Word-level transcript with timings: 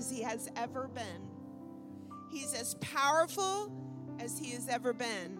as 0.00 0.10
he 0.10 0.22
has 0.22 0.48
ever 0.56 0.88
been. 0.88 1.28
He's 2.32 2.54
as 2.54 2.74
powerful 2.76 3.70
as 4.18 4.38
he 4.38 4.52
has 4.52 4.66
ever 4.66 4.94
been. 4.94 5.38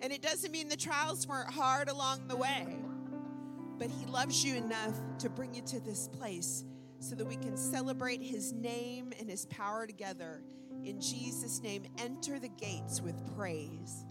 And 0.00 0.10
it 0.10 0.22
doesn't 0.22 0.50
mean 0.50 0.68
the 0.68 0.76
trials 0.76 1.28
weren't 1.28 1.52
hard 1.52 1.90
along 1.90 2.28
the 2.28 2.36
way, 2.36 2.78
but 3.78 3.90
he 3.90 4.06
loves 4.06 4.42
you 4.42 4.54
enough 4.54 4.94
to 5.18 5.28
bring 5.28 5.52
you 5.52 5.62
to 5.62 5.80
this 5.80 6.08
place 6.08 6.64
so 6.98 7.14
that 7.14 7.26
we 7.26 7.36
can 7.36 7.58
celebrate 7.58 8.22
his 8.22 8.54
name 8.54 9.12
and 9.20 9.28
his 9.28 9.44
power 9.46 9.86
together. 9.86 10.42
In 10.82 10.98
Jesus' 10.98 11.60
name, 11.60 11.84
enter 11.98 12.38
the 12.38 12.48
gates 12.48 13.02
with 13.02 13.16
praise. 13.36 14.06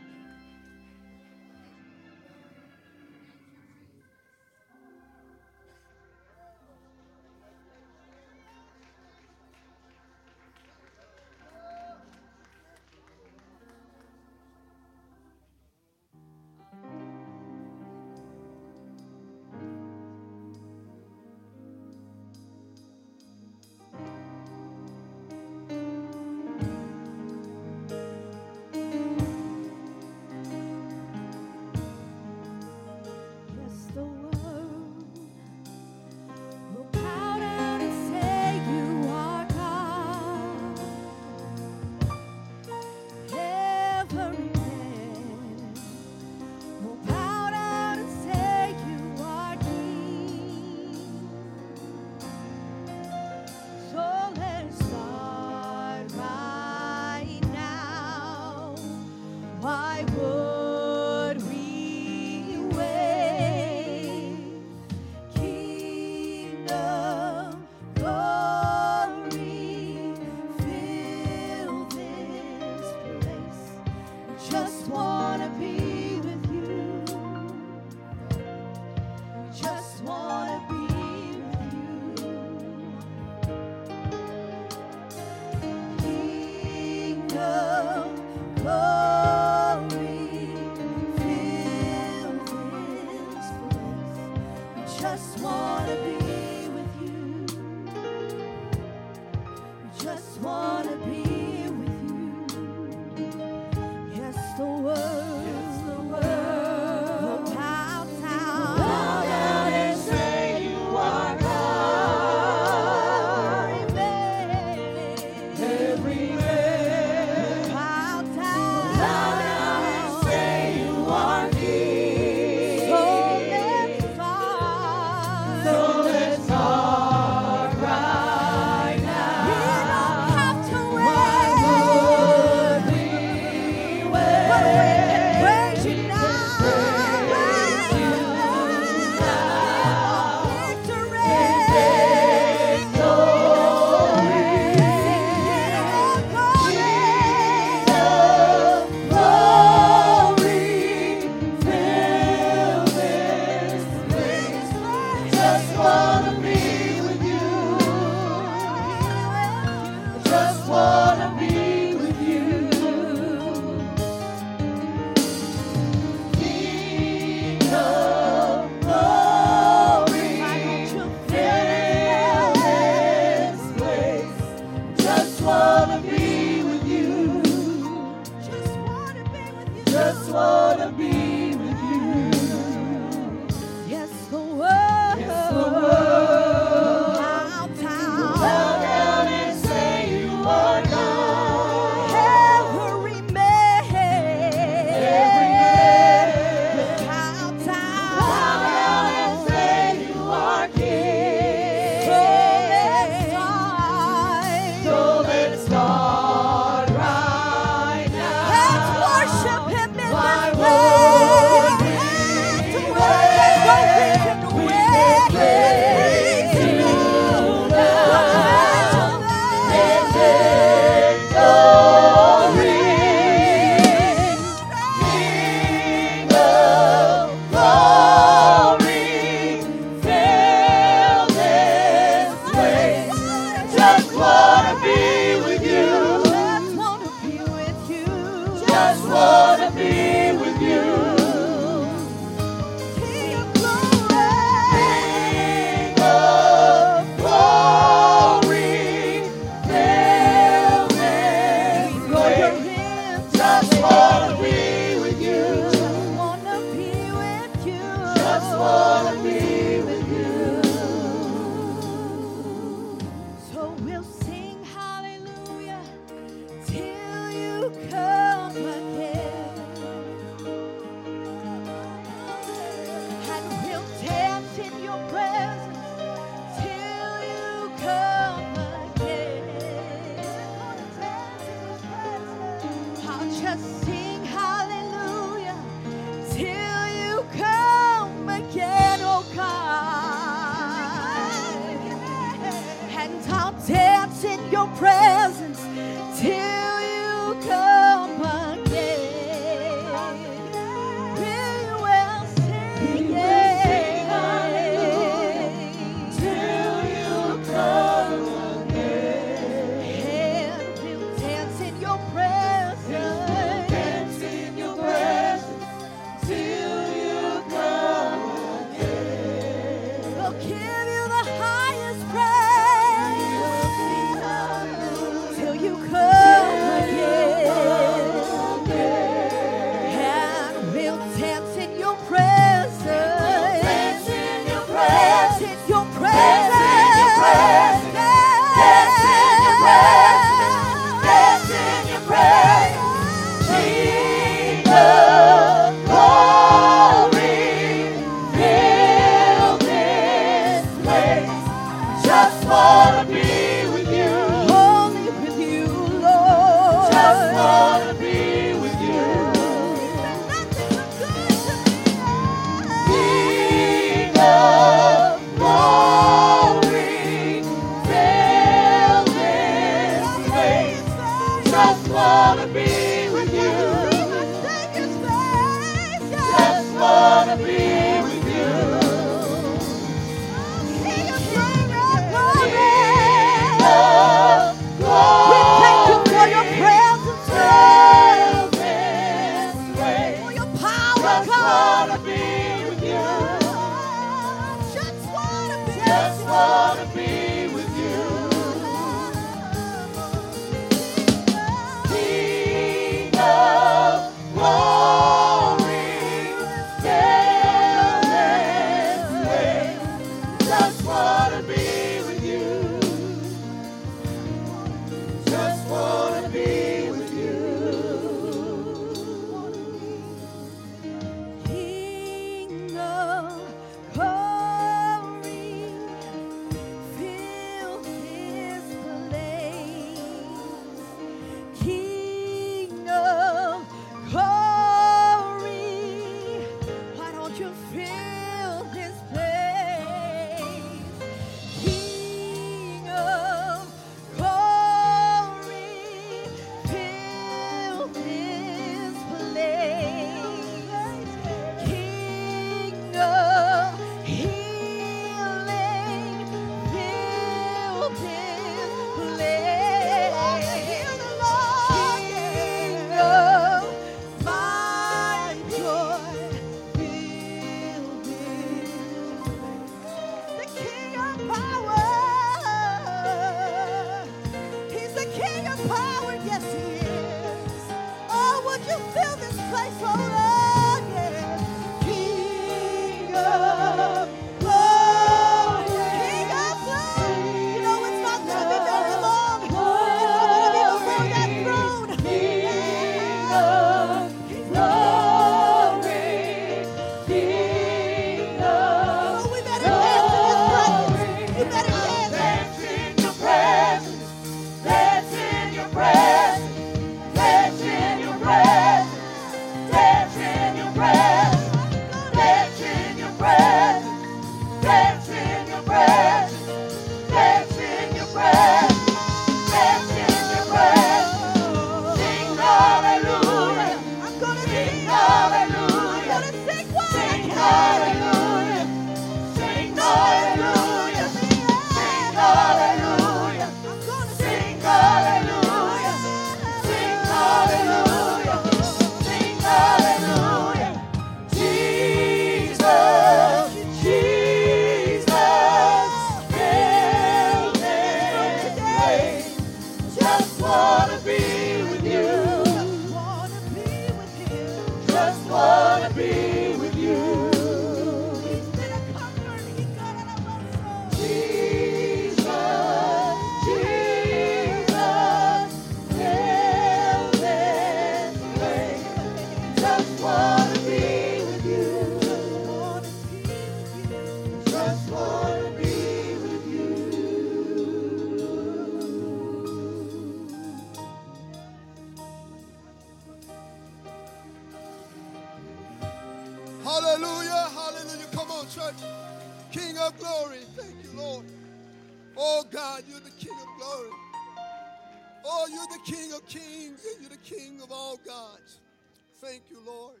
Thank 599.20 599.42
you, 599.50 599.58
Lord. 599.66 600.00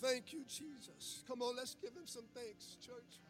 Thank 0.00 0.32
you, 0.32 0.40
Jesus. 0.48 1.22
Come 1.26 1.42
on, 1.42 1.56
let's 1.56 1.76
give 1.80 1.90
him 1.90 2.06
some 2.06 2.24
thanks, 2.34 2.76
church. 2.84 3.20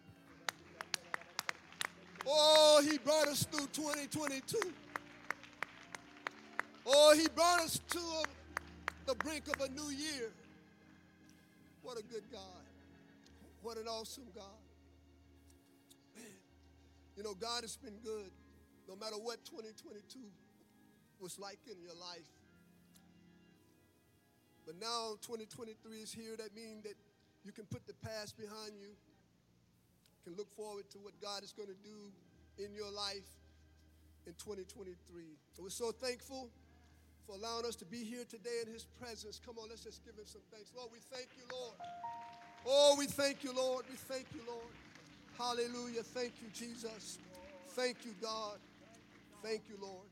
Oh, 2.26 2.82
he 2.88 2.98
brought 2.98 3.28
us 3.28 3.44
through 3.44 3.66
2022. 3.72 4.58
Oh, 6.86 7.14
he 7.16 7.28
brought 7.28 7.60
us 7.60 7.80
to 7.90 7.98
a, 7.98 8.24
the 9.06 9.14
brink 9.16 9.48
of 9.48 9.60
a 9.60 9.68
new 9.70 9.90
year. 9.90 10.30
What 11.82 11.98
a 11.98 12.02
good 12.02 12.24
God. 12.32 12.40
What 13.62 13.76
an 13.76 13.86
awesome 13.86 14.24
God. 14.34 14.44
Man, 16.16 16.26
you 17.16 17.22
know, 17.22 17.34
God 17.34 17.62
has 17.62 17.76
been 17.76 17.94
good 18.04 18.30
no 18.88 18.96
matter 18.96 19.16
what 19.16 19.44
2022 19.44 20.18
was 21.20 21.38
like 21.38 21.58
in 21.70 21.80
your 21.82 21.94
life. 21.94 22.41
But 24.72 24.80
now 24.80 25.20
2023 25.20 26.00
is 26.00 26.12
here. 26.12 26.32
That 26.38 26.56
means 26.56 26.84
that 26.84 26.94
you 27.44 27.52
can 27.52 27.64
put 27.66 27.86
the 27.86 27.92
past 28.00 28.38
behind 28.38 28.72
you, 28.80 28.88
can 30.24 30.34
look 30.34 30.48
forward 30.56 30.88
to 30.92 30.98
what 30.98 31.12
God 31.20 31.44
is 31.44 31.52
going 31.52 31.68
to 31.68 31.76
do 31.84 32.64
in 32.64 32.72
your 32.72 32.90
life 32.90 33.28
in 34.26 34.32
2023. 34.32 34.96
we're 35.58 35.68
so 35.68 35.92
thankful 35.92 36.48
for 37.26 37.34
allowing 37.36 37.66
us 37.66 37.76
to 37.76 37.84
be 37.84 37.98
here 37.98 38.24
today 38.24 38.64
in 38.64 38.72
His 38.72 38.86
presence. 38.98 39.40
Come 39.44 39.56
on, 39.58 39.68
let's 39.68 39.84
just 39.84 40.02
give 40.06 40.14
Him 40.14 40.24
some 40.24 40.40
thanks. 40.50 40.70
Lord, 40.74 40.88
we 40.90 41.00
thank 41.10 41.28
you, 41.36 41.44
Lord. 41.52 41.76
Oh, 42.64 42.94
we 42.96 43.06
thank 43.06 43.44
you, 43.44 43.52
Lord. 43.52 43.84
We 43.90 43.96
thank 43.96 44.26
you, 44.34 44.40
Lord. 44.48 44.72
Hallelujah. 45.36 46.02
Thank 46.02 46.32
you, 46.40 46.48
Jesus. 46.54 47.18
Thank 47.70 48.06
you, 48.06 48.14
God. 48.22 48.56
Thank 49.42 49.62
you, 49.68 49.76
Lord. 49.82 50.11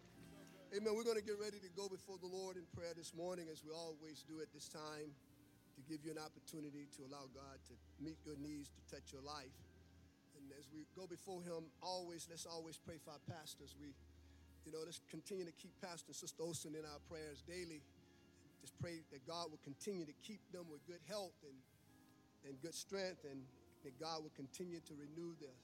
Amen. 0.70 0.94
We're 0.94 1.02
going 1.02 1.18
to 1.18 1.26
get 1.26 1.34
ready 1.42 1.58
to 1.58 1.72
go 1.74 1.90
before 1.90 2.14
the 2.22 2.30
Lord 2.30 2.54
in 2.54 2.62
prayer 2.70 2.94
this 2.94 3.10
morning, 3.10 3.50
as 3.50 3.66
we 3.66 3.74
always 3.74 4.22
do 4.22 4.38
at 4.38 4.54
this 4.54 4.70
time, 4.70 5.10
to 5.74 5.82
give 5.90 6.06
you 6.06 6.14
an 6.14 6.22
opportunity 6.22 6.86
to 6.94 7.10
allow 7.10 7.26
God 7.34 7.58
to 7.66 7.74
meet 7.98 8.22
your 8.22 8.38
needs, 8.38 8.70
to 8.70 8.82
touch 8.86 9.10
your 9.10 9.18
life. 9.26 9.50
And 10.38 10.46
as 10.54 10.70
we 10.70 10.86
go 10.94 11.10
before 11.10 11.42
Him, 11.42 11.66
always, 11.82 12.30
let's 12.30 12.46
always 12.46 12.78
pray 12.78 13.02
for 13.02 13.10
our 13.10 13.24
pastors. 13.26 13.74
We, 13.82 13.90
you 14.62 14.70
know, 14.70 14.86
let's 14.86 15.02
continue 15.10 15.42
to 15.42 15.56
keep 15.58 15.74
Pastor 15.82 16.14
Sister 16.14 16.38
Olson 16.38 16.78
in 16.78 16.86
our 16.86 17.02
prayers 17.10 17.42
daily. 17.42 17.82
Just 18.62 18.78
pray 18.78 19.02
that 19.10 19.26
God 19.26 19.50
will 19.50 19.64
continue 19.66 20.06
to 20.06 20.14
keep 20.22 20.38
them 20.54 20.70
with 20.70 20.86
good 20.86 21.02
health 21.10 21.34
and, 21.42 21.58
and 22.46 22.54
good 22.62 22.78
strength, 22.78 23.26
and 23.26 23.42
that 23.82 23.98
God 23.98 24.22
will 24.22 24.34
continue 24.38 24.78
to 24.86 24.94
renew 24.94 25.34
their 25.42 25.58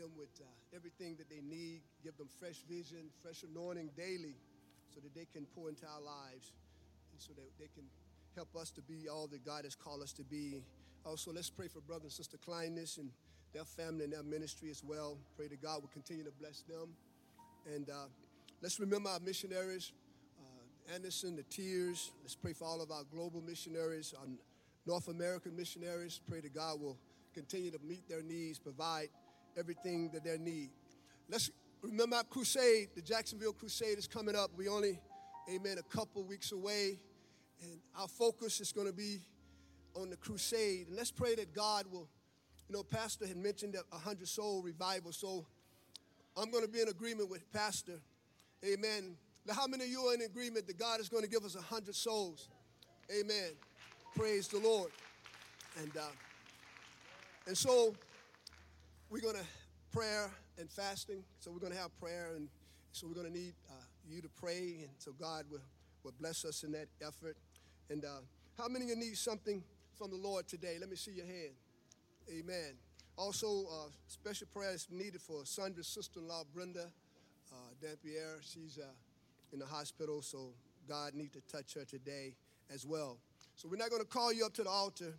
them 0.00 0.10
with 0.16 0.32
uh, 0.40 0.44
everything 0.74 1.16
that 1.16 1.28
they 1.28 1.42
need, 1.44 1.82
give 2.02 2.16
them 2.16 2.28
fresh 2.38 2.64
vision, 2.68 3.12
fresh 3.22 3.44
anointing 3.44 3.90
daily 3.96 4.34
so 4.88 5.00
that 5.00 5.14
they 5.14 5.26
can 5.32 5.46
pour 5.54 5.68
into 5.68 5.86
our 5.86 6.00
lives 6.00 6.52
and 7.12 7.20
so 7.20 7.32
that 7.34 7.46
they 7.58 7.68
can 7.74 7.84
help 8.34 8.48
us 8.56 8.70
to 8.70 8.80
be 8.82 9.08
all 9.08 9.26
that 9.28 9.44
God 9.44 9.64
has 9.64 9.74
called 9.74 10.02
us 10.02 10.12
to 10.14 10.22
be. 10.22 10.62
Also, 11.04 11.32
let's 11.32 11.50
pray 11.50 11.68
for 11.68 11.80
Brother 11.80 12.04
and 12.04 12.12
Sister 12.12 12.38
Kleinness 12.38 12.98
and 12.98 13.10
their 13.52 13.64
family 13.64 14.04
and 14.04 14.12
their 14.12 14.22
ministry 14.22 14.70
as 14.70 14.82
well. 14.82 15.18
Pray 15.36 15.48
that 15.48 15.62
God 15.62 15.82
will 15.82 15.90
continue 15.92 16.24
to 16.24 16.32
bless 16.40 16.62
them. 16.62 16.94
And 17.74 17.88
uh, 17.90 18.08
let's 18.62 18.80
remember 18.80 19.10
our 19.10 19.20
missionaries, 19.20 19.92
uh, 20.40 20.94
Anderson, 20.94 21.36
the 21.36 21.42
Tears. 21.44 22.12
Let's 22.22 22.36
pray 22.36 22.52
for 22.52 22.64
all 22.64 22.80
of 22.80 22.90
our 22.90 23.04
global 23.12 23.42
missionaries, 23.42 24.14
our 24.18 24.26
North 24.86 25.08
American 25.08 25.56
missionaries. 25.56 26.20
Pray 26.28 26.40
that 26.40 26.54
God 26.54 26.80
will 26.80 26.96
continue 27.34 27.70
to 27.70 27.78
meet 27.84 28.08
their 28.08 28.22
needs, 28.22 28.58
provide 28.58 29.08
everything 29.56 30.10
that 30.12 30.24
they 30.24 30.38
need. 30.38 30.70
Let's 31.28 31.50
remember 31.82 32.16
our 32.16 32.24
crusade. 32.24 32.88
The 32.94 33.02
Jacksonville 33.02 33.52
Crusade 33.52 33.98
is 33.98 34.06
coming 34.06 34.36
up. 34.36 34.50
We 34.56 34.68
only, 34.68 34.98
amen, 35.52 35.78
a 35.78 35.96
couple 35.96 36.24
weeks 36.24 36.52
away. 36.52 36.98
And 37.62 37.78
our 37.98 38.08
focus 38.08 38.60
is 38.60 38.72
going 38.72 38.86
to 38.86 38.92
be 38.92 39.20
on 39.94 40.10
the 40.10 40.16
crusade. 40.16 40.88
And 40.88 40.96
let's 40.96 41.10
pray 41.10 41.34
that 41.34 41.54
God 41.54 41.84
will, 41.90 42.08
you 42.68 42.74
know, 42.74 42.82
Pastor 42.82 43.26
had 43.26 43.36
mentioned 43.36 43.74
a 43.74 43.82
100 43.94 44.26
soul 44.28 44.62
revival. 44.62 45.12
So 45.12 45.46
I'm 46.36 46.50
going 46.50 46.64
to 46.64 46.70
be 46.70 46.80
in 46.80 46.88
agreement 46.88 47.30
with 47.30 47.50
Pastor. 47.52 48.00
Amen. 48.64 49.16
Now, 49.46 49.54
how 49.54 49.66
many 49.66 49.84
of 49.84 49.90
you 49.90 50.02
are 50.02 50.14
in 50.14 50.22
agreement 50.22 50.66
that 50.66 50.78
God 50.78 51.00
is 51.00 51.08
going 51.08 51.22
to 51.22 51.28
give 51.28 51.44
us 51.44 51.54
a 51.54 51.58
100 51.58 51.94
souls? 51.94 52.48
Amen. 53.10 53.50
Praise 54.14 54.48
the 54.48 54.58
Lord. 54.58 54.90
And, 55.80 55.96
uh, 55.96 56.02
and 57.46 57.56
so 57.56 57.94
we're 59.10 59.20
going 59.20 59.34
to 59.34 59.44
prayer 59.92 60.30
and 60.56 60.70
fasting. 60.70 61.24
So 61.40 61.50
we're 61.50 61.58
going 61.58 61.72
to 61.72 61.78
have 61.78 61.90
prayer, 61.98 62.34
and 62.36 62.48
so 62.92 63.08
we're 63.08 63.14
going 63.14 63.26
to 63.26 63.36
need 63.36 63.54
uh, 63.68 63.74
you 64.08 64.22
to 64.22 64.28
pray, 64.40 64.76
and 64.82 64.90
so 64.98 65.12
God 65.18 65.46
will, 65.50 65.58
will 66.04 66.14
bless 66.20 66.44
us 66.44 66.62
in 66.62 66.70
that 66.72 66.86
effort. 67.04 67.36
And 67.90 68.04
uh, 68.04 68.20
how 68.56 68.68
many 68.68 68.84
of 68.84 68.90
you 68.90 68.96
need 68.96 69.18
something 69.18 69.64
from 69.98 70.10
the 70.10 70.16
Lord 70.16 70.46
today? 70.46 70.76
Let 70.78 70.88
me 70.88 70.96
see 70.96 71.10
your 71.10 71.26
hand. 71.26 71.54
Amen. 72.30 72.76
Also, 73.16 73.64
uh, 73.66 73.88
special 74.06 74.46
prayer 74.54 74.74
is 74.74 74.86
needed 74.92 75.20
for 75.20 75.44
Sandra's 75.44 75.88
sister-in-law, 75.88 76.44
Brenda 76.54 76.86
uh, 77.52 77.56
Dampierre. 77.82 78.38
She's 78.42 78.78
uh, 78.78 78.86
in 79.52 79.58
the 79.58 79.66
hospital, 79.66 80.22
so 80.22 80.52
God 80.88 81.14
needs 81.14 81.32
to 81.32 81.40
touch 81.50 81.74
her 81.74 81.84
today 81.84 82.36
as 82.72 82.86
well. 82.86 83.18
So 83.56 83.68
we're 83.68 83.76
not 83.76 83.90
going 83.90 84.02
to 84.02 84.08
call 84.08 84.32
you 84.32 84.46
up 84.46 84.54
to 84.54 84.62
the 84.62 84.70
altar. 84.70 85.14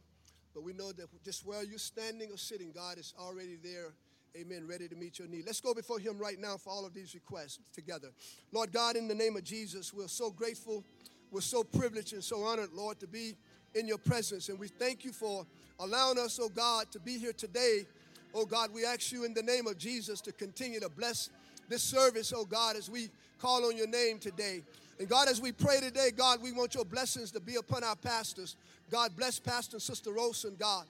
But 0.54 0.64
we 0.64 0.74
know 0.74 0.92
that 0.92 1.08
just 1.24 1.46
where 1.46 1.64
you're 1.64 1.80
standing 1.80 2.32
or 2.32 2.38
sitting, 2.38 2.72
God 2.74 2.98
is 2.98 3.14
already 3.20 3.58
there. 3.62 3.94
Amen. 4.38 4.66
Ready 4.68 4.88
to 4.88 4.96
meet 4.96 5.20
your 5.20 5.28
need. 5.28 5.46
Let's 5.46 5.60
go 5.60 5.74
before 5.74 6.00
Him 6.00 6.18
right 6.18 6.40
now 6.40 6.58
for 6.58 6.70
all 6.70 6.86
of 6.86 6.94
these 6.94 7.14
requests 7.14 7.60
together. 7.74 8.10
Lord 8.52 8.72
God, 8.72 8.96
in 8.96 9.08
the 9.08 9.16
name 9.16 9.36
of 9.36 9.44
Jesus, 9.44 9.94
we're 9.94 10.08
so 10.08 10.30
grateful. 10.30 10.84
We're 11.32 11.42
so 11.42 11.64
privileged 11.64 12.14
and 12.14 12.24
so 12.24 12.44
honored, 12.44 12.72
Lord, 12.74 13.00
to 13.02 13.08
be 13.08 13.36
in 13.76 13.88
your 13.88 13.98
presence. 13.98 14.50
And 14.50 14.60
we 14.60 14.68
thank 14.68 15.04
you 15.04 15.12
for 15.12 15.46
allowing 15.80 16.18
us, 16.18 16.40
oh 16.42 16.50
God, 16.50 16.92
to 16.92 17.00
be 17.00 17.18
here 17.18 17.34
today. 17.34 17.86
Oh 18.34 18.46
God, 18.46 18.74
we 18.74 18.86
ask 18.86 19.12
you 19.12 19.26
in 19.26 19.34
the 19.34 19.44
name 19.44 19.68
of 19.68 19.78
Jesus 19.78 20.22
to 20.22 20.32
continue 20.32 20.80
to 20.80 20.90
bless 20.90 21.30
this 21.68 21.84
service, 21.84 22.34
oh 22.36 22.46
God, 22.46 22.76
as 22.76 22.90
we 22.90 23.10
call 23.40 23.66
on 23.66 23.76
your 23.76 23.88
name 23.88 24.20
today. 24.20 24.62
And 25.02 25.10
God, 25.10 25.28
as 25.30 25.42
we 25.42 25.52
pray 25.52 25.80
today, 25.80 26.12
God, 26.16 26.44
we 26.44 26.52
want 26.52 26.76
your 26.76 26.86
blessings 26.86 27.32
to 27.32 27.40
be 27.40 27.56
upon 27.56 27.84
our 27.84 27.96
pastors. 27.96 28.56
God, 28.92 29.16
bless 29.18 29.40
Pastor 29.40 29.78
and 29.78 29.82
Sister 29.82 30.12
Rosen, 30.12 30.56
God. 30.60 30.86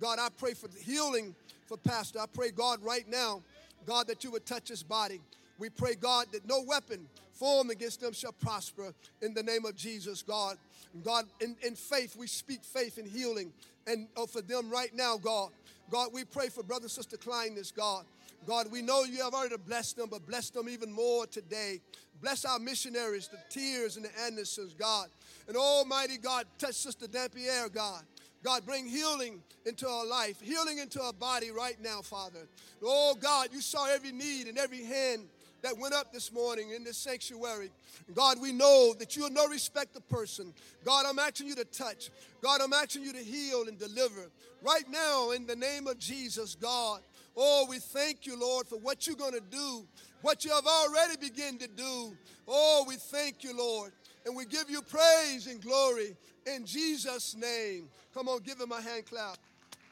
God, 0.00 0.20
I 0.20 0.28
pray 0.38 0.54
for 0.54 0.68
healing 0.84 1.34
for 1.66 1.76
Pastor. 1.76 2.20
I 2.20 2.26
pray, 2.32 2.52
God, 2.52 2.80
right 2.84 3.04
now, 3.08 3.42
God, 3.84 4.06
that 4.06 4.22
you 4.22 4.30
would 4.30 4.46
touch 4.46 4.68
his 4.68 4.84
body. 4.84 5.20
We 5.58 5.68
pray, 5.68 5.96
God, 5.96 6.26
that 6.30 6.46
no 6.46 6.62
weapon 6.64 7.08
formed 7.32 7.72
against 7.72 8.00
them 8.00 8.12
shall 8.12 8.30
prosper 8.30 8.94
in 9.20 9.34
the 9.34 9.42
name 9.42 9.64
of 9.64 9.74
Jesus, 9.74 10.22
God. 10.22 10.58
God, 11.04 11.24
in, 11.40 11.56
in 11.64 11.74
faith, 11.74 12.14
we 12.16 12.28
speak 12.28 12.62
faith 12.62 12.98
and 12.98 13.08
healing 13.08 13.52
and 13.88 14.06
oh, 14.16 14.26
for 14.26 14.42
them 14.42 14.70
right 14.70 14.94
now, 14.94 15.16
God. 15.16 15.50
God, 15.90 16.10
we 16.12 16.24
pray 16.24 16.50
for 16.50 16.62
Brother 16.62 16.88
Sister 16.88 17.16
Kleinness, 17.16 17.74
God. 17.74 18.04
God, 18.46 18.70
we 18.70 18.82
know 18.82 19.04
you 19.04 19.22
have 19.22 19.34
already 19.34 19.56
blessed 19.56 19.96
them, 19.96 20.08
but 20.10 20.26
bless 20.26 20.50
them 20.50 20.68
even 20.68 20.92
more 20.92 21.26
today. 21.26 21.80
Bless 22.20 22.44
our 22.44 22.58
missionaries, 22.58 23.28
the 23.28 23.38
Tears 23.50 23.96
and 23.96 24.04
the 24.04 24.20
Andersons, 24.24 24.74
God. 24.74 25.08
And 25.48 25.56
Almighty 25.56 26.18
God, 26.18 26.46
touch 26.58 26.74
Sister 26.74 27.06
Dampierre, 27.06 27.68
God. 27.68 28.02
God, 28.42 28.64
bring 28.64 28.86
healing 28.86 29.42
into 29.64 29.88
our 29.88 30.06
life, 30.06 30.40
healing 30.40 30.78
into 30.78 31.02
our 31.02 31.12
body 31.12 31.50
right 31.50 31.76
now, 31.82 32.00
Father. 32.02 32.46
Oh, 32.84 33.16
God, 33.20 33.48
you 33.52 33.60
saw 33.60 33.92
every 33.92 34.12
need 34.12 34.46
and 34.46 34.56
every 34.56 34.84
hand 34.84 35.22
that 35.62 35.76
went 35.76 35.94
up 35.94 36.12
this 36.12 36.32
morning 36.32 36.70
in 36.70 36.84
this 36.84 36.96
sanctuary. 36.96 37.70
God, 38.14 38.40
we 38.40 38.52
know 38.52 38.94
that 38.98 39.16
you 39.16 39.24
are 39.24 39.30
no 39.30 39.48
respect 39.48 39.96
of 39.96 40.08
person. 40.08 40.54
God, 40.84 41.06
I'm 41.08 41.18
asking 41.18 41.48
you 41.48 41.56
to 41.56 41.64
touch. 41.64 42.10
God, 42.40 42.60
I'm 42.62 42.72
asking 42.72 43.02
you 43.02 43.12
to 43.12 43.18
heal 43.18 43.64
and 43.66 43.78
deliver. 43.78 44.30
Right 44.62 44.88
now, 44.88 45.32
in 45.32 45.46
the 45.46 45.56
name 45.56 45.88
of 45.88 45.98
Jesus, 45.98 46.54
God. 46.54 47.00
Oh, 47.36 47.66
we 47.68 47.78
thank 47.78 48.26
you, 48.26 48.38
Lord, 48.40 48.66
for 48.66 48.78
what 48.78 49.06
you're 49.06 49.16
going 49.16 49.34
to 49.34 49.42
do, 49.50 49.86
what 50.22 50.44
you 50.44 50.52
have 50.52 50.66
already 50.66 51.16
begun 51.18 51.58
to 51.58 51.68
do. 51.68 52.16
Oh, 52.48 52.84
we 52.88 52.96
thank 52.96 53.44
you, 53.44 53.56
Lord. 53.56 53.92
And 54.24 54.34
we 54.34 54.46
give 54.46 54.70
you 54.70 54.80
praise 54.80 55.46
and 55.46 55.60
glory 55.60 56.16
in 56.46 56.64
Jesus' 56.64 57.36
name. 57.36 57.88
Come 58.14 58.28
on, 58.28 58.40
give 58.40 58.58
him 58.58 58.72
a 58.72 58.80
hand 58.80 59.04
clap. 59.04 59.36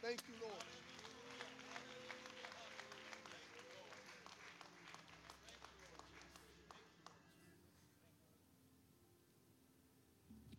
Thank 0.01 0.21
you, 0.27 0.35
Lord. 0.41 0.55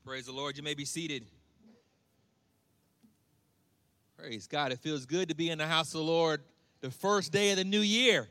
Praise 0.05 0.27
the 0.27 0.31
Lord. 0.33 0.55
You 0.55 0.61
may 0.61 0.75
be 0.75 0.85
seated. 0.85 1.25
Praise 4.17 4.45
God. 4.45 4.71
It 4.71 4.77
feels 4.77 5.07
good 5.07 5.29
to 5.29 5.35
be 5.35 5.49
in 5.49 5.57
the 5.57 5.65
house 5.65 5.87
of 5.95 6.01
the 6.01 6.05
Lord 6.05 6.41
the 6.85 6.91
first 6.91 7.31
day 7.31 7.49
of 7.49 7.57
the 7.57 7.63
new 7.63 7.79
year. 7.79 8.27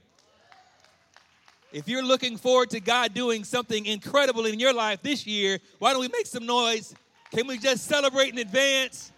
If 1.73 1.89
you're 1.89 2.05
looking 2.05 2.37
forward 2.37 2.71
to 2.71 2.79
God 2.79 3.13
doing 3.13 3.43
something 3.43 3.85
incredible 3.85 4.47
in 4.47 4.61
your 4.61 4.73
life 4.73 5.03
this 5.03 5.27
year, 5.27 5.59
why 5.81 5.91
don't 5.91 6.01
we 6.01 6.07
make 6.07 6.27
some 6.27 6.47
noise? 6.47 6.95
Can 7.33 7.49
we 7.49 7.59
just 7.59 7.85
celebrate 7.89 8.33
in 8.33 8.39
advance? 8.39 9.11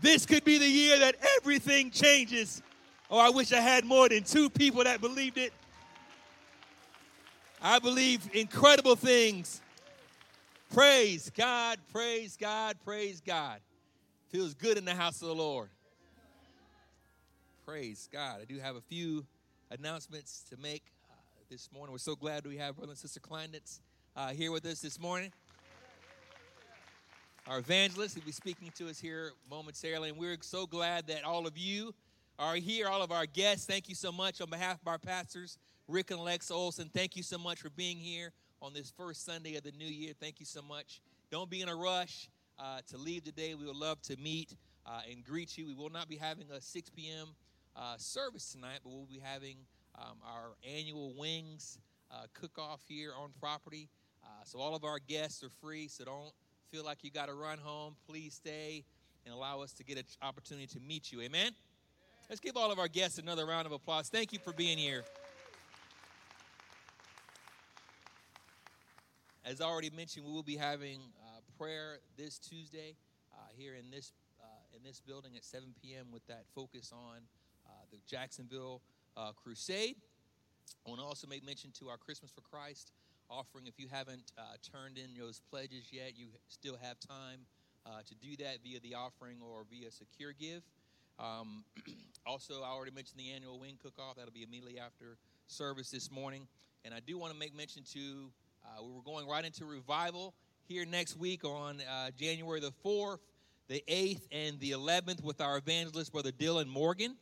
This 0.00 0.24
could 0.24 0.44
be 0.44 0.56
the 0.58 0.68
year 0.68 1.00
that 1.00 1.16
everything 1.36 1.90
changes. 1.90 2.62
Oh, 3.10 3.18
I 3.18 3.30
wish 3.30 3.52
I 3.52 3.60
had 3.60 3.84
more 3.84 4.08
than 4.08 4.22
two 4.22 4.48
people 4.48 4.84
that 4.84 5.00
believed 5.00 5.36
it. 5.36 5.52
I 7.60 7.80
believe 7.80 8.20
incredible 8.32 8.94
things. 8.94 9.60
Praise 10.72 11.28
God, 11.36 11.80
praise 11.92 12.36
God, 12.36 12.76
praise 12.84 13.20
God. 13.20 13.58
Feels 14.28 14.54
good 14.54 14.78
in 14.78 14.84
the 14.84 14.94
house 14.94 15.20
of 15.22 15.26
the 15.26 15.34
Lord. 15.34 15.70
Praise 17.64 18.08
God. 18.12 18.40
I 18.40 18.44
do 18.44 18.58
have 18.58 18.74
a 18.74 18.80
few 18.80 19.24
announcements 19.70 20.42
to 20.50 20.56
make 20.56 20.82
uh, 21.08 21.14
this 21.48 21.68
morning. 21.72 21.92
We're 21.92 21.98
so 21.98 22.16
glad 22.16 22.44
we 22.44 22.56
have 22.56 22.74
Brother 22.74 22.90
and 22.90 22.98
Sister 22.98 23.20
Kleinitz 23.20 23.78
uh, 24.16 24.30
here 24.30 24.50
with 24.50 24.66
us 24.66 24.80
this 24.80 24.98
morning. 24.98 25.32
Our 27.46 27.60
evangelist 27.60 28.16
will 28.16 28.24
be 28.24 28.32
speaking 28.32 28.72
to 28.78 28.88
us 28.88 28.98
here 28.98 29.30
momentarily, 29.48 30.08
and 30.08 30.18
we're 30.18 30.38
so 30.40 30.66
glad 30.66 31.06
that 31.06 31.22
all 31.22 31.46
of 31.46 31.56
you 31.56 31.94
are 32.36 32.56
here, 32.56 32.88
all 32.88 33.00
of 33.00 33.12
our 33.12 33.26
guests. 33.26 33.64
Thank 33.64 33.88
you 33.88 33.94
so 33.94 34.10
much 34.10 34.40
on 34.40 34.50
behalf 34.50 34.80
of 34.80 34.88
our 34.88 34.98
pastors, 34.98 35.56
Rick 35.86 36.10
and 36.10 36.18
Lex 36.18 36.50
Olson. 36.50 36.90
Thank 36.92 37.16
you 37.16 37.22
so 37.22 37.38
much 37.38 37.60
for 37.60 37.70
being 37.70 37.96
here 37.96 38.32
on 38.60 38.74
this 38.74 38.92
first 38.96 39.24
Sunday 39.24 39.54
of 39.54 39.62
the 39.62 39.72
new 39.72 39.86
year. 39.86 40.14
Thank 40.18 40.40
you 40.40 40.46
so 40.46 40.62
much. 40.62 41.00
Don't 41.30 41.48
be 41.48 41.60
in 41.60 41.68
a 41.68 41.76
rush 41.76 42.28
uh, 42.58 42.80
to 42.88 42.98
leave 42.98 43.22
today. 43.22 43.54
We 43.54 43.66
would 43.66 43.76
love 43.76 44.02
to 44.02 44.16
meet 44.16 44.56
uh, 44.84 45.02
and 45.08 45.24
greet 45.24 45.56
you. 45.56 45.68
We 45.68 45.74
will 45.74 45.90
not 45.90 46.08
be 46.08 46.16
having 46.16 46.46
a 46.50 46.60
6 46.60 46.90
p.m 46.90 47.28
uh, 47.76 47.96
service 47.96 48.52
tonight, 48.52 48.80
but 48.82 48.90
we'll 48.90 49.06
be 49.06 49.20
having 49.22 49.56
um, 49.98 50.16
our 50.24 50.56
annual 50.68 51.14
wings 51.18 51.78
uh, 52.10 52.24
cook 52.34 52.58
off 52.58 52.80
here 52.86 53.12
on 53.18 53.30
property. 53.40 53.88
Uh, 54.24 54.28
so 54.44 54.58
all 54.58 54.74
of 54.74 54.84
our 54.84 54.98
guests 54.98 55.42
are 55.42 55.50
free, 55.60 55.88
so 55.88 56.04
don't 56.04 56.32
feel 56.70 56.84
like 56.84 56.98
you 57.02 57.10
got 57.10 57.26
to 57.26 57.34
run 57.34 57.58
home. 57.58 57.94
Please 58.06 58.34
stay 58.34 58.84
and 59.24 59.34
allow 59.34 59.60
us 59.60 59.72
to 59.72 59.84
get 59.84 59.98
an 59.98 60.04
opportunity 60.22 60.66
to 60.66 60.80
meet 60.80 61.12
you. 61.12 61.20
Amen? 61.20 61.52
Let's 62.28 62.40
give 62.40 62.56
all 62.56 62.72
of 62.72 62.78
our 62.78 62.88
guests 62.88 63.18
another 63.18 63.46
round 63.46 63.66
of 63.66 63.72
applause. 63.72 64.08
Thank 64.08 64.32
you 64.32 64.38
for 64.38 64.52
being 64.52 64.78
here. 64.78 65.04
As 69.44 69.60
I 69.60 69.64
already 69.64 69.90
mentioned, 69.90 70.24
we 70.24 70.32
will 70.32 70.42
be 70.42 70.56
having 70.56 71.00
uh, 71.20 71.40
prayer 71.58 71.98
this 72.16 72.38
Tuesday 72.38 72.94
uh, 73.32 73.36
here 73.56 73.74
in 73.74 73.90
this 73.90 74.12
uh, 74.40 74.76
in 74.76 74.82
this 74.82 75.00
building 75.00 75.32
at 75.36 75.44
7 75.44 75.74
p.m. 75.82 76.06
with 76.12 76.26
that 76.28 76.44
focus 76.54 76.92
on 76.92 77.22
the 77.92 77.98
Jacksonville 78.08 78.80
uh, 79.16 79.32
Crusade. 79.32 79.96
I 80.86 80.88
want 80.88 81.00
to 81.00 81.06
also 81.06 81.26
make 81.26 81.44
mention 81.44 81.70
to 81.78 81.88
our 81.88 81.98
Christmas 81.98 82.30
for 82.30 82.40
Christ 82.40 82.92
offering. 83.28 83.66
If 83.66 83.78
you 83.78 83.86
haven't 83.90 84.32
uh, 84.38 84.42
turned 84.62 84.98
in 84.98 85.10
those 85.18 85.40
pledges 85.50 85.88
yet, 85.92 86.12
you 86.16 86.28
still 86.48 86.76
have 86.82 86.98
time 86.98 87.40
uh, 87.84 88.00
to 88.06 88.14
do 88.14 88.36
that 88.42 88.58
via 88.64 88.80
the 88.80 88.94
offering 88.94 89.36
or 89.42 89.64
via 89.70 89.90
Secure 89.90 90.32
Give. 90.32 90.62
Um, 91.18 91.64
also, 92.26 92.62
I 92.62 92.68
already 92.68 92.92
mentioned 92.92 93.20
the 93.20 93.30
annual 93.30 93.58
wing 93.60 93.78
cook-off. 93.82 94.16
That'll 94.16 94.32
be 94.32 94.42
immediately 94.42 94.78
after 94.78 95.18
service 95.46 95.90
this 95.90 96.10
morning. 96.10 96.48
And 96.84 96.94
I 96.94 97.00
do 97.00 97.18
want 97.18 97.32
to 97.32 97.38
make 97.38 97.54
mention 97.54 97.82
to 97.92 98.30
uh, 98.64 98.82
we 98.82 98.92
were 98.92 99.02
going 99.02 99.28
right 99.28 99.44
into 99.44 99.66
revival 99.66 100.34
here 100.64 100.86
next 100.86 101.18
week 101.18 101.44
on 101.44 101.80
uh, 101.82 102.10
January 102.16 102.60
the 102.60 102.72
4th, 102.84 103.18
the 103.68 103.84
8th, 103.86 104.22
and 104.32 104.58
the 104.60 104.70
11th 104.70 105.22
with 105.22 105.40
our 105.40 105.58
evangelist, 105.58 106.12
Brother 106.12 106.32
Dylan 106.32 106.66
Morgan. 106.66 107.16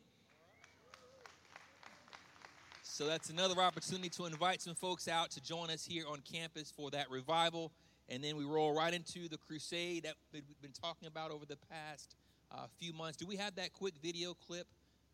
So 3.00 3.06
that's 3.06 3.30
another 3.30 3.58
opportunity 3.62 4.10
to 4.10 4.26
invite 4.26 4.60
some 4.60 4.74
folks 4.74 5.08
out 5.08 5.30
to 5.30 5.40
join 5.40 5.70
us 5.70 5.86
here 5.86 6.04
on 6.06 6.18
campus 6.30 6.70
for 6.70 6.90
that 6.90 7.10
revival. 7.10 7.72
And 8.10 8.22
then 8.22 8.36
we 8.36 8.44
roll 8.44 8.76
right 8.76 8.92
into 8.92 9.26
the 9.26 9.38
crusade 9.38 10.02
that 10.02 10.16
we've 10.34 10.42
been 10.60 10.70
talking 10.72 11.08
about 11.08 11.30
over 11.30 11.46
the 11.46 11.56
past 11.70 12.14
uh, 12.52 12.66
few 12.78 12.92
months. 12.92 13.16
Do 13.16 13.24
we 13.24 13.36
have 13.36 13.54
that 13.54 13.72
quick 13.72 13.94
video 14.02 14.34
clip 14.46 14.66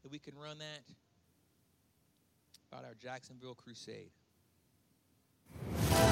that 0.03 0.11
we 0.11 0.18
can 0.18 0.35
run 0.37 0.59
that? 0.59 0.83
About 2.72 2.85
our 2.85 2.94
Jacksonville 3.01 3.55
crusade. 3.55 4.11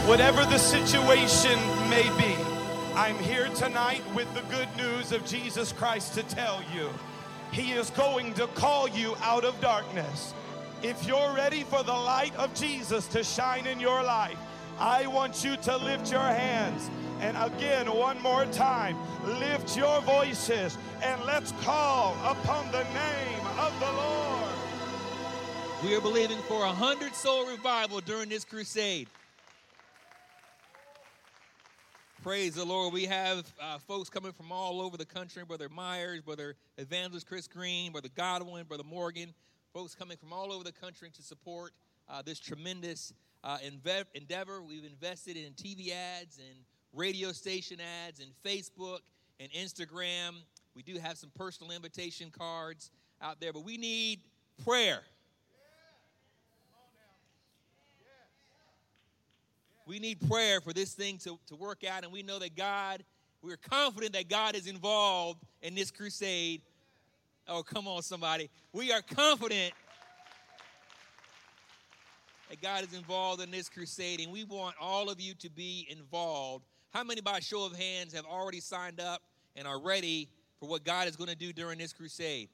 Whatever 0.06 0.44
the 0.44 0.58
situation 0.58 1.58
may 1.90 2.08
be, 2.16 2.36
I'm 2.94 3.18
here 3.18 3.48
tonight 3.48 4.02
with 4.14 4.32
the 4.32 4.42
good 4.42 4.68
news 4.76 5.10
of 5.10 5.26
Jesus 5.26 5.72
Christ 5.72 6.14
to 6.14 6.22
tell 6.22 6.62
you. 6.72 6.88
He 7.50 7.72
is 7.72 7.90
going 7.90 8.32
to 8.34 8.46
call 8.46 8.88
you 8.88 9.16
out 9.24 9.44
of 9.44 9.60
darkness. 9.60 10.34
If 10.84 11.06
you're 11.06 11.32
ready 11.32 11.62
for 11.64 11.82
the 11.82 11.94
light 11.94 12.36
of 12.36 12.52
Jesus 12.52 13.06
to 13.06 13.24
shine 13.24 13.66
in 13.66 13.80
your 13.80 14.02
life, 14.02 14.36
I 14.78 15.06
want 15.06 15.42
you 15.42 15.56
to 15.56 15.78
lift 15.78 16.12
your 16.12 16.20
hands. 16.20 16.90
And 17.20 17.38
again, 17.38 17.86
one 17.86 18.20
more 18.20 18.44
time, 18.44 18.94
lift 19.24 19.78
your 19.78 20.02
voices 20.02 20.76
and 21.02 21.24
let's 21.24 21.52
call 21.62 22.14
upon 22.22 22.70
the 22.70 22.84
name 22.84 23.46
of 23.58 23.80
the 23.80 23.90
Lord. 23.92 24.52
We 25.82 25.96
are 25.96 26.02
believing 26.02 26.36
for 26.48 26.66
a 26.66 26.72
hundred 26.72 27.14
soul 27.14 27.46
revival 27.46 28.00
during 28.02 28.28
this 28.28 28.44
crusade. 28.44 29.08
Praise 32.22 32.56
the 32.56 32.64
Lord. 32.66 32.92
We 32.92 33.06
have 33.06 33.50
uh, 33.58 33.78
folks 33.78 34.10
coming 34.10 34.32
from 34.32 34.52
all 34.52 34.82
over 34.82 34.98
the 34.98 35.06
country 35.06 35.46
Brother 35.46 35.70
Myers, 35.70 36.20
Brother 36.20 36.56
Evangelist 36.76 37.26
Chris 37.26 37.48
Green, 37.48 37.92
Brother 37.92 38.10
Godwin, 38.14 38.64
Brother 38.64 38.84
Morgan, 38.84 39.32
folks 39.74 39.92
coming 39.96 40.16
from 40.16 40.32
all 40.32 40.52
over 40.52 40.62
the 40.62 40.70
country 40.70 41.10
to 41.10 41.20
support 41.20 41.72
uh, 42.08 42.22
this 42.22 42.38
tremendous 42.38 43.12
uh, 43.42 43.58
inve- 43.58 44.04
endeavor. 44.14 44.62
We've 44.62 44.84
invested 44.84 45.36
in 45.36 45.52
TV 45.54 45.90
ads 45.90 46.38
and 46.38 46.56
radio 46.92 47.32
station 47.32 47.78
ads 48.06 48.20
and 48.20 48.30
Facebook 48.46 49.00
and 49.40 49.50
Instagram. 49.50 50.36
We 50.76 50.84
do 50.84 50.96
have 51.00 51.18
some 51.18 51.30
personal 51.36 51.72
invitation 51.72 52.30
cards 52.30 52.92
out 53.20 53.40
there, 53.40 53.52
but 53.52 53.64
we 53.64 53.76
need 53.76 54.20
prayer. 54.64 55.00
We 59.86 59.98
need 59.98 60.20
prayer 60.30 60.60
for 60.60 60.72
this 60.72 60.94
thing 60.94 61.18
to, 61.18 61.36
to 61.48 61.56
work 61.56 61.82
out, 61.82 62.04
and 62.04 62.12
we 62.12 62.22
know 62.22 62.38
that 62.38 62.54
God, 62.56 63.02
we're 63.42 63.56
confident 63.56 64.12
that 64.12 64.28
God 64.28 64.54
is 64.54 64.68
involved 64.68 65.40
in 65.62 65.74
this 65.74 65.90
crusade 65.90 66.62
Oh, 67.46 67.62
come 67.62 67.86
on, 67.86 68.02
somebody. 68.02 68.48
We 68.72 68.90
are 68.90 69.02
confident 69.02 69.74
that 72.48 72.62
God 72.62 72.84
is 72.84 72.94
involved 72.94 73.42
in 73.42 73.50
this 73.50 73.68
crusade, 73.68 74.20
and 74.20 74.32
we 74.32 74.44
want 74.44 74.76
all 74.80 75.10
of 75.10 75.20
you 75.20 75.34
to 75.34 75.50
be 75.50 75.86
involved. 75.90 76.64
How 76.90 77.04
many, 77.04 77.20
by 77.20 77.40
show 77.40 77.66
of 77.66 77.76
hands, 77.76 78.14
have 78.14 78.24
already 78.24 78.60
signed 78.60 78.98
up 78.98 79.20
and 79.56 79.68
are 79.68 79.78
ready 79.78 80.28
for 80.58 80.68
what 80.68 80.84
God 80.84 81.06
is 81.06 81.16
going 81.16 81.28
to 81.28 81.36
do 81.36 81.52
during 81.52 81.78
this 81.78 81.92
crusade? 81.92 82.48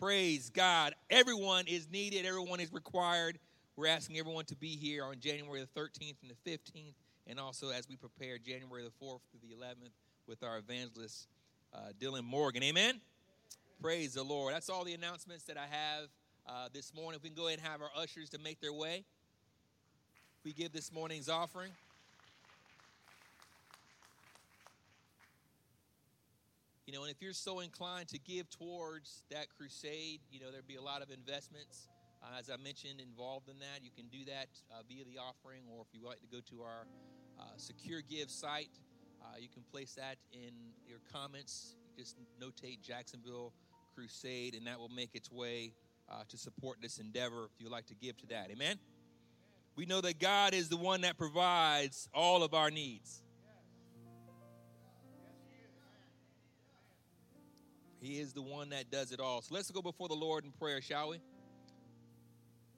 Praise 0.00 0.48
God. 0.48 0.94
Everyone 1.10 1.66
is 1.66 1.86
needed, 1.90 2.24
everyone 2.24 2.60
is 2.60 2.72
required. 2.72 3.38
We're 3.76 3.88
asking 3.88 4.18
everyone 4.18 4.46
to 4.46 4.56
be 4.56 4.76
here 4.76 5.04
on 5.04 5.20
January 5.20 5.60
the 5.60 5.80
13th 5.80 6.14
and 6.22 6.30
the 6.30 6.50
15th, 6.50 6.94
and 7.26 7.38
also 7.38 7.68
as 7.68 7.86
we 7.86 7.96
prepare 7.96 8.38
January 8.38 8.82
the 8.82 9.04
4th 9.04 9.20
through 9.30 9.40
the 9.42 9.54
11th 9.54 9.92
with 10.26 10.42
our 10.42 10.56
evangelist, 10.56 11.28
uh, 11.74 11.78
Dylan 12.00 12.24
Morgan. 12.24 12.62
Amen. 12.62 13.00
Praise 13.80 14.14
the 14.14 14.22
Lord. 14.22 14.54
That's 14.54 14.70
all 14.70 14.84
the 14.84 14.94
announcements 14.94 15.44
that 15.44 15.56
I 15.56 15.66
have 15.70 16.08
uh, 16.46 16.68
this 16.72 16.94
morning. 16.94 17.18
If 17.18 17.22
we 17.22 17.28
can 17.30 17.36
go 17.36 17.48
ahead 17.48 17.58
and 17.58 17.68
have 17.68 17.82
our 17.82 17.90
ushers 17.96 18.30
to 18.30 18.38
make 18.38 18.60
their 18.60 18.72
way, 18.72 19.04
we 20.44 20.52
give 20.52 20.72
this 20.72 20.92
morning's 20.92 21.28
offering. 21.28 21.72
You 26.86 26.94
know, 26.94 27.02
and 27.02 27.10
if 27.10 27.20
you're 27.20 27.32
so 27.32 27.60
inclined 27.60 28.08
to 28.08 28.18
give 28.18 28.48
towards 28.50 29.22
that 29.30 29.46
crusade, 29.56 30.20
you 30.30 30.40
know, 30.40 30.50
there'd 30.50 30.66
be 30.66 30.76
a 30.76 30.82
lot 30.82 31.02
of 31.02 31.10
investments, 31.10 31.88
uh, 32.22 32.38
as 32.38 32.50
I 32.50 32.56
mentioned, 32.62 33.00
involved 33.00 33.48
in 33.48 33.58
that. 33.58 33.82
You 33.82 33.90
can 33.94 34.06
do 34.06 34.24
that 34.26 34.48
uh, 34.70 34.82
via 34.88 35.04
the 35.04 35.18
offering, 35.18 35.62
or 35.70 35.82
if 35.82 35.88
you 35.92 36.02
would 36.02 36.10
like 36.10 36.20
to 36.20 36.28
go 36.28 36.40
to 36.50 36.62
our 36.62 36.86
uh, 37.40 37.44
Secure 37.56 38.00
Give 38.08 38.30
site, 38.30 38.70
uh, 39.22 39.36
you 39.40 39.48
can 39.48 39.62
place 39.72 39.94
that 39.94 40.16
in 40.32 40.52
your 40.86 41.00
comments. 41.12 41.74
Just 41.96 42.16
notate 42.42 42.82
Jacksonville 42.82 43.52
Crusade, 43.94 44.54
and 44.54 44.66
that 44.66 44.78
will 44.78 44.88
make 44.88 45.10
its 45.14 45.30
way 45.30 45.72
uh, 46.10 46.22
to 46.28 46.36
support 46.36 46.78
this 46.82 46.98
endeavor 46.98 47.44
if 47.54 47.60
you'd 47.60 47.70
like 47.70 47.86
to 47.86 47.94
give 47.94 48.16
to 48.18 48.26
that. 48.28 48.50
Amen? 48.50 48.78
We 49.76 49.86
know 49.86 50.00
that 50.00 50.18
God 50.18 50.54
is 50.54 50.68
the 50.68 50.76
one 50.76 51.02
that 51.02 51.16
provides 51.16 52.08
all 52.12 52.42
of 52.42 52.54
our 52.54 52.70
needs. 52.70 53.22
He 58.00 58.18
is 58.18 58.32
the 58.32 58.42
one 58.42 58.70
that 58.70 58.90
does 58.90 59.12
it 59.12 59.20
all. 59.20 59.40
So 59.40 59.54
let's 59.54 59.70
go 59.70 59.80
before 59.80 60.08
the 60.08 60.14
Lord 60.14 60.44
in 60.44 60.50
prayer, 60.52 60.82
shall 60.82 61.10
we? 61.10 61.20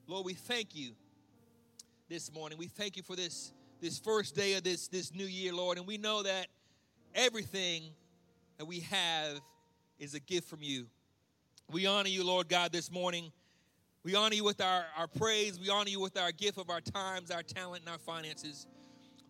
Lord, 0.07 0.25
we 0.25 0.35
thank 0.35 0.77
you 0.77 0.93
this 2.09 2.33
morning. 2.33 2.59
We 2.59 2.69
thank 2.69 2.97
you 2.97 3.03
for 3.03 3.17
this, 3.17 3.53
this 3.81 3.99
first 3.99 4.37
day 4.37 4.55
of 4.55 4.63
this, 4.63 4.87
this 4.87 5.13
new 5.13 5.25
year, 5.25 5.53
Lord. 5.53 5.79
And 5.79 5.87
we 5.87 5.99
know 5.99 6.23
that 6.23 6.47
everything 7.13 7.91
that 8.59 8.65
we 8.65 8.81
have 8.81 9.41
is 9.99 10.15
a 10.15 10.21
gift 10.21 10.49
from 10.49 10.63
you. 10.63 10.87
We 11.71 11.87
honor 11.87 12.09
you, 12.09 12.25
Lord 12.25 12.49
God, 12.49 12.73
this 12.73 12.91
morning. 12.91 13.33
We 14.05 14.15
honor 14.15 14.35
you 14.35 14.45
with 14.45 14.61
our, 14.61 14.85
our 14.97 15.09
praise. 15.09 15.59
We 15.59 15.69
honor 15.69 15.91
you 15.91 16.01
with 16.01 16.17
our 16.17 16.31
gift 16.31 16.59
of 16.59 16.71
our 16.71 16.81
times, 16.81 17.31
our 17.31 17.43
talent, 17.43 17.83
and 17.83 17.91
our 17.91 17.99
finances. 17.99 18.67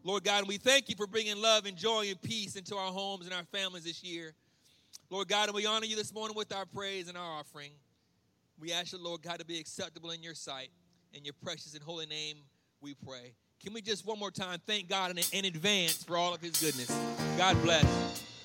Lord 0.04 0.22
God, 0.22 0.46
we 0.46 0.58
thank 0.58 0.88
you 0.88 0.96
for 0.96 1.06
bringing 1.06 1.40
love 1.40 1.66
and 1.66 1.76
joy 1.76 2.08
and 2.08 2.20
peace 2.20 2.56
into 2.56 2.76
our 2.76 2.92
homes 2.92 3.24
and 3.24 3.34
our 3.34 3.44
families 3.44 3.84
this 3.84 4.04
year. 4.04 4.34
Lord 5.08 5.28
God, 5.28 5.48
and 5.48 5.54
we 5.54 5.66
honor 5.66 5.86
you 5.86 5.96
this 5.96 6.12
morning 6.12 6.36
with 6.36 6.54
our 6.54 6.66
praise 6.66 7.08
and 7.08 7.16
our 7.16 7.38
offering. 7.40 7.70
We 8.58 8.72
ask 8.72 8.92
you, 8.92 8.98
Lord 8.98 9.22
God, 9.22 9.38
to 9.38 9.46
be 9.46 9.58
acceptable 9.58 10.10
in 10.10 10.22
your 10.22 10.34
sight. 10.34 10.68
In 11.12 11.24
your 11.24 11.34
precious 11.42 11.74
and 11.74 11.82
holy 11.82 12.06
name, 12.06 12.36
we 12.80 12.94
pray. 12.94 13.32
Can 13.62 13.72
we 13.72 13.80
just 13.80 14.06
one 14.06 14.18
more 14.18 14.30
time 14.30 14.60
thank 14.66 14.88
God 14.88 15.10
in, 15.10 15.18
in 15.32 15.44
advance 15.46 16.04
for 16.04 16.16
all 16.16 16.34
of 16.34 16.40
his 16.40 16.60
goodness? 16.60 16.90
God 17.38 17.60
bless. 17.62 18.35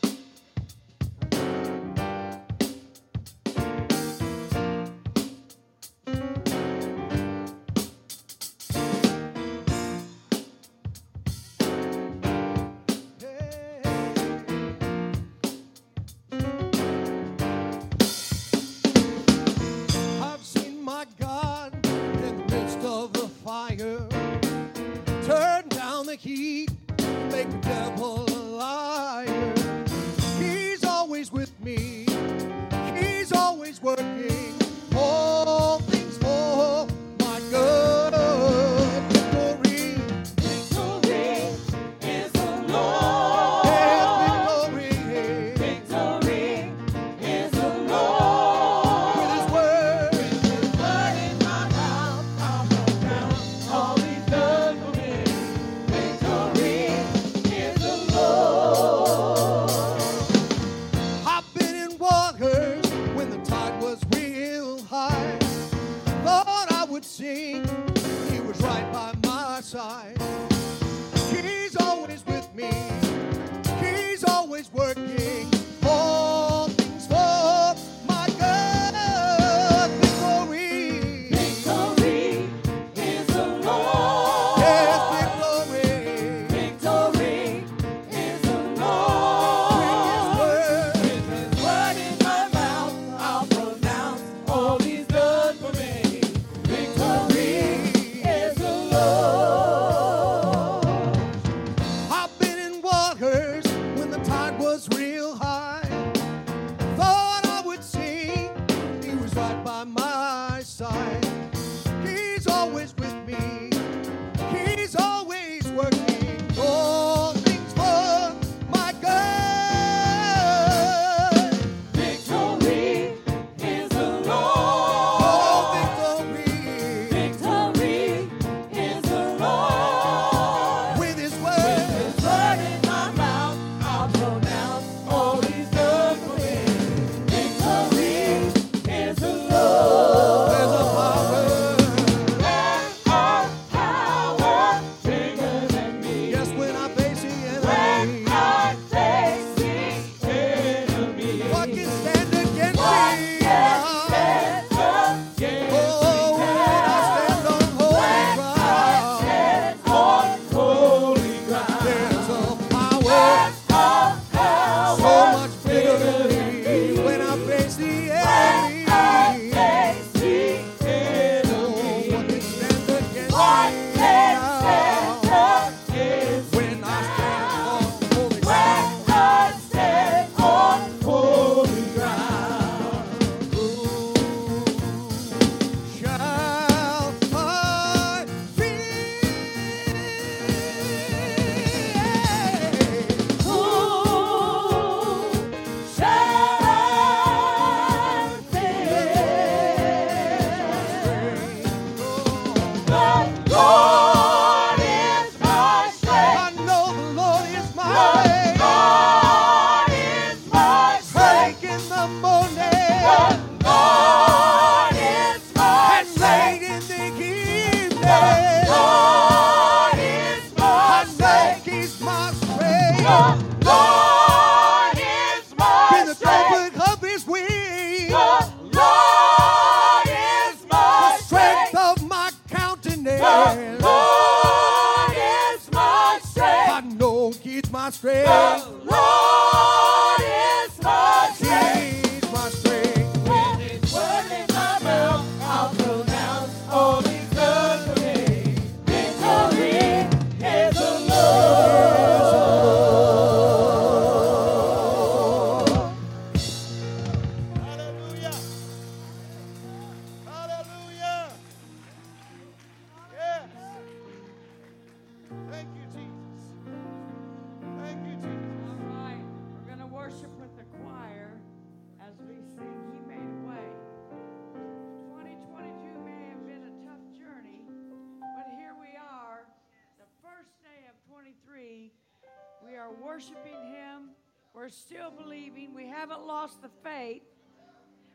still 284.72 285.12
believing. 285.12 285.74
We 285.74 285.88
haven't 285.88 286.26
lost 286.26 286.62
the 286.62 286.69
faith. 286.84 287.24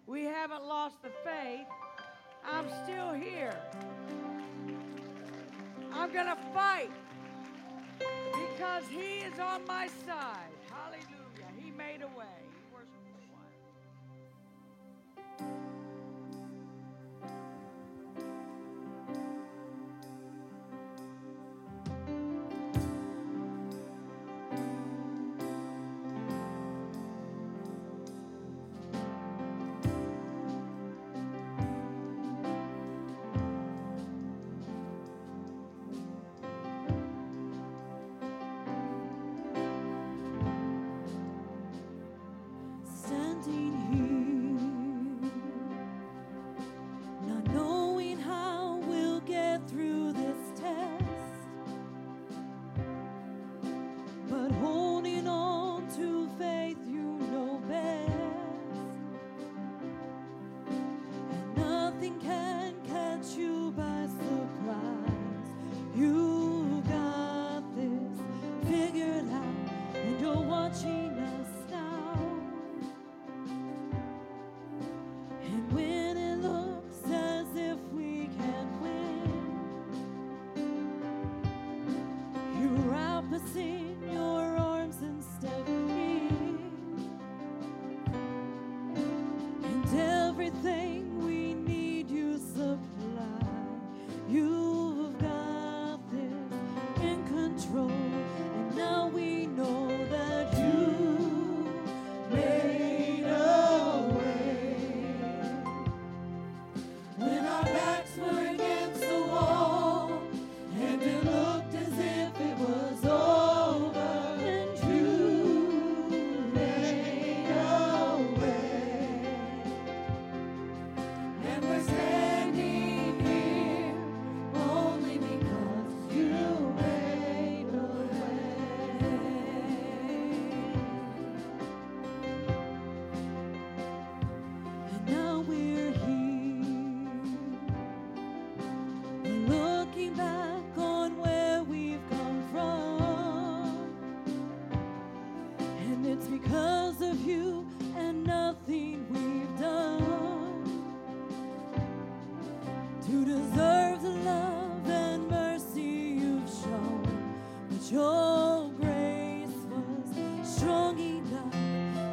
We 0.06 0.24
haven't 0.24 0.64
lost 0.64 1.02
the 1.02 1.10
faith. 1.24 1.66
I'm 2.50 2.66
still 2.84 3.12
here. 3.12 3.58
I'm 5.92 6.12
going 6.12 6.26
to 6.26 6.38
fight 6.54 6.90
because 7.98 8.84
He 8.88 9.18
is 9.18 9.38
on 9.38 9.66
my 9.66 9.88
side. 10.06 10.52
Hallelujah. 10.70 11.50
He 11.58 11.70
made 11.70 12.02
a 12.02 12.18
way. 12.18 12.45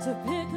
to 0.04 0.14
pick 0.28 0.53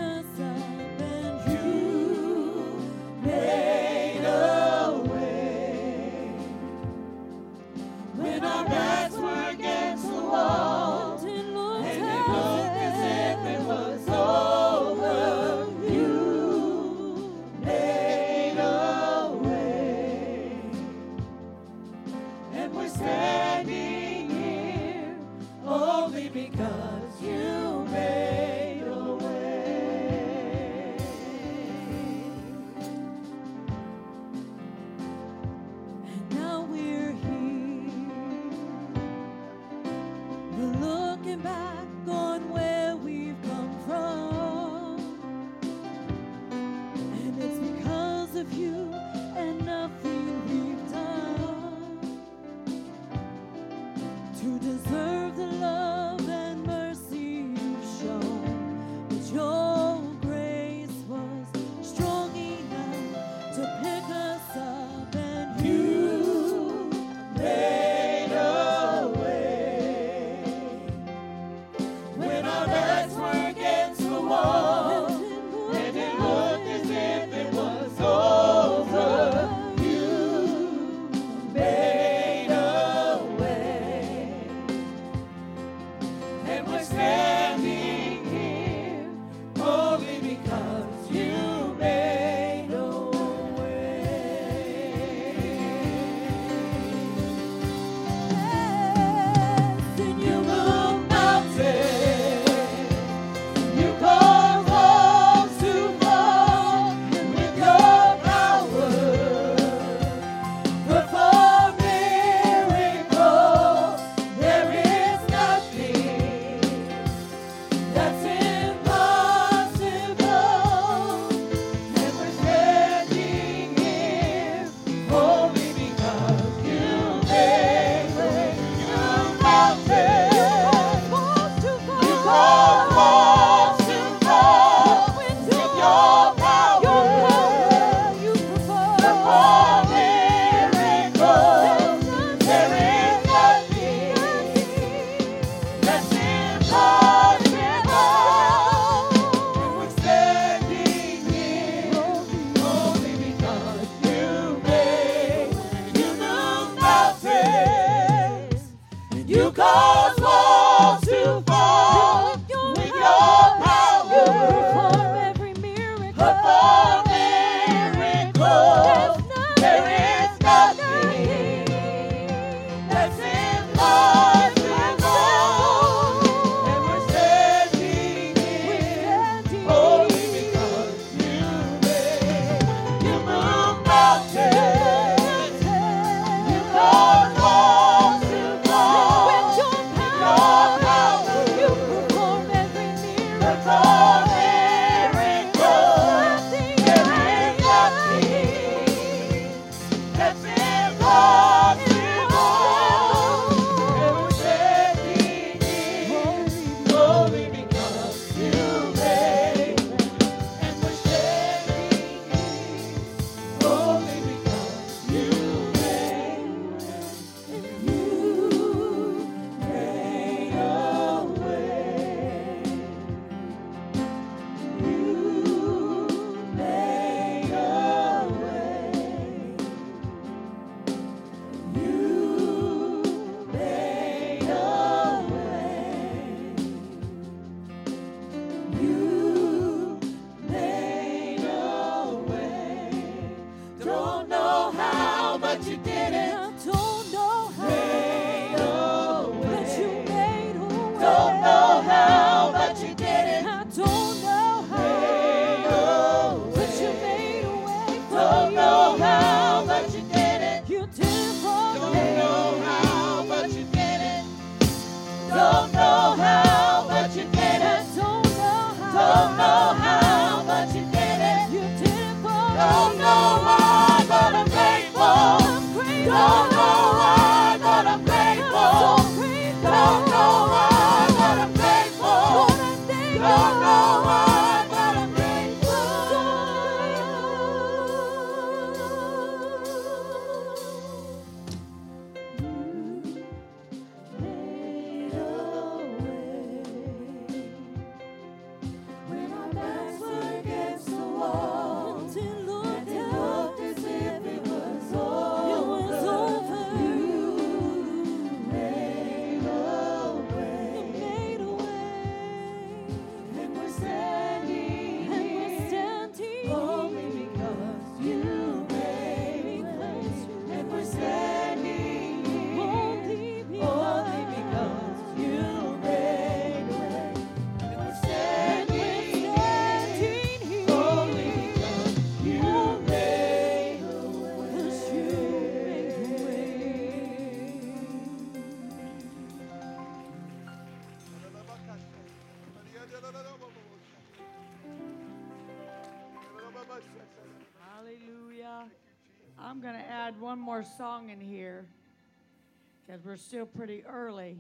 because 352.97 353.07
we're 353.07 353.17
still 353.17 353.45
pretty 353.45 353.85
early. 353.85 354.39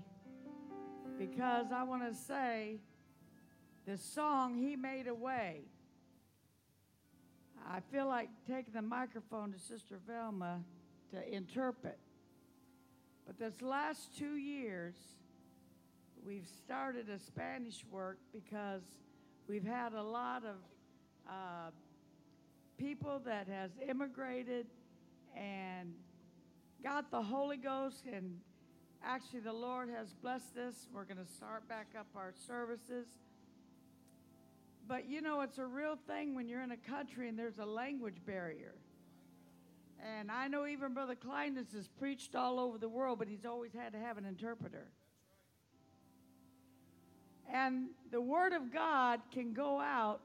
Because 1.19 1.67
I 1.75 1.83
want 1.83 2.09
to 2.09 2.15
say 2.15 2.79
the 3.87 3.99
song, 3.99 4.55
He 4.55 4.77
Made 4.77 5.09
a 5.09 5.15
Way. 5.15 5.63
I 7.69 7.81
feel 7.93 8.07
like 8.07 8.31
taking 8.49 8.73
the 8.73 8.81
microphone 8.81 9.53
to 9.53 9.59
Sister 9.59 9.99
Velma 10.07 10.61
to 11.11 11.35
interpret. 11.35 11.99
But 13.27 13.39
this 13.39 13.61
last 13.61 14.17
two 14.17 14.37
years, 14.37 14.95
we've 16.25 16.47
started 16.65 17.11
a 17.11 17.19
Spanish 17.19 17.85
work 17.91 18.19
because 18.33 18.83
we've 19.49 19.67
had 19.67 19.93
a 19.93 20.03
lot 20.03 20.45
of 20.45 20.57
uh, 21.29 21.71
people 22.79 23.21
that 23.27 23.49
has 23.49 23.73
immigrated 23.87 24.67
and 25.37 25.93
got 26.83 27.11
the 27.11 27.23
Holy 27.23 27.57
Ghost 27.57 28.05
and 28.11 28.39
actually 29.07 29.41
the 29.41 29.53
Lord 29.53 29.89
has 29.89 30.13
blessed 30.15 30.57
us. 30.57 30.75
We're 30.93 31.05
going 31.05 31.25
to 31.25 31.33
start 31.33 31.69
back 31.69 31.89
up 31.99 32.07
our 32.17 32.33
services. 32.47 33.07
But 34.89 35.09
you 35.09 35.21
know, 35.21 35.41
it's 35.43 35.59
a 35.59 35.67
real 35.67 35.97
thing 36.07 36.35
when 36.35 36.49
you're 36.49 36.63
in 36.63 36.73
a 36.73 36.77
country 36.77 37.29
and 37.29 37.39
there's 37.39 37.59
a 37.59 37.65
language 37.65 38.17
barrier. 38.27 38.75
And 40.19 40.31
I 40.31 40.49
know 40.49 40.67
even 40.67 40.93
Brother 40.93 41.15
Kleinus 41.15 41.73
has 41.75 41.89
preached 41.99 42.35
all 42.35 42.61
over 42.61 42.79
the 42.79 42.89
world, 42.89 43.19
but 43.19 43.29
he's 43.29 43.47
always 43.47 43.73
had 43.73 43.93
to 43.93 43.99
have 43.99 44.19
an 44.19 44.27
interpreter. 44.27 44.89
And 47.53 47.87
the 48.11 48.21
Word 48.21 48.53
of 48.53 48.73
God 48.73 49.21
can 49.33 49.53
go 49.53 49.81
out 49.81 50.21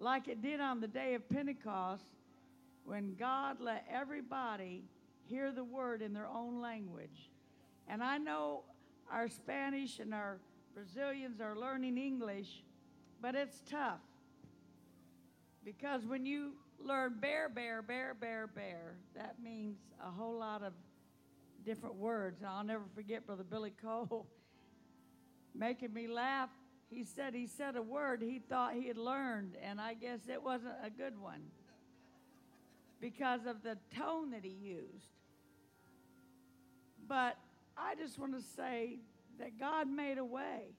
like 0.00 0.26
it 0.26 0.42
did 0.42 0.60
on 0.60 0.80
the 0.80 0.88
day 0.88 1.14
of 1.14 1.28
Pentecost 1.28 2.04
when 2.84 3.14
God 3.14 3.60
let 3.60 3.86
everybody 3.90 4.84
hear 5.26 5.52
the 5.52 5.64
Word 5.64 6.02
in 6.02 6.12
their 6.12 6.26
own 6.26 6.60
language. 6.60 7.30
And 7.88 8.02
I 8.02 8.18
know 8.18 8.62
our 9.10 9.28
Spanish 9.28 9.98
and 9.98 10.14
our 10.14 10.38
Brazilians 10.74 11.40
are 11.40 11.56
learning 11.56 11.98
English, 11.98 12.62
but 13.20 13.34
it's 13.34 13.62
tough. 13.68 14.00
Because 15.64 16.04
when 16.06 16.26
you 16.26 16.52
learn 16.80 17.16
bear, 17.20 17.48
bear, 17.48 17.82
bear, 17.82 18.14
bear, 18.14 18.46
bear, 18.46 18.94
that 19.14 19.36
means 19.42 19.76
a 20.04 20.10
whole 20.10 20.38
lot 20.38 20.62
of 20.62 20.72
different 21.64 21.96
words. 21.96 22.40
And 22.40 22.48
I'll 22.48 22.64
never 22.64 22.84
forget 22.94 23.26
Brother 23.26 23.44
Billy 23.44 23.72
Cole 23.82 24.26
making 25.54 25.92
me 25.92 26.08
laugh. 26.08 26.50
He 26.88 27.04
said 27.04 27.34
he 27.34 27.46
said 27.46 27.76
a 27.76 27.82
word 27.82 28.22
he 28.22 28.38
thought 28.38 28.74
he 28.74 28.88
had 28.88 28.98
learned, 28.98 29.56
and 29.62 29.80
I 29.80 29.94
guess 29.94 30.20
it 30.28 30.42
wasn't 30.42 30.74
a 30.84 30.90
good 30.90 31.18
one 31.18 31.42
because 33.00 33.46
of 33.46 33.62
the 33.62 33.78
tone 33.96 34.30
that 34.32 34.44
he 34.44 34.50
used. 34.50 35.06
But 37.08 37.36
I 37.76 37.94
just 37.94 38.18
want 38.18 38.34
to 38.34 38.42
say 38.56 38.98
that 39.38 39.58
God 39.58 39.88
made 39.88 40.18
a 40.18 40.24
way. 40.24 40.76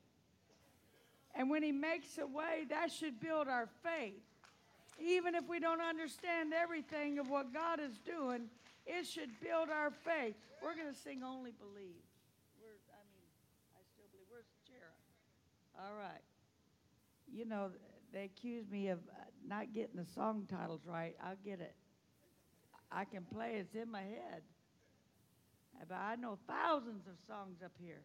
And 1.36 1.50
when 1.50 1.64
he 1.64 1.72
makes 1.72 2.18
a 2.18 2.28
way, 2.28 2.66
that 2.70 2.92
should 2.92 3.20
build 3.20 3.48
our 3.48 3.68
faith. 3.84 4.22
Even 5.00 5.34
if 5.34 5.48
we 5.50 5.60
don't 5.60 5.82
understand 5.82 6.54
everything 6.54 7.18
of 7.18 7.30
what 7.30 7.52
God 7.52 7.80
is 7.80 7.98
doing, 8.06 8.50
it 8.86 9.08
should 9.08 9.30
build 9.42 9.70
our 9.70 9.90
faith. 9.90 10.36
We're 10.62 10.76
going 10.76 10.94
to 10.94 11.00
sing 11.00 11.24
Only 11.24 11.52
Believe. 11.52 12.06
Where's, 12.62 12.86
I 12.94 13.02
mean, 13.10 13.26
I 13.74 13.82
still 13.92 14.06
believe. 14.12 14.28
Where's? 14.30 14.46
All 15.80 15.96
right. 15.98 16.22
You 17.34 17.46
know, 17.46 17.72
they 18.14 18.26
accuse 18.26 18.70
me 18.70 18.90
of 18.90 19.00
uh, 19.00 19.24
not 19.48 19.74
getting 19.74 19.96
the 19.96 20.06
song 20.06 20.48
titles 20.50 20.82
right. 20.86 21.16
I'll 21.24 21.36
get 21.44 21.60
it. 21.60 21.74
I 22.92 23.06
can 23.06 23.24
play, 23.24 23.56
it's 23.56 23.74
in 23.74 23.90
my 23.90 24.02
head. 24.02 24.44
But 25.80 25.96
I 25.96 26.16
know 26.16 26.38
thousands 26.48 27.08
of 27.08 27.14
songs 27.28 27.58
up 27.64 27.74
here. 27.80 28.02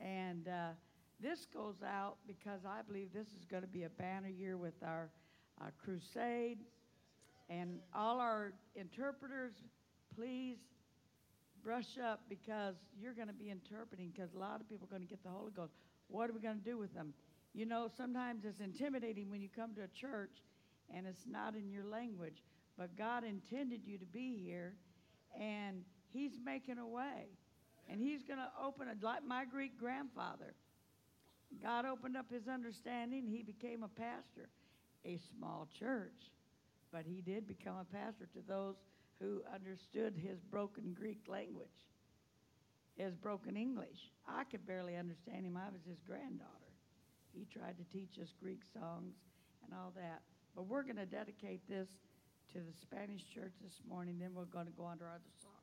And 0.00 0.48
uh, 0.48 0.70
this 1.20 1.46
goes 1.52 1.76
out 1.84 2.16
because 2.26 2.60
I 2.66 2.82
believe 2.86 3.12
this 3.12 3.28
is 3.28 3.44
going 3.50 3.62
to 3.62 3.68
be 3.68 3.84
a 3.84 3.88
banner 3.88 4.28
year 4.28 4.56
with 4.56 4.74
our 4.82 5.10
uh, 5.60 5.70
crusade. 5.82 6.58
And 7.48 7.78
all 7.94 8.20
our 8.20 8.52
interpreters, 8.74 9.52
please 10.14 10.58
brush 11.64 11.98
up 12.02 12.20
because 12.28 12.74
you're 12.98 13.14
going 13.14 13.28
to 13.28 13.34
be 13.34 13.50
interpreting 13.50 14.12
because 14.14 14.34
a 14.34 14.38
lot 14.38 14.60
of 14.60 14.68
people 14.68 14.86
are 14.86 14.90
going 14.90 15.02
to 15.02 15.08
get 15.08 15.22
the 15.22 15.30
Holy 15.30 15.52
Ghost. 15.52 15.72
What 16.08 16.30
are 16.30 16.32
we 16.32 16.40
going 16.40 16.58
to 16.58 16.64
do 16.64 16.78
with 16.78 16.94
them? 16.94 17.12
You 17.54 17.66
know, 17.66 17.88
sometimes 17.96 18.44
it's 18.44 18.60
intimidating 18.60 19.30
when 19.30 19.40
you 19.40 19.48
come 19.54 19.74
to 19.74 19.82
a 19.82 19.88
church 19.88 20.42
and 20.94 21.06
it's 21.06 21.26
not 21.26 21.54
in 21.54 21.70
your 21.70 21.84
language. 21.84 22.42
But 22.76 22.96
God 22.96 23.24
intended 23.24 23.80
you 23.84 23.96
to 23.98 24.04
be 24.04 24.38
here, 24.44 24.74
and 25.34 25.82
He's 26.12 26.32
making 26.44 26.78
a 26.78 26.86
way. 26.86 27.28
And 27.88 28.00
He's 28.00 28.22
going 28.22 28.38
to 28.38 28.50
open 28.62 28.88
it, 28.88 29.02
like 29.02 29.24
my 29.24 29.44
Greek 29.44 29.78
grandfather. 29.78 30.54
God 31.62 31.86
opened 31.86 32.16
up 32.16 32.26
his 32.30 32.48
understanding. 32.48 33.26
He 33.26 33.42
became 33.42 33.82
a 33.82 33.88
pastor, 33.88 34.48
a 35.04 35.18
small 35.36 35.68
church. 35.78 36.32
But 36.92 37.04
he 37.06 37.20
did 37.20 37.46
become 37.46 37.76
a 37.76 37.84
pastor 37.84 38.26
to 38.32 38.40
those 38.46 38.76
who 39.20 39.42
understood 39.52 40.14
his 40.16 40.40
broken 40.40 40.94
Greek 40.98 41.20
language, 41.28 41.68
his 42.96 43.14
broken 43.14 43.56
English. 43.56 44.12
I 44.28 44.44
could 44.44 44.66
barely 44.66 44.96
understand 44.96 45.46
him. 45.46 45.56
I 45.56 45.70
was 45.70 45.82
his 45.88 46.00
granddaughter. 46.06 46.50
He 47.32 47.44
tried 47.44 47.76
to 47.78 47.84
teach 47.92 48.18
us 48.20 48.32
Greek 48.40 48.60
songs 48.72 49.14
and 49.64 49.74
all 49.74 49.92
that. 49.96 50.22
But 50.54 50.66
we're 50.66 50.82
going 50.82 50.96
to 50.96 51.06
dedicate 51.06 51.68
this 51.68 51.88
to 52.52 52.58
the 52.58 52.72
Spanish 52.80 53.22
church 53.34 53.52
this 53.62 53.80
morning. 53.88 54.18
Then 54.18 54.30
we're 54.34 54.44
going 54.44 54.66
to 54.66 54.72
go 54.72 54.84
on 54.84 54.98
to 54.98 55.04
our 55.04 55.10
other 55.10 55.32
song. 55.42 55.55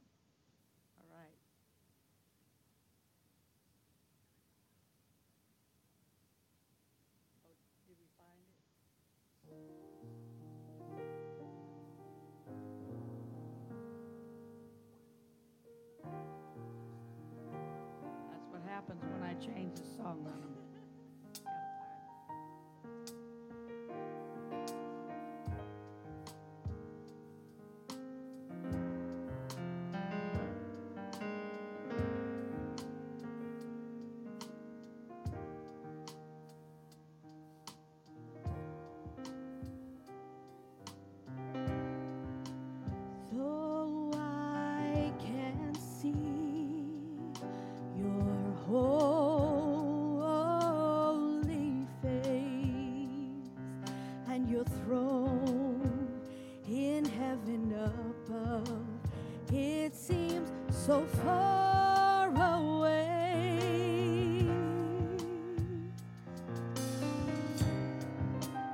change 19.46 19.76
the 19.76 19.84
song 19.98 20.26
on 20.26 20.40
them. 20.42 20.53
it 59.54 59.96
seems 59.96 60.50
so 60.70 61.06
far 61.24 62.30
away. 62.30 63.60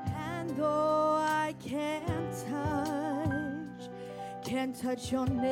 And 0.07 0.49
though 0.55 1.15
I 1.19 1.53
can't 1.59 2.31
touch, 2.47 3.89
can't 4.43 4.75
touch 4.79 5.11
your 5.11 5.27
nail 5.27 5.49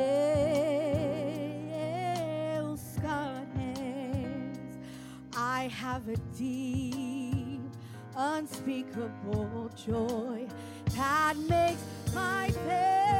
scarred 2.76 3.48
hands, 3.54 4.78
I 5.36 5.68
have 5.68 6.08
a 6.08 6.16
deep, 6.36 7.60
unspeakable 8.16 9.70
joy 9.76 10.48
that 10.96 11.36
makes 11.36 11.82
my 12.14 12.50
pain. 12.66 13.17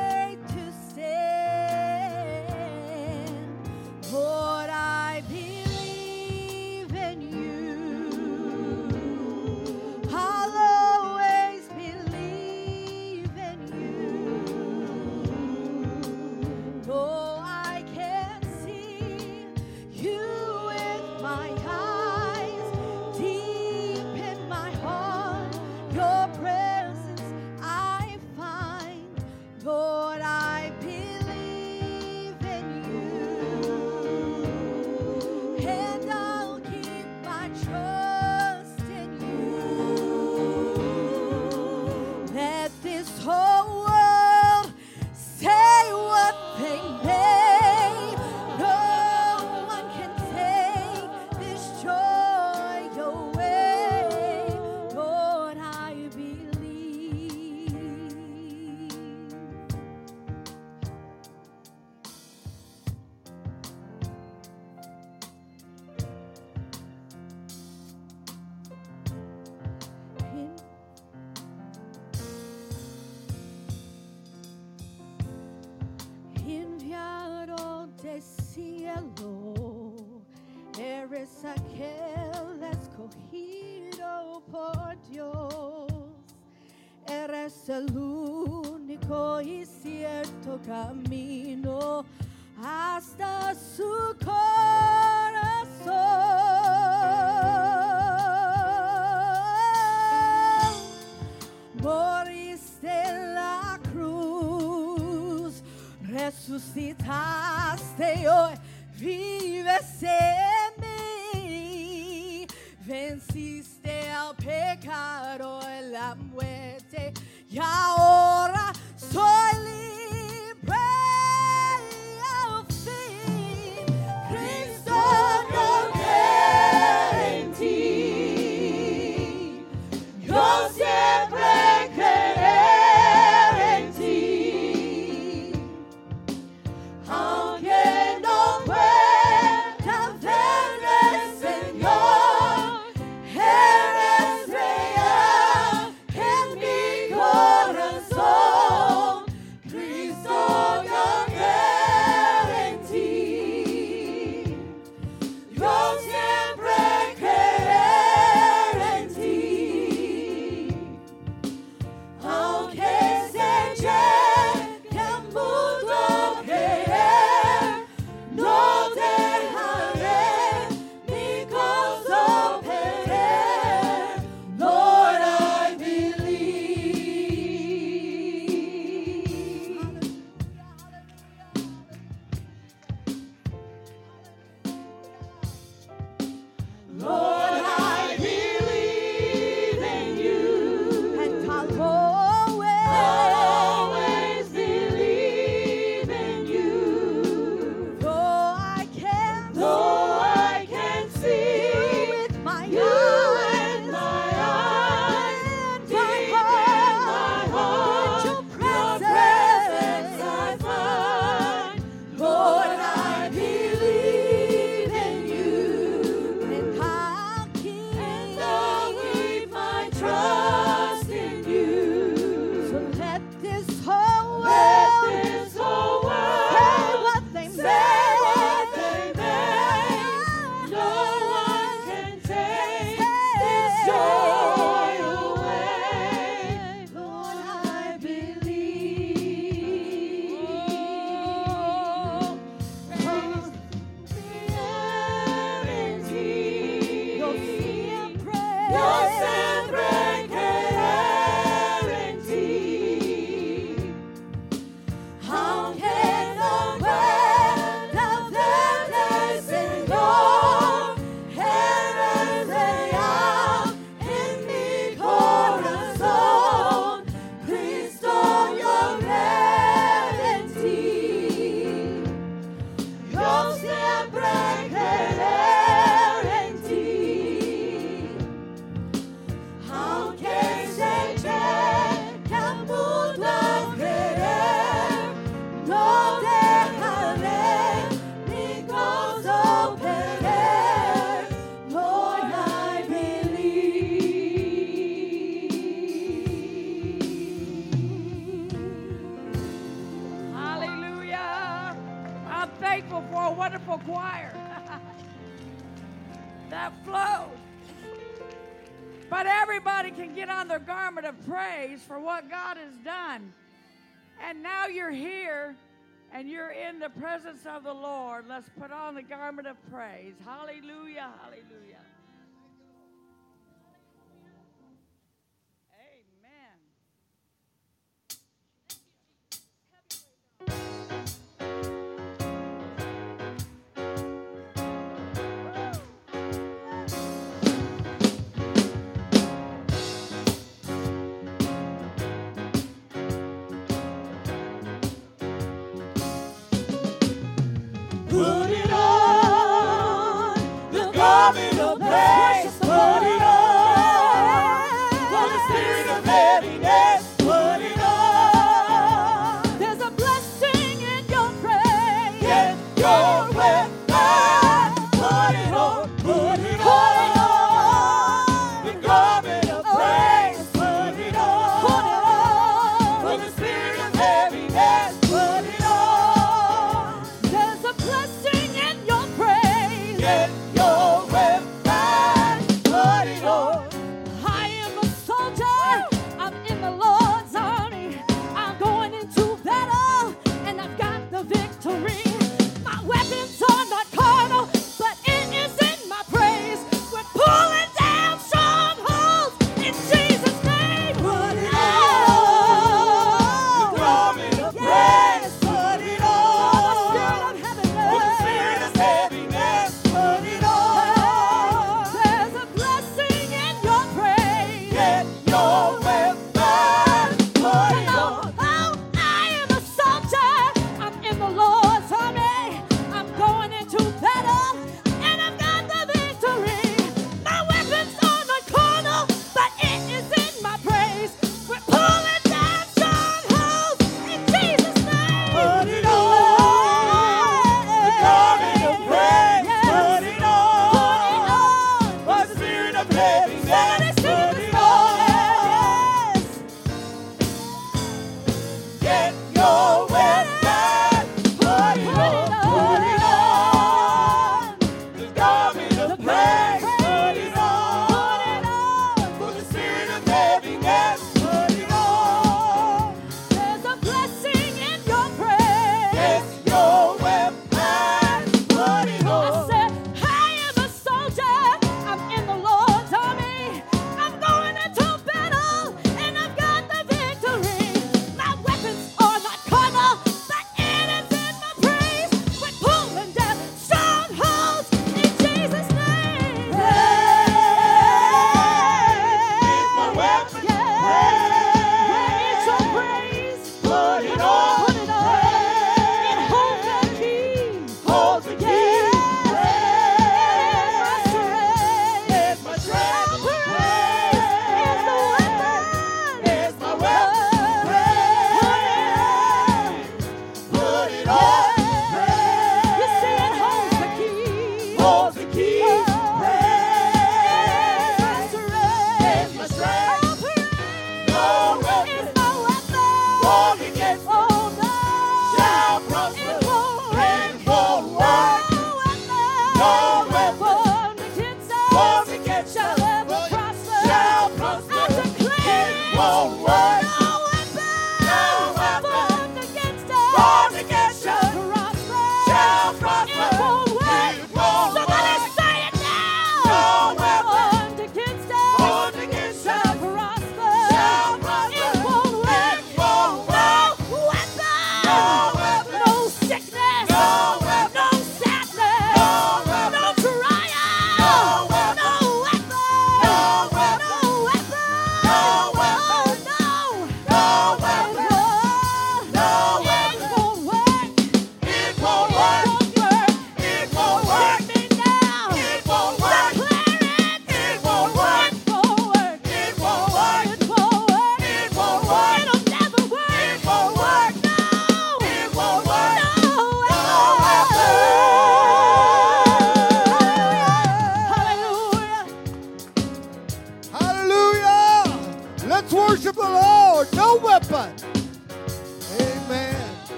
presence 317.00 317.46
of 317.46 317.64
the 317.64 317.72
Lord, 317.72 318.24
let's 318.28 318.48
put 318.60 318.72
on 318.72 318.94
the 318.94 319.02
garment 319.02 319.46
of 319.46 319.56
praise. 319.70 320.14
Hallelujah, 320.24 321.08
hallelujah. 321.22 321.82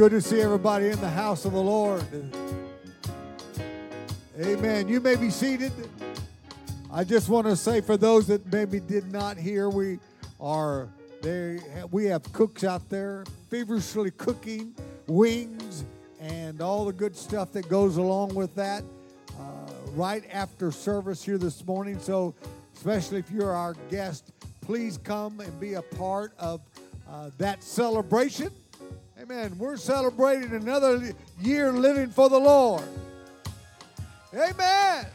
Good 0.00 0.12
to 0.12 0.20
see 0.22 0.40
everybody 0.40 0.88
in 0.88 0.98
the 1.02 1.10
house 1.10 1.44
of 1.44 1.52
the 1.52 1.60
Lord. 1.60 2.02
Amen. 4.40 4.88
You 4.88 4.98
may 4.98 5.14
be 5.14 5.28
seated. 5.28 5.72
I 6.90 7.04
just 7.04 7.28
want 7.28 7.46
to 7.46 7.54
say 7.54 7.82
for 7.82 7.98
those 7.98 8.26
that 8.28 8.50
maybe 8.50 8.80
did 8.80 9.12
not 9.12 9.36
hear, 9.36 9.68
we 9.68 9.98
are 10.40 10.88
there. 11.20 11.58
We 11.90 12.06
have 12.06 12.22
cooks 12.32 12.64
out 12.64 12.88
there 12.88 13.26
feverishly 13.50 14.10
cooking 14.12 14.74
wings 15.06 15.84
and 16.18 16.62
all 16.62 16.86
the 16.86 16.94
good 16.94 17.14
stuff 17.14 17.52
that 17.52 17.68
goes 17.68 17.98
along 17.98 18.34
with 18.34 18.54
that. 18.54 18.82
Uh, 19.38 19.70
right 19.92 20.24
after 20.32 20.72
service 20.72 21.22
here 21.22 21.36
this 21.36 21.66
morning. 21.66 21.98
So, 21.98 22.34
especially 22.74 23.18
if 23.18 23.30
you're 23.30 23.52
our 23.52 23.74
guest, 23.90 24.32
please 24.62 24.96
come 24.96 25.40
and 25.40 25.60
be 25.60 25.74
a 25.74 25.82
part 25.82 26.32
of 26.38 26.62
uh, 27.06 27.28
that 27.36 27.62
celebration. 27.62 28.50
Amen. 29.20 29.54
We're 29.58 29.76
celebrating 29.76 30.54
another 30.54 31.14
year 31.42 31.72
living 31.72 32.08
for 32.08 32.30
the 32.30 32.38
Lord. 32.38 32.84
Amen. 34.32 35.06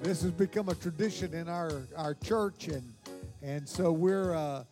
This 0.00 0.22
has 0.22 0.30
become 0.30 0.70
a 0.70 0.74
tradition 0.74 1.34
in 1.34 1.50
our, 1.50 1.82
our 1.96 2.14
church, 2.14 2.68
and 2.68 2.82
and 3.42 3.68
so 3.68 3.92
we're 3.92 4.34
uh, 4.34 4.64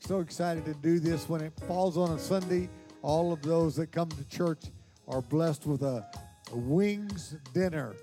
so 0.00 0.18
excited 0.18 0.64
to 0.64 0.74
do 0.74 0.98
this 0.98 1.28
when 1.28 1.40
it 1.40 1.52
falls 1.68 1.96
on 1.96 2.10
a 2.10 2.18
Sunday. 2.18 2.68
All 3.02 3.32
of 3.32 3.42
those 3.42 3.76
that 3.76 3.92
come 3.92 4.08
to 4.08 4.24
church 4.24 4.64
are 5.06 5.22
blessed 5.22 5.66
with 5.66 5.82
a, 5.82 6.04
a 6.50 6.56
wings 6.56 7.36
dinner, 7.54 7.94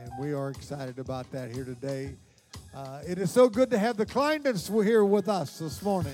and 0.00 0.10
we 0.18 0.32
are 0.32 0.50
excited 0.50 0.98
about 0.98 1.30
that 1.30 1.52
here 1.52 1.64
today. 1.64 2.16
Uh, 2.76 3.00
it 3.06 3.16
is 3.18 3.30
so 3.30 3.48
good 3.48 3.70
to 3.70 3.78
have 3.78 3.96
the 3.96 4.04
Kleindens 4.04 4.68
here 4.84 5.02
with 5.02 5.30
us 5.30 5.60
this 5.60 5.80
morning. 5.80 6.12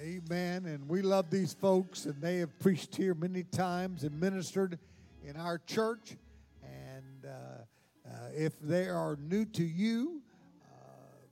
Amen. 0.00 0.64
And 0.64 0.88
we 0.88 1.02
love 1.02 1.28
these 1.28 1.52
folks, 1.52 2.06
and 2.06 2.18
they 2.22 2.38
have 2.38 2.58
preached 2.58 2.96
here 2.96 3.12
many 3.12 3.42
times 3.42 4.02
and 4.02 4.18
ministered 4.18 4.78
in 5.22 5.36
our 5.36 5.58
church. 5.58 6.16
And 6.62 7.26
uh, 7.26 7.28
uh, 8.08 8.28
if 8.34 8.58
they 8.60 8.88
are 8.88 9.18
new 9.20 9.44
to 9.44 9.62
you, 9.62 10.22
uh, 10.64 10.76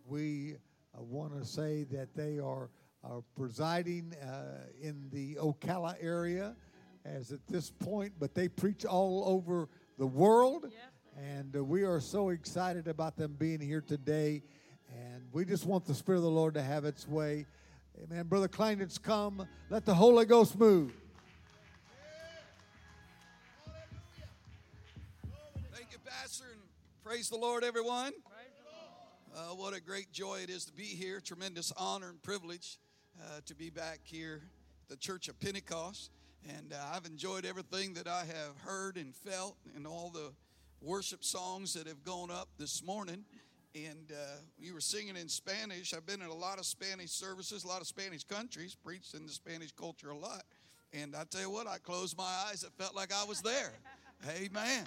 we 0.06 0.56
uh, 0.94 1.02
want 1.02 1.32
to 1.40 1.46
say 1.46 1.84
that 1.84 2.14
they 2.14 2.38
are, 2.38 2.68
are 3.02 3.22
presiding 3.38 4.14
uh, 4.22 4.66
in 4.82 5.08
the 5.14 5.36
Ocala 5.36 5.96
area 5.98 6.54
as 7.06 7.32
at 7.32 7.40
this 7.48 7.70
point, 7.70 8.12
but 8.20 8.34
they 8.34 8.48
preach 8.48 8.84
all 8.84 9.24
over 9.26 9.70
the 10.02 10.06
world. 10.08 10.66
And 11.16 11.54
uh, 11.54 11.62
we 11.62 11.84
are 11.84 12.00
so 12.00 12.30
excited 12.30 12.88
about 12.88 13.16
them 13.16 13.36
being 13.38 13.60
here 13.60 13.80
today. 13.80 14.42
And 14.90 15.22
we 15.30 15.44
just 15.44 15.64
want 15.64 15.84
the 15.84 15.94
Spirit 15.94 16.18
of 16.18 16.24
the 16.24 16.28
Lord 16.28 16.54
to 16.54 16.62
have 16.62 16.84
its 16.84 17.06
way. 17.06 17.46
Amen. 18.02 18.26
Brother 18.26 18.48
Kleinitz, 18.48 19.00
come. 19.00 19.46
Let 19.70 19.86
the 19.86 19.94
Holy 19.94 20.24
Ghost 20.24 20.58
move. 20.58 20.92
Thank 25.72 25.92
you, 25.92 25.98
Pastor, 26.04 26.46
and 26.50 26.60
praise 27.04 27.28
the 27.28 27.36
Lord, 27.36 27.62
everyone. 27.62 28.12
Uh, 29.32 29.54
what 29.54 29.72
a 29.72 29.80
great 29.80 30.10
joy 30.10 30.40
it 30.42 30.50
is 30.50 30.64
to 30.64 30.72
be 30.72 30.82
here. 30.82 31.20
Tremendous 31.20 31.72
honor 31.76 32.08
and 32.08 32.20
privilege 32.24 32.80
uh, 33.20 33.38
to 33.46 33.54
be 33.54 33.70
back 33.70 34.00
here 34.02 34.42
at 34.82 34.88
the 34.88 34.96
Church 34.96 35.28
of 35.28 35.38
Pentecost. 35.38 36.10
And 36.48 36.72
uh, 36.72 36.76
I've 36.94 37.06
enjoyed 37.06 37.44
everything 37.44 37.94
that 37.94 38.08
I 38.08 38.24
have 38.24 38.56
heard 38.64 38.96
and 38.96 39.14
felt 39.14 39.56
and 39.76 39.86
all 39.86 40.10
the 40.12 40.32
worship 40.80 41.24
songs 41.24 41.74
that 41.74 41.86
have 41.86 42.02
gone 42.04 42.30
up 42.30 42.48
this 42.58 42.84
morning 42.84 43.24
and 43.74 44.12
uh, 44.12 44.36
you 44.58 44.74
were 44.74 44.80
singing 44.80 45.16
in 45.16 45.28
Spanish. 45.28 45.94
I've 45.94 46.06
been 46.06 46.20
in 46.20 46.28
a 46.28 46.34
lot 46.34 46.58
of 46.58 46.66
Spanish 46.66 47.10
services, 47.10 47.64
a 47.64 47.68
lot 47.68 47.80
of 47.80 47.86
Spanish 47.86 48.24
countries, 48.24 48.74
preached 48.74 49.14
in 49.14 49.26
the 49.26 49.32
Spanish 49.32 49.72
culture 49.72 50.10
a 50.10 50.16
lot. 50.16 50.42
And 50.92 51.16
I 51.16 51.24
tell 51.24 51.40
you 51.40 51.50
what, 51.50 51.66
I 51.66 51.78
closed 51.78 52.16
my 52.18 52.30
eyes. 52.48 52.64
It 52.64 52.72
felt 52.76 52.94
like 52.94 53.12
I 53.12 53.24
was 53.24 53.40
there. 53.40 53.72
Amen. 54.28 54.84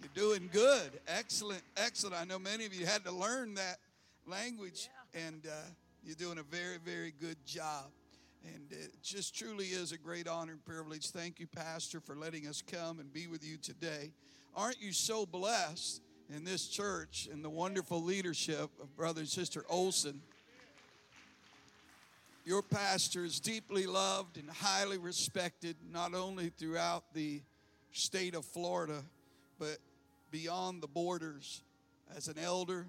You're 0.00 0.10
doing 0.14 0.48
good. 0.50 0.98
Excellent, 1.06 1.62
excellent. 1.76 2.16
I 2.16 2.24
know 2.24 2.38
many 2.38 2.64
of 2.64 2.74
you 2.74 2.86
had 2.86 3.04
to 3.04 3.12
learn 3.12 3.54
that 3.54 3.76
language, 4.26 4.88
and 5.14 5.46
uh, 5.46 5.68
you're 6.02 6.16
doing 6.16 6.38
a 6.38 6.42
very, 6.42 6.78
very 6.78 7.12
good 7.20 7.36
job. 7.44 7.90
And 8.44 8.72
it 8.72 9.02
just 9.02 9.36
truly 9.36 9.66
is 9.66 9.92
a 9.92 9.98
great 9.98 10.26
honor 10.26 10.52
and 10.52 10.64
privilege. 10.64 11.10
Thank 11.10 11.38
you, 11.38 11.46
Pastor, 11.46 12.00
for 12.00 12.16
letting 12.16 12.46
us 12.46 12.62
come 12.62 12.98
and 12.98 13.12
be 13.12 13.26
with 13.26 13.44
you 13.44 13.56
today. 13.56 14.12
Aren't 14.54 14.80
you 14.80 14.92
so 14.92 15.26
blessed? 15.26 16.02
in 16.34 16.44
this 16.44 16.66
church 16.68 17.28
and 17.30 17.44
the 17.44 17.50
wonderful 17.50 18.02
leadership 18.02 18.70
of 18.80 18.96
Brother 18.96 19.20
and 19.20 19.28
Sister 19.28 19.64
Olson. 19.68 20.22
Your 22.44 22.62
pastor 22.62 23.24
is 23.24 23.38
deeply 23.38 23.86
loved 23.86 24.38
and 24.38 24.48
highly 24.48 24.98
respected, 24.98 25.76
not 25.90 26.14
only 26.14 26.48
throughout 26.48 27.04
the 27.12 27.42
state 27.92 28.34
of 28.34 28.44
Florida, 28.44 29.02
but 29.58 29.78
beyond 30.30 30.82
the 30.82 30.88
borders 30.88 31.62
as 32.16 32.28
an 32.28 32.38
elder, 32.38 32.86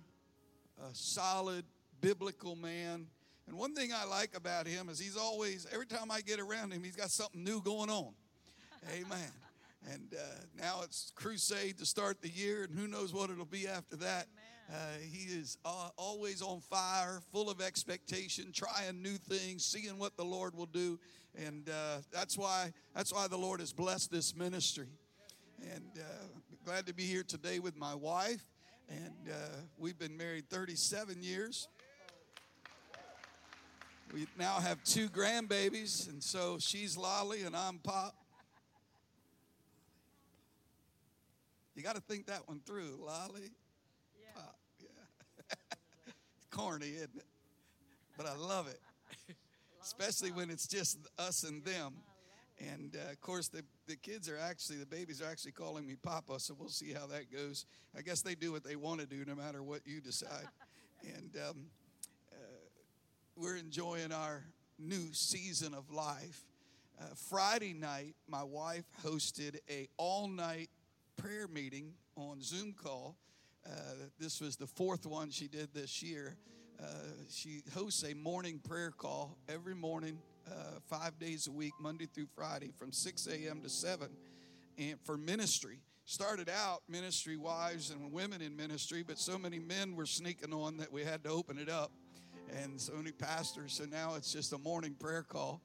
a 0.82 0.94
solid 0.94 1.66
biblical 2.02 2.56
man. 2.56 3.08
And 3.48 3.58
one 3.58 3.76
thing 3.76 3.92
I 3.94 4.06
like 4.06 4.36
about 4.36 4.68
him 4.68 4.90
is 4.90 5.00
he's 5.00 5.18
always, 5.18 5.68
every 5.72 5.86
time 5.86 6.12
I 6.12 6.22
get 6.22 6.40
around 6.40 6.72
him, 6.72 6.84
he's 6.84 6.96
got 6.96 7.12
something 7.12 7.44
new 7.44 7.62
going 7.62 7.90
on. 7.90 8.14
Amen. 8.94 9.20
And 9.92 10.14
uh, 10.14 10.24
now 10.58 10.80
it's 10.82 11.12
crusade 11.14 11.78
to 11.80 11.86
start 11.86 12.22
the 12.22 12.30
year, 12.30 12.64
and 12.64 12.74
who 12.74 12.88
knows 12.88 13.14
what 13.14 13.30
it'll 13.30 13.44
be 13.44 13.68
after 13.68 13.98
that. 13.98 14.28
Uh, 14.72 14.76
he 15.12 15.26
is 15.26 15.58
uh, 15.66 15.90
always 15.98 16.42
on 16.42 16.62
fire, 16.62 17.20
full 17.34 17.50
of 17.50 17.60
expectation, 17.60 18.54
trying 18.54 19.02
new 19.02 19.18
things, 19.18 19.66
seeing 19.66 19.98
what 19.98 20.16
the 20.16 20.24
Lord 20.24 20.56
will 20.56 20.68
do, 20.68 21.00
and 21.36 21.68
uh, 21.68 21.98
that's 22.12 22.38
why 22.38 22.72
that's 22.96 23.14
why 23.14 23.28
the 23.28 23.38
Lord 23.38 23.60
has 23.60 23.74
blessed 23.74 24.10
this 24.10 24.36
ministry. 24.36 24.88
And 25.74 25.84
uh, 26.00 26.04
glad 26.64 26.86
to 26.88 26.94
be 26.94 27.04
here 27.04 27.24
today 27.24 27.60
with 27.60 27.78
my 27.78 27.94
wife, 27.94 28.46
and 28.90 29.30
uh, 29.30 29.58
we've 29.78 30.00
been 30.00 30.16
married 30.16 30.50
37 30.50 31.22
years. 31.22 31.68
We 34.12 34.28
now 34.38 34.60
have 34.60 34.84
two 34.84 35.10
grandbabies, 35.10 36.10
and 36.10 36.22
so 36.22 36.58
she's 36.60 36.98
Lolly 36.98 37.44
and 37.44 37.56
I'm 37.56 37.80
Pop. 37.80 38.16
You 41.76 41.82
got 41.82 41.96
to 41.96 42.02
think 42.02 42.28
that 42.28 42.48
one 42.48 42.62
through, 42.66 43.00
Lolly. 43.04 43.52
Yeah. 44.22 44.42
Pop, 44.42 44.56
yeah. 44.80 45.56
Corny, 46.52 46.90
isn't 46.90 47.16
it? 47.16 47.26
But 48.18 48.28
I 48.28 48.36
love 48.36 48.68
it, 48.68 48.80
especially 49.84 50.32
when 50.32 50.52
it's 50.52 50.68
just 50.68 51.00
us 51.18 51.44
and 51.44 51.64
them. 51.66 51.94
And 52.60 52.96
uh, 52.96 53.12
of 53.12 53.20
course, 53.22 53.48
the, 53.48 53.64
the 53.88 53.96
kids 53.96 54.30
are 54.30 54.38
actually, 54.38 54.78
the 54.78 54.86
babies 54.86 55.22
are 55.22 55.26
actually 55.26 55.54
calling 55.54 55.88
me 55.88 55.96
Papa, 55.96 56.40
so 56.40 56.56
we'll 56.58 56.70
see 56.70 56.94
how 56.94 57.08
that 57.08 57.32
goes. 57.32 57.66
I 57.98 58.02
guess 58.02 58.22
they 58.22 58.36
do 58.36 58.52
what 58.52 58.64
they 58.64 58.76
want 58.76 59.02
to 59.02 59.08
do 59.08 59.26
no 59.26 59.36
matter 59.36 59.64
what 59.64 59.82
you 59.86 60.00
decide. 60.00 60.48
and 61.04 61.36
um, 61.50 61.66
we're 63.36 63.58
enjoying 63.58 64.12
our 64.12 64.44
new 64.78 65.14
season 65.14 65.74
of 65.74 65.90
life. 65.92 66.42
Uh, 67.00 67.06
Friday 67.30 67.74
night, 67.74 68.16
my 68.28 68.44
wife 68.44 68.86
hosted 69.04 69.58
a 69.70 69.88
all 69.98 70.28
night 70.28 70.70
prayer 71.18 71.48
meeting 71.48 71.94
on 72.16 72.42
Zoom 72.42 72.74
call. 72.74 73.16
Uh, 73.66 73.70
this 74.20 74.40
was 74.40 74.56
the 74.56 74.68
fourth 74.68 75.06
one 75.06 75.32
she 75.32 75.48
did 75.48 75.70
this 75.74 76.04
year. 76.04 76.36
Uh, 76.80 76.86
she 77.30 77.64
hosts 77.74 78.04
a 78.04 78.14
morning 78.14 78.60
prayer 78.60 78.92
call 78.92 79.38
every 79.48 79.76
morning, 79.76 80.20
uh, 80.48 80.80
five 80.86 81.18
days 81.18 81.48
a 81.48 81.52
week, 81.52 81.74
Monday 81.80 82.06
through 82.06 82.28
Friday, 82.36 82.72
from 82.78 82.92
6 82.92 83.28
a.m. 83.28 83.62
to 83.62 83.70
7, 83.70 84.10
and 84.78 85.00
for 85.02 85.18
ministry. 85.18 85.80
Started 86.06 86.50
out 86.50 86.84
ministry 86.90 87.38
wives 87.38 87.90
and 87.90 88.12
women 88.12 88.42
in 88.42 88.58
ministry, 88.58 89.04
but 89.08 89.18
so 89.18 89.38
many 89.38 89.58
men 89.58 89.96
were 89.96 90.06
sneaking 90.06 90.54
on 90.54 90.76
that 90.78 90.92
we 90.92 91.04
had 91.04 91.24
to 91.24 91.30
open 91.30 91.58
it 91.58 91.70
up, 91.70 91.92
and 92.62 92.80
so 92.80 92.94
many 92.94 93.12
pastors. 93.12 93.74
So 93.74 93.86
now 93.86 94.16
it's 94.16 94.32
just 94.32 94.54
a 94.54 94.58
morning 94.58 94.96
prayer 95.00 95.24
call, 95.24 95.62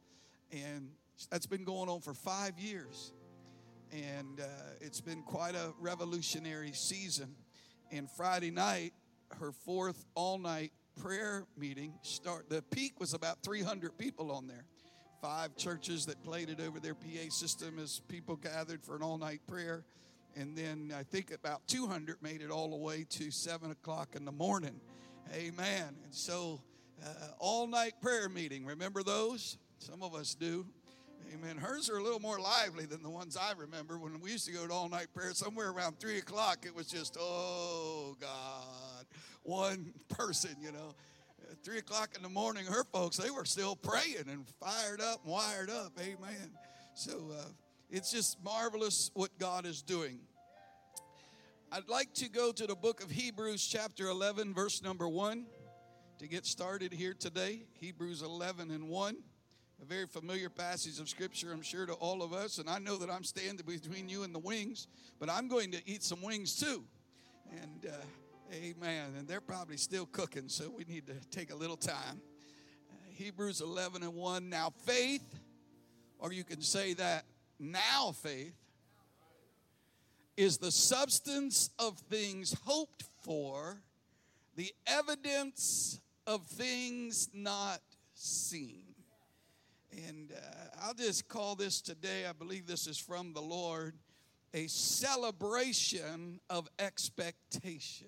and 0.53 0.91
that's 1.31 1.47
been 1.47 1.65
going 1.65 1.89
on 1.89 2.01
for 2.01 2.15
five 2.15 2.59
years 2.59 3.13
and 3.93 4.41
uh, 4.41 4.45
it's 4.81 5.01
been 5.01 5.23
quite 5.23 5.55
a 5.55 5.73
revolutionary 5.81 6.73
season. 6.73 7.35
And 7.91 8.11
Friday 8.11 8.51
night, 8.51 8.93
her 9.39 9.53
fourth 9.53 10.05
all-night 10.15 10.73
prayer 11.01 11.47
meeting 11.57 11.95
start. 12.03 12.49
The 12.49 12.63
peak 12.71 12.99
was 12.99 13.15
about 13.15 13.43
300 13.43 13.97
people 13.97 14.33
on 14.33 14.47
there. 14.47 14.65
Five 15.21 15.57
churches 15.57 16.07
that 16.07 16.23
played 16.23 16.49
it 16.49 16.61
over 16.61 16.81
their 16.81 16.95
PA 16.95 17.31
system 17.31 17.79
as 17.79 18.01
people 18.09 18.37
gathered 18.37 18.85
for 18.85 18.97
an 18.97 19.03
all-night 19.03 19.41
prayer, 19.47 19.85
and 20.37 20.57
then 20.57 20.93
I 20.97 21.03
think 21.03 21.33
about 21.33 21.67
200 21.67 22.23
made 22.23 22.41
it 22.41 22.51
all 22.51 22.71
the 22.71 22.77
way 22.77 23.05
to 23.11 23.31
seven 23.31 23.71
o'clock 23.71 24.15
in 24.15 24.25
the 24.25 24.33
morning. 24.33 24.81
Amen. 25.35 25.95
And 26.05 26.15
so, 26.15 26.61
uh, 27.05 27.09
all-night 27.39 27.95
prayer 28.01 28.29
meeting. 28.29 28.65
Remember 28.65 29.03
those? 29.03 29.59
Some 29.79 30.03
of 30.03 30.15
us 30.15 30.35
do 30.35 30.67
Amen. 31.35 31.59
Hers 31.59 31.91
are 31.91 31.99
a 31.99 32.03
little 32.03 32.21
more 32.21 32.41
lively 32.41 32.87
than 32.87 33.03
the 33.03 33.11
ones 33.11 33.37
I 33.37 33.53
remember 33.59 33.99
when 33.99 34.21
we 34.21 34.31
used 34.31 34.47
to 34.47 34.53
go 34.53 34.67
to 34.67 34.73
all 34.73 34.89
night 34.89 35.09
prayer. 35.13 35.33
Somewhere 35.35 35.71
around 35.71 35.99
three 35.99 36.19
o'clock, 36.19 36.65
it 36.65 36.75
was 36.75 36.87
just, 36.87 37.17
oh 37.21 38.17
God, 38.21 39.07
one 39.43 39.93
person, 40.09 40.57
you 40.61 40.73
know. 40.73 40.95
At 41.51 41.63
three 41.63 41.79
o'clock 41.79 42.11
in 42.17 42.23
the 42.23 42.29
morning, 42.29 42.65
her 42.67 42.85
folks, 42.93 43.17
they 43.17 43.31
were 43.31 43.45
still 43.45 43.77
praying 43.77 44.29
and 44.29 44.47
fired 44.61 45.01
up 45.01 45.21
and 45.25 45.33
wired 45.33 45.71
up. 45.71 45.93
Amen. 46.01 46.51
So 46.95 47.31
uh, 47.39 47.45
it's 47.91 48.11
just 48.11 48.43
marvelous 48.43 49.11
what 49.15 49.39
God 49.39 49.67
is 49.67 49.83
doing. 49.83 50.21
I'd 51.71 51.89
like 51.89 52.15
to 52.15 52.31
go 52.31 52.51
to 52.51 52.67
the 52.67 52.75
book 52.75 53.03
of 53.03 53.11
Hebrews, 53.11 53.67
chapter 53.67 54.09
11, 54.09 54.55
verse 54.55 54.83
number 54.83 55.07
1, 55.07 55.45
to 56.19 56.27
get 56.27 56.47
started 56.47 56.95
here 56.95 57.13
today. 57.13 57.65
Hebrews 57.79 58.23
11 58.23 58.71
and 58.71 58.89
1 58.89 59.17
a 59.81 59.85
very 59.85 60.07
familiar 60.07 60.49
passage 60.49 60.99
of 60.99 61.09
scripture, 61.09 61.53
I'm 61.53 61.63
sure, 61.63 61.87
to 61.87 61.93
all 61.93 62.23
of 62.23 62.33
us. 62.33 62.59
And 62.59 62.69
I 62.69 62.79
know 62.79 62.97
that 62.97 63.11
I'm 63.11 63.23
standing 63.23 63.65
between 63.65 64.09
you 64.09 64.25
and 64.25 64.35
the 64.35 64.39
wings, 64.39 64.89
but 65.21 65.31
I'm 65.31 65.47
going 65.47 65.71
to 65.73 65.83
eat 65.87 66.03
some 66.03 66.23
wings 66.23 66.57
too. 66.57 66.83
And 67.63 67.87
uh, 67.87 68.55
amen. 68.55 69.13
And 69.19 69.29
they're 69.29 69.41
probably 69.41 69.77
still 69.77 70.07
cooking, 70.07 70.49
so 70.49 70.71
we 70.71 70.85
need 70.85 71.07
to 71.07 71.15
take 71.31 71.53
a 71.53 71.55
little 71.55 71.77
time. 71.77 72.21
Uh, 72.91 72.95
Hebrews 73.13 73.61
11 73.61 74.03
and 74.03 74.15
1. 74.15 74.49
Now, 74.49 74.73
faith, 74.85 75.39
or 76.19 76.33
you 76.33 76.45
can 76.45 76.61
say 76.61 76.95
that 76.95 77.25
now 77.61 78.13
faith, 78.13 78.55
is 80.39 80.59
the 80.59 80.71
substance 80.71 81.71
of 81.81 81.99
things 81.99 82.55
hoped 82.65 83.03
for, 83.25 83.83
the 84.55 84.73
evidence 84.87 86.01
of 86.29 86.47
things 86.47 87.29
not 87.35 87.81
seen. 88.15 88.85
And 89.91 90.31
uh, 90.33 90.81
I'll 90.81 90.95
just 90.95 91.27
call 91.27 91.57
this 91.57 91.81
today, 91.81 92.25
I 92.25 92.33
believe 92.33 92.69
this 92.69 92.87
is 92.87 92.99
from 92.99 93.33
the 93.33 93.43
Lord, 93.43 93.95
a 94.55 94.69
celebration 94.69 96.39
of 96.49 96.69
expectation. 96.79 98.07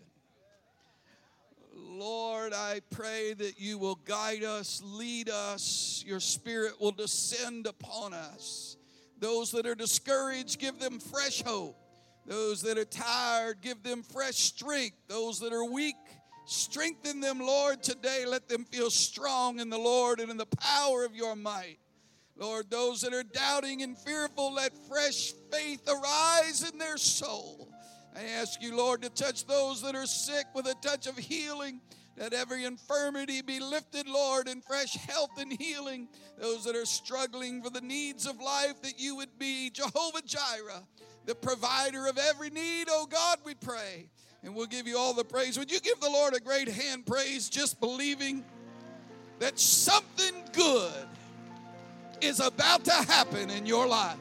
Lord, 1.74 2.52
I 2.52 2.80
pray 2.90 3.34
that 3.34 3.58
you 3.58 3.76
will 3.76 3.96
guide 4.04 4.44
us, 4.44 4.80
lead 4.84 5.28
us, 5.28 6.04
your 6.06 6.20
spirit 6.20 6.80
will 6.80 6.92
descend 6.92 7.66
upon 7.66 8.14
us. 8.14 8.76
Those 9.18 9.50
that 9.50 9.66
are 9.66 9.74
discouraged, 9.74 10.60
give 10.60 10.78
them 10.78 11.00
fresh 11.00 11.42
hope. 11.42 11.76
Those 12.26 12.62
that 12.62 12.78
are 12.78 12.84
tired, 12.84 13.60
give 13.60 13.82
them 13.82 14.02
fresh 14.02 14.36
strength. 14.36 14.96
Those 15.08 15.40
that 15.40 15.52
are 15.52 15.64
weak, 15.64 15.96
strengthen 16.46 17.20
them, 17.20 17.40
Lord, 17.40 17.82
today. 17.82 18.24
Let 18.26 18.48
them 18.48 18.64
feel 18.64 18.90
strong 18.90 19.58
in 19.58 19.70
the 19.70 19.78
Lord 19.78 20.20
and 20.20 20.30
in 20.30 20.36
the 20.36 20.46
power 20.46 21.04
of 21.04 21.14
your 21.14 21.34
might. 21.34 21.78
Lord, 22.36 22.70
those 22.70 23.02
that 23.02 23.12
are 23.12 23.22
doubting 23.22 23.82
and 23.82 23.98
fearful, 23.98 24.54
let 24.54 24.72
fresh 24.88 25.32
faith 25.52 25.86
arise 25.88 26.68
in 26.70 26.78
their 26.78 26.96
soul. 26.96 27.68
I 28.16 28.22
ask 28.22 28.62
you, 28.62 28.76
Lord, 28.76 29.02
to 29.02 29.10
touch 29.10 29.46
those 29.46 29.82
that 29.82 29.94
are 29.94 30.06
sick 30.06 30.46
with 30.54 30.66
a 30.66 30.74
touch 30.82 31.06
of 31.06 31.16
healing. 31.16 31.80
Let 32.16 32.32
every 32.32 32.64
infirmity 32.64 33.40
be 33.40 33.60
lifted, 33.60 34.06
Lord, 34.06 34.48
in 34.48 34.60
fresh 34.62 34.94
health 34.94 35.38
and 35.38 35.52
healing. 35.52 36.08
Those 36.38 36.64
that 36.64 36.76
are 36.76 36.86
struggling 36.86 37.62
for 37.62 37.70
the 37.70 37.80
needs 37.80 38.26
of 38.26 38.40
life, 38.40 38.82
that 38.82 38.98
you 38.98 39.16
would 39.16 39.38
be 39.38 39.70
Jehovah 39.70 40.22
Jireh, 40.24 40.82
the 41.26 41.34
provider 41.34 42.06
of 42.06 42.18
every 42.18 42.50
need. 42.50 42.86
Oh 42.88 43.06
God, 43.06 43.38
we 43.44 43.54
pray. 43.54 44.08
And 44.42 44.54
we'll 44.54 44.66
give 44.66 44.86
you 44.86 44.96
all 44.96 45.12
the 45.12 45.24
praise. 45.24 45.58
Would 45.58 45.70
you 45.70 45.80
give 45.80 46.00
the 46.00 46.08
Lord 46.08 46.34
a 46.34 46.40
great 46.40 46.68
hand 46.68 47.04
praise 47.04 47.48
just 47.48 47.78
believing 47.78 48.44
that 49.38 49.58
something 49.58 50.34
good 50.52 51.06
is 52.20 52.40
about 52.40 52.84
to 52.84 52.92
happen 52.92 53.50
in 53.50 53.66
your 53.66 53.86
life? 53.86 54.16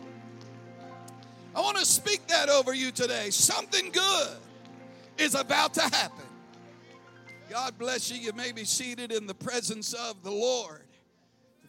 I 1.56 1.62
want 1.62 1.78
to 1.78 1.86
speak 1.86 2.28
that 2.28 2.50
over 2.50 2.74
you 2.74 2.91
today. 2.91 3.30
Something 3.30 3.91
good 3.91 4.38
is 5.18 5.36
about 5.36 5.74
to 5.76 5.82
happen. 5.82 6.26
God 7.50 7.78
bless 7.78 8.12
you. 8.12 8.20
You 8.20 8.34
may 8.34 8.52
be 8.52 8.66
seated 8.66 9.12
in 9.12 9.26
the 9.26 9.34
presence 9.34 9.93
of 9.93 10.22
the 10.22 10.32
Lord. 10.32 10.84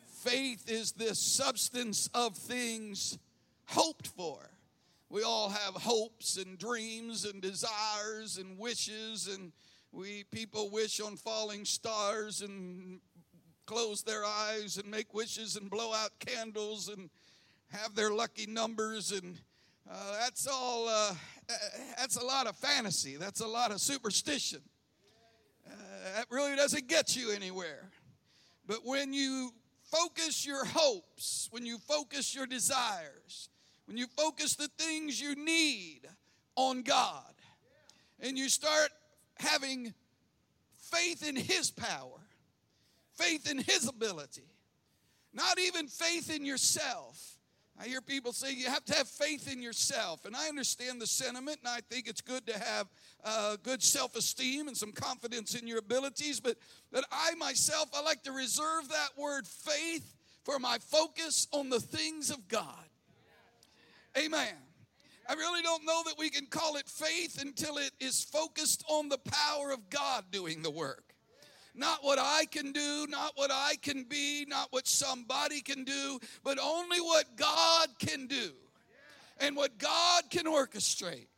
Faith 0.07 0.69
is 0.69 0.93
the 0.93 1.15
substance 1.15 2.11
of 2.13 2.37
things 2.37 3.19
hoped 3.67 4.09
for. 4.09 4.51
We 5.11 5.25
all 5.25 5.49
have 5.49 5.75
hopes 5.75 6.37
and 6.37 6.57
dreams 6.57 7.25
and 7.25 7.43
desires 7.43 8.39
and 8.39 8.57
wishes, 8.57 9.29
and 9.29 9.51
we 9.91 10.23
people 10.31 10.71
wish 10.71 11.01
on 11.01 11.17
falling 11.17 11.65
stars 11.65 12.43
and 12.43 13.01
close 13.67 14.05
their 14.05 14.25
eyes 14.25 14.77
and 14.77 14.89
make 14.89 15.13
wishes 15.13 15.57
and 15.57 15.69
blow 15.69 15.93
out 15.93 16.11
candles 16.21 16.89
and 16.89 17.11
have 17.73 17.97
their 17.97 18.11
lucky 18.11 18.47
numbers 18.47 19.11
and 19.11 19.41
uh, 19.91 20.19
that's 20.21 20.47
all 20.47 20.89
uh, 20.89 21.13
that's 21.99 22.17
a 22.17 22.25
lot 22.25 22.47
of 22.47 22.57
fantasy. 22.57 23.17
That's 23.17 23.41
a 23.41 23.49
lot 23.49 23.73
of 23.73 23.81
superstition. 23.81 24.61
Uh, 25.69 25.75
that 26.15 26.27
really 26.31 26.55
doesn't 26.55 26.87
get 26.87 27.17
you 27.17 27.33
anywhere. 27.33 27.91
But 28.67 28.85
when 28.85 29.13
you 29.13 29.51
focus 29.91 30.47
your 30.47 30.65
hopes 30.65 31.49
when 31.51 31.67
you 31.67 31.79
focus 31.79 32.35
your 32.35 32.47
desires 32.47 33.50
when 33.91 33.97
you 33.97 34.07
focus 34.07 34.55
the 34.55 34.69
things 34.79 35.21
you 35.21 35.35
need 35.35 36.03
on 36.55 36.83
god 36.83 37.35
and 38.21 38.39
you 38.39 38.49
start 38.49 38.89
having 39.37 39.93
faith 40.77 41.29
in 41.29 41.35
his 41.35 41.73
power 41.73 42.21
faith 43.19 43.51
in 43.51 43.59
his 43.59 43.89
ability 43.89 44.47
not 45.35 45.59
even 45.59 45.89
faith 45.89 46.33
in 46.33 46.47
yourself 46.47 47.37
I 47.83 47.87
hear 47.87 48.01
people 48.01 48.33
say 48.33 48.53
you 48.53 48.69
have 48.69 48.85
to 48.85 48.95
have 48.95 49.09
faith 49.09 49.51
in 49.51 49.63
yourself, 49.63 50.27
and 50.27 50.37
I 50.37 50.49
understand 50.49 51.01
the 51.01 51.07
sentiment, 51.07 51.61
and 51.65 51.69
I 51.69 51.81
think 51.89 52.09
it's 52.09 52.21
good 52.21 52.47
to 52.49 52.59
have 52.59 52.87
uh, 53.25 53.57
good 53.63 53.83
self 53.83 54.17
esteem 54.17 54.69
and 54.69 54.77
some 54.77 54.93
confidence 54.93 55.55
in 55.55 55.67
your 55.67 55.79
abilities. 55.79 56.41
But 56.41 56.59
that 56.93 57.05
I 57.11 57.35
myself, 57.37 57.89
I 57.95 58.03
like 58.03 58.23
to 58.25 58.33
reserve 58.33 58.91
that 58.91 59.17
word 59.17 59.47
faith 59.47 60.15
for 60.45 60.59
my 60.59 60.77
focus 60.77 61.49
on 61.53 61.71
the 61.71 61.81
things 61.81 62.29
of 62.29 62.49
God. 62.49 62.90
Amen. 64.19 64.55
I 65.29 65.35
really 65.35 65.63
don't 65.63 65.85
know 65.85 66.03
that 66.07 66.19
we 66.19 66.31
can 66.31 66.47
call 66.47 66.77
it 66.77 66.89
faith 66.89 67.41
until 67.41 67.79
it 67.79 67.93
is 68.01 68.25
focused 68.25 68.85
on 68.89 69.09
the 69.09 69.19
power 69.19 69.71
of 69.71 69.89
God 69.89 70.25
doing 70.33 70.63
the 70.63 70.71
work. 70.71 71.15
Not 71.75 72.03
what 72.03 72.19
I 72.19 72.47
can 72.47 72.73
do, 72.73 73.07
not 73.09 73.33
what 73.37 73.53
I 73.53 73.77
can 73.81 74.03
be, 74.03 74.45
not 74.49 74.69
what 74.73 74.89
somebody 74.89 75.61
can 75.61 75.85
do, 75.85 76.19
but 76.43 76.59
only 76.59 77.01
what 77.01 77.37
God 77.37 77.89
can 78.01 78.27
do 78.27 78.51
and 79.41 79.55
what 79.55 79.79
God 79.79 80.25
can 80.31 80.47
orchestrate. 80.47 81.29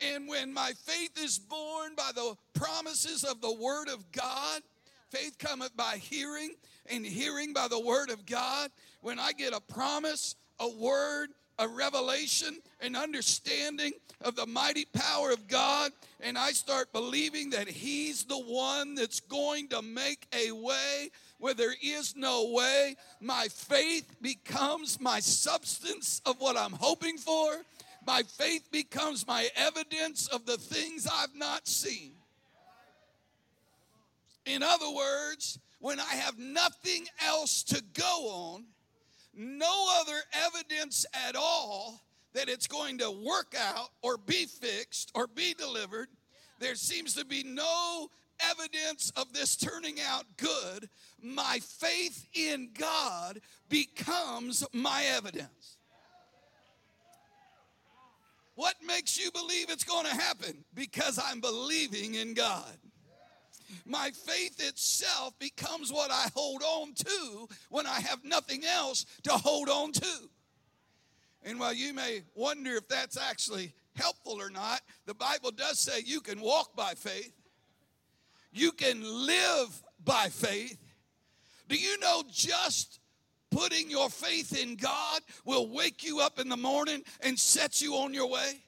And 0.00 0.28
when 0.28 0.52
my 0.52 0.72
faith 0.72 1.12
is 1.22 1.38
born 1.38 1.94
by 1.96 2.10
the 2.14 2.34
promises 2.52 3.22
of 3.22 3.40
the 3.40 3.52
Word 3.52 3.88
of 3.88 4.10
God, 4.10 4.62
faith 5.10 5.38
cometh 5.38 5.74
by 5.76 5.98
hearing, 5.98 6.50
and 6.90 7.06
hearing 7.06 7.52
by 7.52 7.68
the 7.68 7.80
Word 7.80 8.10
of 8.10 8.26
God. 8.26 8.70
When 9.00 9.20
I 9.20 9.32
get 9.32 9.54
a 9.54 9.60
promise, 9.60 10.34
a 10.58 10.68
word, 10.68 11.30
a 11.58 11.68
revelation, 11.68 12.58
an 12.80 12.96
understanding 12.96 13.92
of 14.22 14.36
the 14.36 14.46
mighty 14.46 14.84
power 14.86 15.30
of 15.30 15.48
God, 15.48 15.92
and 16.20 16.36
I 16.36 16.52
start 16.52 16.92
believing 16.92 17.50
that 17.50 17.68
He's 17.68 18.24
the 18.24 18.38
one 18.38 18.94
that's 18.94 19.20
going 19.20 19.68
to 19.68 19.82
make 19.82 20.26
a 20.32 20.52
way 20.52 21.10
where 21.38 21.54
there 21.54 21.74
is 21.82 22.16
no 22.16 22.50
way, 22.50 22.96
my 23.20 23.46
faith 23.48 24.16
becomes 24.22 25.00
my 25.00 25.20
substance 25.20 26.22
of 26.24 26.40
what 26.40 26.56
I'm 26.56 26.72
hoping 26.72 27.18
for. 27.18 27.62
My 28.06 28.22
faith 28.22 28.70
becomes 28.70 29.26
my 29.26 29.48
evidence 29.56 30.28
of 30.28 30.46
the 30.46 30.56
things 30.56 31.06
I've 31.12 31.34
not 31.34 31.66
seen. 31.66 32.12
In 34.46 34.62
other 34.62 34.90
words, 34.90 35.58
when 35.80 36.00
I 36.00 36.14
have 36.14 36.38
nothing 36.38 37.06
else 37.24 37.62
to 37.64 37.82
go 37.92 38.28
on, 38.28 38.64
no 39.36 39.86
other 40.00 40.18
evidence 40.32 41.04
at 41.28 41.36
all 41.36 42.00
that 42.34 42.48
it's 42.48 42.66
going 42.66 42.98
to 42.98 43.10
work 43.10 43.54
out 43.58 43.88
or 44.02 44.16
be 44.16 44.46
fixed 44.46 45.10
or 45.14 45.26
be 45.26 45.54
delivered. 45.54 46.08
There 46.58 46.74
seems 46.74 47.14
to 47.14 47.24
be 47.24 47.42
no 47.42 48.08
evidence 48.40 49.12
of 49.16 49.32
this 49.32 49.56
turning 49.56 49.96
out 50.06 50.24
good. 50.36 50.88
My 51.22 51.58
faith 51.62 52.26
in 52.34 52.70
God 52.78 53.40
becomes 53.68 54.64
my 54.72 55.04
evidence. 55.16 55.78
What 58.54 58.74
makes 58.86 59.18
you 59.18 59.30
believe 59.32 59.68
it's 59.68 59.84
going 59.84 60.06
to 60.06 60.14
happen? 60.14 60.64
Because 60.74 61.18
I'm 61.22 61.40
believing 61.40 62.14
in 62.14 62.32
God 62.32 62.76
my 63.84 64.10
faith 64.10 64.62
itself 64.66 65.38
becomes 65.38 65.92
what 65.92 66.10
I 66.10 66.28
hold 66.34 66.62
on 66.62 66.94
to 66.94 67.48
when 67.70 67.86
I 67.86 68.00
have 68.00 68.24
nothing 68.24 68.64
else 68.64 69.04
to 69.24 69.32
hold 69.32 69.68
on 69.68 69.92
to. 69.92 70.30
And 71.44 71.60
while 71.60 71.74
you 71.74 71.94
may 71.94 72.22
wonder 72.34 72.72
if 72.76 72.88
that's 72.88 73.16
actually 73.16 73.72
helpful 73.94 74.40
or 74.40 74.50
not, 74.50 74.80
the 75.06 75.14
Bible 75.14 75.50
does 75.50 75.78
say 75.78 76.00
you 76.04 76.20
can 76.20 76.40
walk 76.40 76.74
by 76.74 76.94
faith, 76.94 77.32
you 78.52 78.72
can 78.72 79.02
live 79.02 79.82
by 80.04 80.28
faith. 80.28 80.78
Do 81.68 81.76
you 81.76 81.98
know 81.98 82.22
just 82.30 83.00
putting 83.50 83.90
your 83.90 84.10
faith 84.10 84.60
in 84.60 84.76
God 84.76 85.20
will 85.44 85.68
wake 85.68 86.04
you 86.04 86.20
up 86.20 86.38
in 86.38 86.48
the 86.48 86.56
morning 86.56 87.02
and 87.20 87.38
set 87.38 87.80
you 87.80 87.94
on 87.94 88.12
your 88.12 88.28
way? 88.28 88.62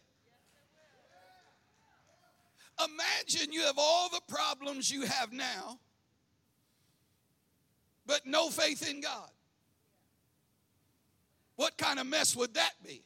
Imagine 2.85 3.53
you 3.53 3.63
have 3.63 3.79
all 3.79 4.09
the 4.09 4.21
problems 4.29 4.91
you 4.91 5.03
have 5.03 5.33
now, 5.33 5.79
but 8.07 8.25
no 8.25 8.51
faith 8.51 8.89
in 8.89 9.01
God. 9.01 9.31
What 11.57 11.77
kind 11.77 11.99
of 11.99 12.07
mess 12.07 12.37
would 12.37 12.55
that 12.55 12.75
be? 12.87 13.03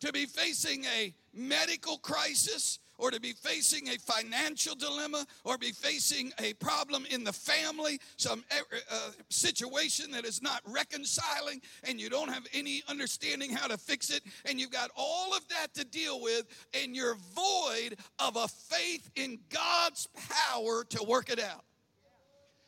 To 0.00 0.12
be 0.12 0.26
facing 0.26 0.84
a 0.84 1.12
medical 1.34 1.98
crisis, 1.98 2.78
or 2.98 3.10
to 3.10 3.20
be 3.20 3.32
facing 3.32 3.88
a 3.88 3.98
financial 3.98 4.74
dilemma, 4.74 5.24
or 5.44 5.58
be 5.58 5.72
facing 5.72 6.32
a 6.40 6.52
problem 6.54 7.04
in 7.10 7.24
the 7.24 7.32
family, 7.32 7.98
some 8.16 8.44
uh, 8.50 8.76
uh, 8.90 9.10
situation 9.28 10.10
that 10.10 10.24
is 10.24 10.42
not 10.42 10.60
reconciling, 10.66 11.60
and 11.84 12.00
you 12.00 12.08
don't 12.08 12.28
have 12.28 12.46
any 12.52 12.82
understanding 12.88 13.52
how 13.52 13.66
to 13.66 13.76
fix 13.76 14.10
it, 14.10 14.22
and 14.44 14.60
you've 14.60 14.70
got 14.70 14.90
all 14.96 15.34
of 15.36 15.46
that 15.48 15.74
to 15.74 15.84
deal 15.84 16.20
with, 16.20 16.44
and 16.74 16.94
you're 16.94 17.16
void 17.34 17.96
of 18.18 18.36
a 18.36 18.48
faith 18.48 19.10
in 19.16 19.38
God's 19.50 20.08
power 20.28 20.84
to 20.84 21.02
work 21.04 21.30
it 21.30 21.42
out. 21.42 21.64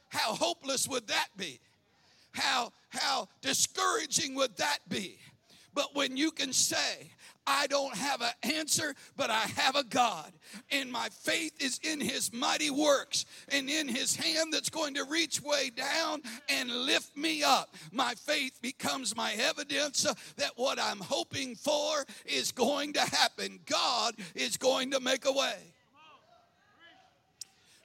How 0.08 0.34
hopeless 0.34 0.88
would 0.88 1.06
that 1.08 1.28
be? 1.36 1.60
How, 2.32 2.72
how 2.90 3.28
discouraging 3.40 4.34
would 4.34 4.56
that 4.56 4.78
be? 4.88 5.18
But 5.74 5.94
when 5.94 6.16
you 6.16 6.30
can 6.30 6.52
say, 6.52 7.10
I 7.48 7.66
don't 7.66 7.96
have 7.96 8.20
an 8.20 8.32
answer, 8.42 8.94
but 9.16 9.30
I 9.30 9.46
have 9.56 9.74
a 9.74 9.82
God. 9.82 10.30
And 10.70 10.92
my 10.92 11.08
faith 11.08 11.54
is 11.62 11.80
in 11.82 11.98
his 11.98 12.30
mighty 12.30 12.70
works 12.70 13.24
and 13.50 13.70
in 13.70 13.88
his 13.88 14.14
hand 14.14 14.52
that's 14.52 14.68
going 14.68 14.94
to 14.94 15.04
reach 15.04 15.40
way 15.40 15.70
down 15.70 16.20
and 16.50 16.70
lift 16.70 17.16
me 17.16 17.42
up. 17.42 17.74
My 17.90 18.14
faith 18.14 18.60
becomes 18.60 19.16
my 19.16 19.32
evidence 19.32 20.02
that 20.36 20.52
what 20.56 20.78
I'm 20.78 21.00
hoping 21.00 21.54
for 21.54 22.04
is 22.26 22.52
going 22.52 22.92
to 22.92 23.00
happen. 23.00 23.60
God 23.64 24.14
is 24.34 24.58
going 24.58 24.90
to 24.90 25.00
make 25.00 25.24
a 25.24 25.32
way. 25.32 25.56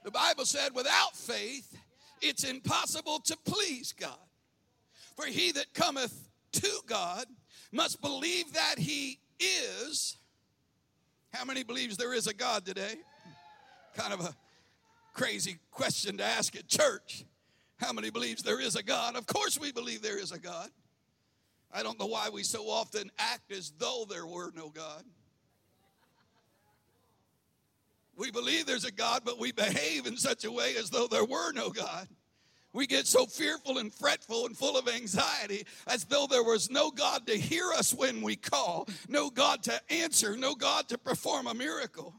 The 0.04 0.10
Bible 0.10 0.44
said, 0.44 0.74
without 0.74 1.16
faith, 1.16 1.74
it's 2.20 2.44
impossible 2.44 3.20
to 3.20 3.36
please 3.46 3.94
God. 3.98 4.12
For 5.16 5.24
he 5.24 5.52
that 5.52 5.72
cometh 5.72 6.28
to 6.52 6.80
God 6.86 7.24
must 7.72 8.02
believe 8.02 8.52
that 8.52 8.78
he 8.78 9.20
is. 9.40 10.16
How 11.32 11.44
many 11.44 11.62
believes 11.62 11.96
there 11.96 12.14
is 12.14 12.26
a 12.26 12.34
God 12.34 12.64
today? 12.64 12.94
Kind 13.96 14.12
of 14.12 14.20
a 14.20 14.34
crazy 15.12 15.58
question 15.70 16.18
to 16.18 16.24
ask 16.24 16.54
at 16.56 16.68
church. 16.68 17.24
How 17.76 17.92
many 17.92 18.10
believes 18.10 18.42
there 18.42 18.60
is 18.60 18.76
a 18.76 18.82
God? 18.82 19.16
Of 19.16 19.26
course 19.26 19.58
we 19.58 19.72
believe 19.72 20.02
there 20.02 20.18
is 20.18 20.32
a 20.32 20.38
God. 20.38 20.70
I 21.72 21.82
don't 21.82 21.98
know 21.98 22.06
why 22.06 22.28
we 22.28 22.44
so 22.44 22.64
often 22.64 23.10
act 23.18 23.50
as 23.50 23.72
though 23.78 24.06
there 24.08 24.26
were 24.26 24.52
no 24.54 24.68
God. 24.68 25.02
We 28.16 28.30
believe 28.30 28.66
there's 28.66 28.84
a 28.84 28.92
God, 28.92 29.22
but 29.24 29.40
we 29.40 29.50
behave 29.50 30.06
in 30.06 30.16
such 30.16 30.44
a 30.44 30.52
way 30.52 30.76
as 30.76 30.90
though 30.90 31.08
there 31.08 31.24
were 31.24 31.52
no 31.52 31.70
God. 31.70 32.06
We 32.74 32.88
get 32.88 33.06
so 33.06 33.24
fearful 33.24 33.78
and 33.78 33.94
fretful 33.94 34.46
and 34.46 34.58
full 34.58 34.76
of 34.76 34.88
anxiety 34.88 35.64
as 35.86 36.04
though 36.04 36.26
there 36.28 36.42
was 36.42 36.70
no 36.70 36.90
God 36.90 37.24
to 37.28 37.38
hear 37.38 37.70
us 37.70 37.94
when 37.94 38.20
we 38.20 38.34
call, 38.34 38.88
no 39.08 39.30
God 39.30 39.62
to 39.62 39.80
answer, 39.90 40.36
no 40.36 40.56
God 40.56 40.88
to 40.88 40.98
perform 40.98 41.46
a 41.46 41.54
miracle. 41.54 42.16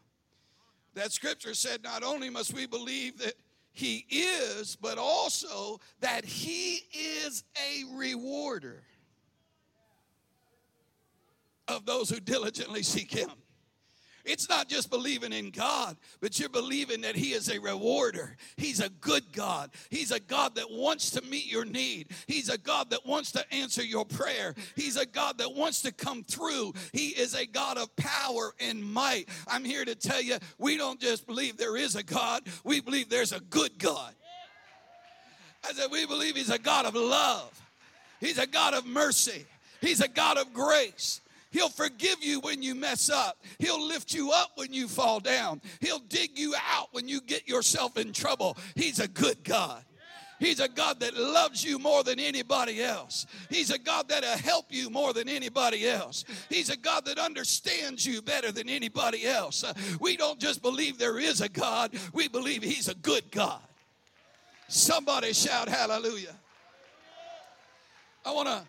That 0.94 1.12
scripture 1.12 1.54
said 1.54 1.84
not 1.84 2.04
only 2.04 2.30
must 2.30 2.54
we 2.54 2.68
believe 2.68 3.18
that 3.20 3.34
He 3.74 4.06
is, 4.10 4.78
but 4.78 4.98
also 4.98 5.82
that 6.00 6.24
He 6.24 6.84
is 6.94 7.44
a 7.58 7.84
rewarder 7.94 8.82
of 11.68 11.86
those 11.86 12.10
who 12.10 12.22
diligently 12.22 12.82
seek 12.82 13.12
Him. 13.12 13.32
It's 14.26 14.50
not 14.50 14.68
just 14.68 14.90
believing 14.90 15.34
in 15.34 15.52
God, 15.52 15.98
but 16.20 16.40
you're 16.40 16.50
believing 16.50 17.02
that 17.02 17.16
He 17.16 17.34
is 17.34 17.50
a 17.50 17.60
rewarder. 17.60 18.36
He's 18.58 18.80
a 18.80 18.90
good 18.90 19.32
God. 19.32 19.72
He's 19.90 20.12
a 20.12 20.20
God 20.20 20.56
that 20.56 20.72
wants 20.72 21.12
to 21.12 21.22
meet 21.22 21.46
your 21.46 21.66
need. 21.66 22.08
He's 22.28 22.50
a 22.50 22.58
God 22.58 22.90
that 22.90 23.06
wants 23.06 23.32
to 23.34 23.54
answer 23.54 23.84
your 23.84 24.06
prayer. 24.06 24.56
He's 24.76 24.98
a 24.98 25.06
God 25.06 25.38
that 25.38 25.54
wants 25.54 25.82
to 25.84 25.92
come 25.92 26.24
through. 26.24 26.74
He 26.92 27.10
is 27.10 27.36
a 27.36 27.46
God 27.46 27.78
of 27.78 27.96
power 27.96 28.54
and 28.60 28.84
might. 28.84 29.30
I'm 29.48 29.64
here 29.64 29.86
to 29.86 29.96
tell 29.96 30.22
you, 30.22 30.38
we 30.58 30.78
don't 30.78 31.00
just 31.00 31.28
believe 31.28 31.58
there 31.58 31.78
is 31.78 31.96
a 31.96 32.04
God, 32.04 32.44
we 32.64 32.82
believe 32.82 33.10
there's 33.10 33.32
a 33.32 33.40
good 33.40 33.78
God. 33.78 34.14
I 35.68 35.74
said, 35.74 35.88
we 35.92 36.06
believe 36.06 36.36
He's 36.36 36.50
a 36.50 36.60
God 36.60 36.86
of 36.86 36.96
love, 36.96 37.62
He's 38.20 38.38
a 38.38 38.48
God 38.48 38.74
of 38.74 38.86
mercy, 38.86 39.46
He's 39.82 40.02
a 40.02 40.08
God 40.08 40.38
of 40.38 40.54
grace. 40.54 41.22
He'll 41.56 41.70
forgive 41.70 42.22
you 42.22 42.42
when 42.42 42.62
you 42.62 42.76
mess 42.76 43.10
up. 43.10 43.38
He'll 43.60 43.82
lift 43.82 44.14
you 44.14 44.34
up 44.34 44.52
when 44.56 44.74
you 44.74 44.90
fall 44.90 45.22
down. 45.22 45.62
He'll 45.80 46.00
dig 46.00 46.38
you 46.38 46.54
out 46.70 46.90
when 46.92 47.08
you 47.08 47.22
get 47.22 47.48
yourself 47.48 47.96
in 47.96 48.12
trouble. 48.12 48.58
He's 48.76 49.00
a 49.00 49.08
good 49.08 49.42
God. 49.46 49.82
He's 50.38 50.60
a 50.60 50.68
God 50.68 51.00
that 51.00 51.16
loves 51.16 51.64
you 51.64 51.80
more 51.80 52.04
than 52.04 52.20
anybody 52.20 52.84
else. 52.84 53.26
He's 53.50 53.72
a 53.72 53.78
God 53.78 54.10
that'll 54.10 54.38
help 54.38 54.66
you 54.70 54.90
more 54.90 55.14
than 55.14 55.30
anybody 55.30 55.88
else. 55.88 56.26
He's 56.50 56.70
a 56.70 56.76
God 56.76 57.06
that 57.06 57.18
understands 57.18 58.06
you 58.06 58.22
better 58.22 58.52
than 58.52 58.68
anybody 58.68 59.26
else. 59.26 59.64
Uh, 59.64 59.72
we 60.02 60.18
don't 60.18 60.42
just 60.42 60.62
believe 60.62 60.98
there 60.98 61.20
is 61.20 61.40
a 61.40 61.48
God, 61.48 61.94
we 62.12 62.28
believe 62.28 62.64
He's 62.64 62.90
a 62.90 62.96
good 62.96 63.32
God. 63.32 63.62
Somebody 64.68 65.32
shout 65.32 65.70
hallelujah. 65.70 66.36
I 68.26 68.34
want 68.34 68.50
to 68.50 68.62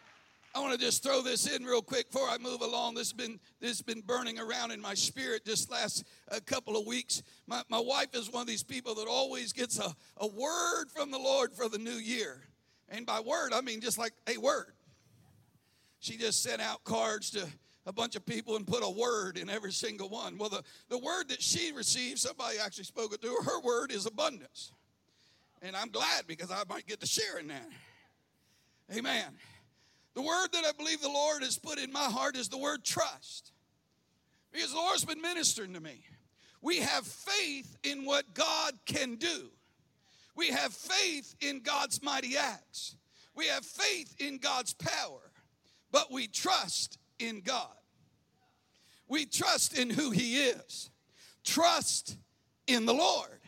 I 0.56 0.60
want 0.60 0.72
to 0.72 0.78
just 0.78 1.02
throw 1.02 1.20
this 1.20 1.54
in 1.54 1.64
real 1.64 1.82
quick 1.82 2.10
before 2.10 2.30
I 2.30 2.38
move 2.38 2.62
along. 2.62 2.94
This 2.94 3.08
has 3.08 3.12
been 3.12 3.38
this 3.60 3.72
has 3.72 3.82
been 3.82 4.00
burning 4.00 4.38
around 4.38 4.70
in 4.70 4.80
my 4.80 4.94
spirit 4.94 5.44
just 5.44 5.70
last 5.70 6.02
a 6.28 6.40
couple 6.40 6.78
of 6.78 6.86
weeks. 6.86 7.22
My, 7.46 7.62
my 7.68 7.78
wife 7.78 8.14
is 8.14 8.32
one 8.32 8.40
of 8.40 8.46
these 8.46 8.62
people 8.62 8.94
that 8.94 9.06
always 9.06 9.52
gets 9.52 9.78
a, 9.78 9.94
a 10.16 10.26
word 10.26 10.86
from 10.86 11.10
the 11.10 11.18
Lord 11.18 11.52
for 11.52 11.68
the 11.68 11.76
new 11.76 11.90
year. 11.90 12.40
And 12.88 13.04
by 13.04 13.20
word, 13.20 13.52
I 13.52 13.60
mean 13.60 13.82
just 13.82 13.98
like 13.98 14.14
a 14.26 14.38
word. 14.38 14.72
She 15.98 16.16
just 16.16 16.42
sent 16.42 16.62
out 16.62 16.84
cards 16.84 17.28
to 17.32 17.46
a 17.84 17.92
bunch 17.92 18.16
of 18.16 18.24
people 18.24 18.56
and 18.56 18.66
put 18.66 18.82
a 18.82 18.90
word 18.90 19.36
in 19.36 19.50
every 19.50 19.72
single 19.72 20.08
one. 20.08 20.38
Well, 20.38 20.48
the, 20.48 20.62
the 20.88 20.98
word 20.98 21.28
that 21.28 21.42
she 21.42 21.72
received, 21.72 22.18
somebody 22.18 22.56
actually 22.64 22.84
spoke 22.84 23.12
it 23.12 23.20
to 23.20 23.28
her. 23.28 23.42
Her 23.42 23.60
word 23.60 23.92
is 23.92 24.06
abundance. 24.06 24.72
And 25.60 25.76
I'm 25.76 25.90
glad 25.90 26.26
because 26.26 26.50
I 26.50 26.62
might 26.66 26.86
get 26.86 27.00
to 27.00 27.06
share 27.06 27.36
in 27.38 27.48
that. 27.48 27.68
Amen. 28.96 29.34
The 30.16 30.22
word 30.22 30.48
that 30.54 30.64
I 30.64 30.72
believe 30.72 31.02
the 31.02 31.10
Lord 31.10 31.42
has 31.42 31.58
put 31.58 31.78
in 31.78 31.92
my 31.92 32.04
heart 32.04 32.38
is 32.38 32.48
the 32.48 32.56
word 32.56 32.82
trust. 32.82 33.52
Because 34.50 34.70
the 34.70 34.78
Lord's 34.78 35.04
been 35.04 35.20
ministering 35.20 35.74
to 35.74 35.80
me. 35.80 36.00
We 36.62 36.78
have 36.78 37.06
faith 37.06 37.76
in 37.82 38.06
what 38.06 38.32
God 38.32 38.72
can 38.86 39.16
do. 39.16 39.50
We 40.34 40.48
have 40.48 40.72
faith 40.72 41.34
in 41.42 41.60
God's 41.60 42.02
mighty 42.02 42.34
acts. 42.34 42.96
We 43.34 43.46
have 43.48 43.62
faith 43.62 44.16
in 44.18 44.38
God's 44.38 44.72
power. 44.72 45.20
But 45.92 46.10
we 46.10 46.28
trust 46.28 46.98
in 47.18 47.42
God. 47.42 47.68
We 49.08 49.26
trust 49.26 49.78
in 49.78 49.90
who 49.90 50.12
He 50.12 50.38
is. 50.38 50.88
Trust 51.44 52.16
in 52.66 52.86
the 52.86 52.94
Lord. 52.94 53.38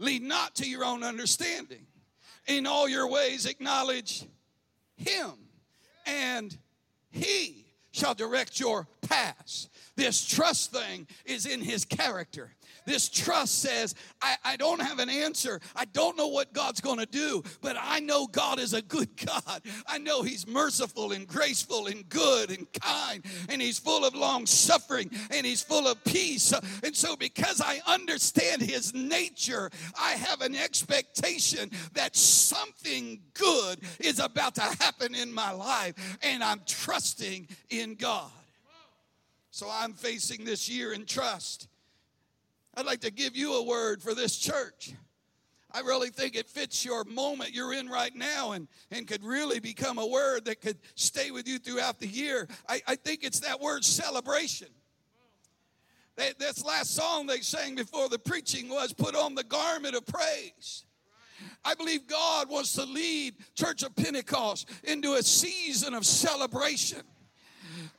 Lead 0.00 0.22
not 0.22 0.56
to 0.56 0.68
your 0.68 0.84
own 0.84 1.04
understanding. 1.04 1.86
In 2.48 2.66
all 2.66 2.88
your 2.88 3.08
ways, 3.08 3.46
acknowledge 3.46 4.26
Him 4.96 5.47
and 6.08 6.56
he 7.10 7.66
shall 7.92 8.14
direct 8.14 8.58
your 8.58 8.86
paths. 9.02 9.68
This 9.96 10.26
trust 10.26 10.72
thing 10.72 11.06
is 11.24 11.46
in 11.46 11.60
his 11.60 11.84
character. 11.84 12.54
This 12.88 13.10
trust 13.10 13.60
says, 13.60 13.94
I, 14.22 14.36
I 14.42 14.56
don't 14.56 14.80
have 14.80 14.98
an 14.98 15.10
answer. 15.10 15.60
I 15.76 15.84
don't 15.84 16.16
know 16.16 16.28
what 16.28 16.54
God's 16.54 16.80
going 16.80 16.96
to 16.96 17.04
do, 17.04 17.42
but 17.60 17.76
I 17.78 18.00
know 18.00 18.26
God 18.26 18.58
is 18.58 18.72
a 18.72 18.80
good 18.80 19.10
God. 19.26 19.60
I 19.86 19.98
know 19.98 20.22
He's 20.22 20.46
merciful 20.46 21.12
and 21.12 21.28
graceful 21.28 21.88
and 21.88 22.08
good 22.08 22.50
and 22.50 22.66
kind, 22.80 23.26
and 23.50 23.60
He's 23.60 23.78
full 23.78 24.06
of 24.06 24.14
long 24.14 24.46
suffering 24.46 25.10
and 25.30 25.44
He's 25.44 25.62
full 25.62 25.86
of 25.86 26.02
peace. 26.04 26.54
And 26.82 26.96
so, 26.96 27.14
because 27.14 27.60
I 27.60 27.82
understand 27.86 28.62
His 28.62 28.94
nature, 28.94 29.70
I 30.00 30.12
have 30.12 30.40
an 30.40 30.56
expectation 30.56 31.70
that 31.92 32.16
something 32.16 33.20
good 33.34 33.80
is 34.00 34.18
about 34.18 34.54
to 34.54 34.62
happen 34.62 35.14
in 35.14 35.30
my 35.30 35.52
life, 35.52 36.18
and 36.22 36.42
I'm 36.42 36.62
trusting 36.64 37.48
in 37.68 37.96
God. 37.96 38.30
So, 39.50 39.68
I'm 39.70 39.92
facing 39.92 40.46
this 40.46 40.70
year 40.70 40.94
in 40.94 41.04
trust. 41.04 41.68
I'd 42.78 42.86
like 42.86 43.00
to 43.00 43.10
give 43.10 43.36
you 43.36 43.54
a 43.54 43.62
word 43.64 44.00
for 44.00 44.14
this 44.14 44.36
church. 44.36 44.92
I 45.72 45.80
really 45.80 46.10
think 46.10 46.36
it 46.36 46.48
fits 46.48 46.84
your 46.84 47.02
moment 47.02 47.52
you're 47.52 47.74
in 47.74 47.88
right 47.88 48.14
now 48.14 48.52
and, 48.52 48.68
and 48.92 49.04
could 49.04 49.24
really 49.24 49.58
become 49.58 49.98
a 49.98 50.06
word 50.06 50.44
that 50.44 50.60
could 50.60 50.78
stay 50.94 51.32
with 51.32 51.48
you 51.48 51.58
throughout 51.58 51.98
the 51.98 52.06
year. 52.06 52.46
I, 52.68 52.80
I 52.86 52.94
think 52.94 53.24
it's 53.24 53.40
that 53.40 53.58
word 53.58 53.84
celebration. 53.84 54.68
They, 56.14 56.34
this 56.38 56.64
last 56.64 56.94
song 56.94 57.26
they 57.26 57.40
sang 57.40 57.74
before 57.74 58.08
the 58.08 58.18
preaching 58.20 58.68
was 58.68 58.92
put 58.92 59.16
on 59.16 59.34
the 59.34 59.42
garment 59.42 59.96
of 59.96 60.06
praise. 60.06 60.84
I 61.64 61.74
believe 61.74 62.06
God 62.06 62.48
wants 62.48 62.74
to 62.74 62.84
lead 62.84 63.34
Church 63.56 63.82
of 63.82 63.96
Pentecost 63.96 64.70
into 64.84 65.14
a 65.14 65.22
season 65.24 65.94
of 65.94 66.06
celebration. 66.06 67.02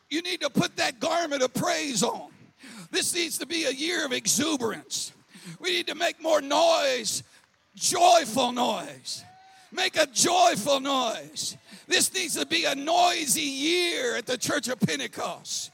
You 0.09 0.21
need 0.21 0.39
to 0.39 0.49
put 0.49 0.77
that 0.77 1.01
garment 1.01 1.41
of 1.41 1.53
praise 1.53 2.01
on. 2.01 2.31
This 2.91 3.13
needs 3.13 3.37
to 3.39 3.45
be 3.45 3.65
a 3.65 3.71
year 3.71 4.05
of 4.05 4.13
exuberance. 4.13 5.13
We 5.59 5.71
need 5.71 5.87
to 5.87 5.95
make 5.95 6.21
more 6.21 6.41
noise, 6.41 7.23
joyful 7.75 8.51
noise. 8.51 9.23
Make 9.71 9.97
a 9.97 10.07
joyful 10.07 10.79
noise. 10.79 11.55
This 11.87 12.13
needs 12.13 12.35
to 12.35 12.45
be 12.45 12.65
a 12.65 12.75
noisy 12.75 13.41
year 13.41 14.15
at 14.15 14.25
the 14.25 14.37
Church 14.37 14.67
of 14.67 14.79
Pentecost. 14.79 15.71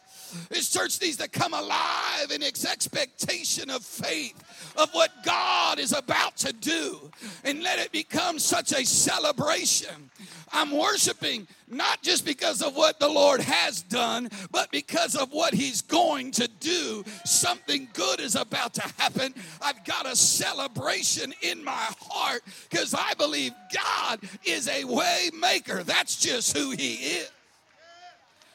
This 0.50 0.70
church 0.70 1.02
needs 1.02 1.18
to 1.18 1.30
come 1.30 1.54
alive 1.54 2.32
in 2.34 2.42
its 2.42 2.66
expectation 2.66 3.70
of 3.70 3.84
faith 3.84 4.36
of 4.76 4.90
what 4.92 5.12
God 5.24 5.80
is 5.80 5.94
about 5.94 6.36
to 6.38 6.52
do 6.52 7.12
and 7.44 7.64
let 7.64 7.80
it 7.80 7.92
become 7.92 8.40
such 8.40 8.74
a 8.74 8.86
celebration. 8.86 10.10
I'm 10.52 10.72
worshiping 10.72 11.48
not 11.68 12.02
just 12.02 12.26
because 12.26 12.62
of 12.62 12.76
what 12.76 13.00
the 13.00 13.08
Lord 13.08 13.42
has 13.42 13.82
done, 13.82 14.30
but 14.52 14.72
because 14.72 15.16
of 15.16 15.32
what 15.32 15.54
He's 15.54 15.82
going 15.82 16.32
to 16.32 16.48
do. 16.60 17.04
Something 17.26 17.88
good 17.94 18.20
is 18.20 18.36
about 18.36 18.74
to 18.76 18.82
happen. 18.98 19.34
I've 19.62 19.84
got 19.86 20.06
a 20.06 20.16
celebration 20.16 21.34
in 21.42 21.64
my 21.64 21.88
heart 22.00 22.42
because 22.70 22.94
I 22.94 23.14
believe 23.16 23.54
God 23.74 24.20
is 24.44 24.68
a 24.68 24.84
way 24.86 25.30
maker. 25.40 25.84
That's 25.84 26.18
just 26.18 26.56
who 26.56 26.72
He 26.72 26.94
is. 26.96 27.32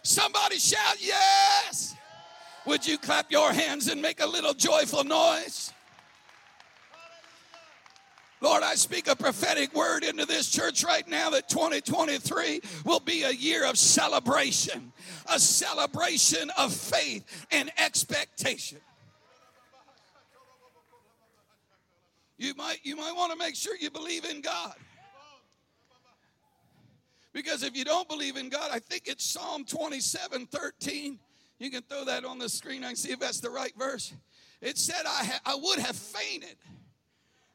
Somebody 0.03 0.59
shout, 0.59 0.97
Yes! 1.01 1.97
Would 2.67 2.87
you 2.87 2.99
clap 2.99 3.31
your 3.31 3.53
hands 3.53 3.89
and 3.89 4.03
make 4.03 4.21
a 4.21 4.27
little 4.27 4.55
joyful 4.55 5.03
noise? 5.03 5.73
Lord, 8.41 8.63
I 8.63 8.75
speak 8.75 9.07
a 9.07 9.15
prophetic 9.15 9.75
word 9.75 10.03
into 10.03 10.25
this 10.25 10.51
church 10.51 10.83
right 10.83 11.07
now 11.07 11.31
that 11.31 11.49
2023 11.49 12.61
will 12.85 13.01
be 13.01 13.25
a 13.25 13.31
year 13.31 13.67
of 13.67 13.79
celebration, 13.79 14.93
a 15.31 15.39
celebration 15.39 16.51
of 16.57 16.73
faith 16.73 17.47
and 17.51 17.71
expectation. 17.77 18.79
You 22.39 22.55
might, 22.55 22.79
you 22.83 22.97
might 22.97 23.13
want 23.15 23.33
to 23.33 23.39
make 23.39 23.55
sure 23.55 23.77
you 23.77 23.91
believe 23.91 24.25
in 24.25 24.41
God. 24.41 24.75
Because 27.35 27.63
if 27.63 27.77
you 27.77 27.85
don't 27.85 28.09
believe 28.09 28.37
in 28.37 28.49
God, 28.49 28.71
I 28.73 28.79
think 28.79 29.03
it's 29.07 29.25
Psalm 29.25 29.65
27 29.65 30.47
13. 30.47 31.19
You 31.59 31.71
can 31.71 31.83
throw 31.83 32.07
that 32.07 32.25
on 32.25 32.39
the 32.39 32.49
screen. 32.49 32.83
I 32.83 32.89
can 32.89 32.97
see 32.97 33.13
if 33.13 33.21
that's 33.21 33.41
the 33.41 33.51
right 33.51 33.73
verse. 33.79 34.15
It 34.63 34.79
said, 34.79 35.03
I, 35.07 35.25
ha- 35.25 35.41
I 35.45 35.55
would 35.55 35.79
have 35.79 35.95
fainted. 35.95 36.57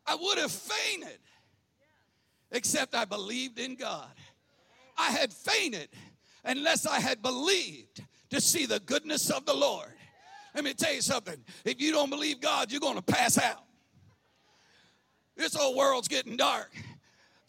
I 0.07 0.15
would 0.15 0.38
have 0.38 0.52
fainted, 0.52 1.19
except 2.52 2.95
I 2.95 3.06
believed 3.06 3.60
in 3.60 3.76
God. 3.76 4.11
I 4.98 5.11
had 5.11 5.34
fainted 5.34 5.90
unless 6.44 6.86
I 6.86 6.99
had 6.99 7.22
believed 7.22 8.03
to 8.30 8.40
see 8.40 8.65
the 8.65 8.80
goodness 8.80 9.30
of 9.30 9.45
the 9.45 9.53
Lord. 9.53 9.91
Let 10.53 10.64
me 10.64 10.73
tell 10.73 10.94
you 10.94 11.02
something. 11.02 11.38
If 11.65 11.82
you 11.82 11.91
don't 11.91 12.10
believe 12.10 12.40
God, 12.40 12.72
you're 12.72 12.80
going 12.80 12.95
to 12.95 13.02
pass 13.02 13.38
out. 13.38 13.64
This 15.36 15.53
whole 15.53 15.76
world's 15.76 16.07
getting 16.07 16.38
dark. 16.38 16.72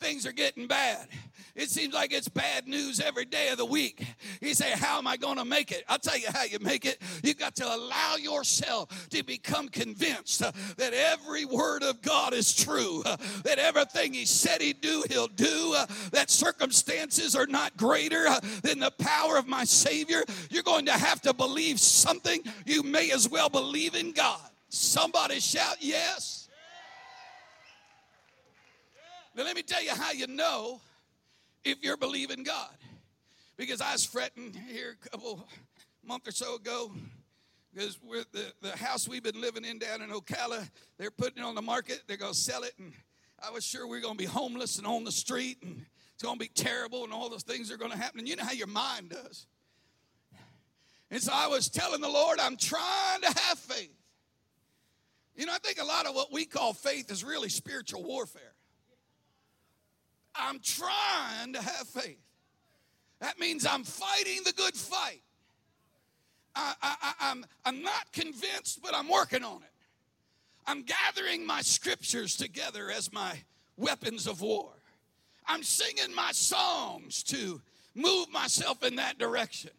Things 0.01 0.27
are 0.27 0.33
getting 0.33 0.67
bad. 0.67 1.09
It 1.57 1.71
seems 1.71 1.95
like 1.95 2.13
it's 2.13 2.29
bad 2.29 2.69
news 2.69 3.01
every 3.01 3.25
day 3.25 3.49
of 3.49 3.57
the 3.57 3.65
week. 3.65 4.07
You 4.43 4.53
say, 4.53 4.73
How 4.73 4.99
am 4.99 5.07
I 5.07 5.17
going 5.17 5.39
to 5.39 5.45
make 5.45 5.73
it? 5.73 5.85
I'll 5.89 5.99
tell 5.99 6.19
you 6.19 6.29
how 6.33 6.45
you 6.45 6.59
make 6.61 6.85
it. 6.85 7.01
You've 7.23 7.39
got 7.39 7.57
to 7.57 7.75
allow 7.75 8.17
yourself 8.17 9.09
to 9.09 9.25
become 9.25 9.71
convinced 9.71 10.41
that 10.41 10.93
every 10.93 11.47
word 11.47 11.83
of 11.83 12.03
God 12.03 12.35
is 12.35 12.55
true, 12.55 13.03
that 13.45 13.59
everything 13.59 14.13
He 14.13 14.27
said 14.27 14.61
He'd 14.61 14.83
do, 14.83 15.03
He'll 15.09 15.29
do, 15.29 15.75
that 16.13 16.31
circumstances 16.31 17.35
are 17.35 17.47
not 17.47 17.75
greater 17.79 18.27
than 18.63 18.79
the 18.79 18.93
power 18.99 19.39
of 19.39 19.49
my 19.49 19.65
Savior. 19.65 20.25
You're 20.51 20.63
going 20.63 20.87
to 20.87 20.93
have 20.93 21.23
to 21.23 21.33
believe 21.33 21.81
something. 21.81 22.43
You 22.67 22.83
may 22.83 23.13
as 23.13 23.31
well 23.31 23.49
believe 23.49 23.95
in 23.95 24.13
God. 24.13 24.41
Somebody 24.69 25.41
shout, 25.41 25.77
Yes. 25.81 26.36
Now, 29.37 29.45
let 29.45 29.55
me 29.55 29.63
tell 29.63 29.85
you 29.85 29.91
how 29.91 30.13
you 30.13 30.27
know 30.27 30.81
if 31.63 31.85
you're 31.85 31.99
believing 31.99 32.43
God. 32.43 32.75
Because 33.59 33.83
I 33.83 33.93
was 33.93 34.03
fretting 34.03 34.55
here 34.67 34.97
a 35.05 35.09
couple 35.11 35.47
month 36.03 36.27
or 36.27 36.31
so 36.31 36.55
ago 36.55 36.91
because 37.73 37.99
the, 38.33 38.51
the 38.63 38.75
house 38.79 39.07
we've 39.07 39.23
been 39.23 39.39
living 39.39 39.63
in 39.65 39.79
down 39.79 40.01
in 40.01 40.09
Ocala, 40.09 40.67
they're 40.97 41.11
putting 41.11 41.43
it 41.43 41.47
on 41.47 41.55
the 41.55 41.61
market. 41.61 42.03
They're 42.07 42.17
going 42.17 42.33
to 42.33 42.39
sell 42.39 42.63
it. 42.63 42.73
And 42.79 42.93
I 43.39 43.51
was 43.51 43.63
sure 43.63 43.87
we 43.87 43.99
are 43.99 44.01
going 44.01 44.15
to 44.15 44.19
be 44.19 44.25
homeless 44.25 44.79
and 44.79 44.87
on 44.87 45.05
the 45.05 45.13
street 45.13 45.59
and 45.63 45.85
it's 46.15 46.23
going 46.23 46.39
to 46.39 46.43
be 46.43 46.49
terrible 46.49 47.05
and 47.05 47.13
all 47.13 47.29
those 47.29 47.43
things 47.43 47.71
are 47.71 47.77
going 47.77 47.91
to 47.91 47.99
happen. 47.99 48.21
And 48.21 48.29
you 48.29 48.37
know 48.37 48.45
how 48.45 48.53
your 48.53 48.69
mind 48.69 49.11
does. 49.11 49.47
And 51.11 51.21
so 51.21 51.33
I 51.35 51.47
was 51.49 51.69
telling 51.69 52.01
the 52.01 52.09
Lord, 52.09 52.41
I'm 52.41 52.57
trying 52.57 53.21
to 53.21 53.39
have 53.39 53.59
faith. 53.59 53.93
You 55.35 55.45
know, 55.45 55.53
I 55.53 55.59
think 55.59 55.79
a 55.79 55.85
lot 55.85 56.07
of 56.07 56.15
what 56.15 56.33
we 56.33 56.47
call 56.47 56.73
faith 56.73 57.11
is 57.11 57.23
really 57.23 57.51
spiritual 57.51 58.03
warfare. 58.03 58.56
I'm 60.39 60.61
trying 60.61 61.53
to 61.55 61.63
have 61.63 61.87
faith. 61.89 62.21
That 63.21 63.39
means 63.39 63.67
I'm 63.67 63.85
fighting 63.85 64.43
the 64.45 64.53
good 64.53 64.75
fight. 64.75 65.23
I, 66.55 66.75
I, 66.83 67.13
I'm, 67.21 67.45
I'm 67.65 67.83
not 67.83 68.13
convinced, 68.13 68.81
but 68.83 68.95
I'm 68.95 69.09
working 69.09 69.45
on 69.45 69.59
it. 69.59 69.71
I'm 70.67 70.83
gathering 70.83 71.47
my 71.47 71.63
scriptures 71.63 72.37
together 72.37 72.91
as 72.91 73.13
my 73.13 73.39
weapons 73.77 74.27
of 74.27 74.41
war. 74.41 74.73
I'm 75.47 75.63
singing 75.63 76.15
my 76.15 76.33
songs 76.33 77.23
to 77.25 77.61
move 77.95 78.31
myself 78.33 78.83
in 78.83 78.97
that 78.97 79.19
direction. 79.19 79.71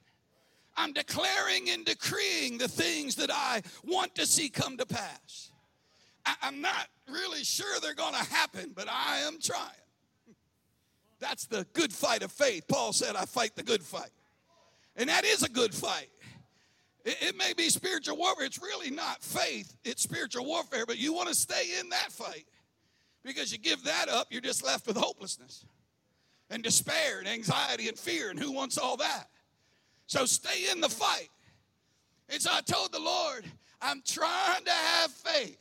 I'm 0.78 0.94
declaring 0.94 1.70
and 1.70 1.84
decreeing 1.84 2.58
the 2.58 2.68
things 2.68 3.16
that 3.16 3.32
I 3.34 3.64
want 3.84 4.16
to 4.16 4.26
see 4.26 4.50
come 4.50 4.78
to 4.78 4.86
pass. 4.86 5.52
I, 6.26 6.36
am 6.44 6.62
not 6.62 6.88
really 7.10 7.44
sure 7.44 7.80
they're 7.80 7.96
going 7.96 8.14
to 8.14 8.26
happen, 8.32 8.72
but 8.76 8.88
I 8.90 9.20
am 9.20 9.40
trying. 9.42 9.87
That's 11.20 11.46
the 11.46 11.66
good 11.74 11.92
fight 11.92 12.24
of 12.24 12.32
faith. 12.32 12.68
Paul 12.68 12.94
said, 12.94 13.16
I 13.16 13.26
fight 13.26 13.56
the 13.56 13.64
good 13.64 13.82
fight. 13.82 14.12
And 14.96 15.10
that 15.10 15.26
is 15.26 15.44
a 15.44 15.50
good 15.50 15.74
fight. 15.74 16.10
It, 17.06 17.18
it 17.22 17.38
may 17.38 17.54
be 17.54 17.70
spiritual 17.70 18.18
warfare. 18.18 18.46
It's 18.46 18.62
really 18.62 18.92
not 18.92 19.24
faith, 19.24 19.76
it's 19.84 20.04
spiritual 20.04 20.46
warfare, 20.46 20.86
but 20.86 20.98
you 20.98 21.14
want 21.14 21.30
to 21.30 21.36
stay 21.36 21.80
in 21.80 21.90
that 21.90 22.12
fight. 22.12 22.46
Because 23.24 23.52
you 23.52 23.58
give 23.58 23.84
that 23.84 24.10
up, 24.10 24.28
you're 24.30 24.42
just 24.42 24.64
left 24.64 24.88
with 24.88 24.96
hopelessness 24.96 25.66
and 26.50 26.64
despair 26.64 27.20
and 27.20 27.28
anxiety 27.28 27.90
and 27.90 27.98
fear. 27.98 28.30
And 28.30 28.40
who 28.40 28.52
wants 28.52 28.78
all 28.78 28.98
that? 28.98 29.28
So 30.06 30.26
stay 30.26 30.72
in 30.72 30.80
the 30.80 30.90
fight. 30.90 31.30
And 32.30 32.42
so 32.42 32.52
I 32.54 32.62
told 32.62 32.94
the 32.94 33.00
Lord, 33.00 33.46
I'm 33.82 34.02
trying 34.06 34.64
to 34.64 34.72
have 34.72 35.12
faith. 35.12 35.60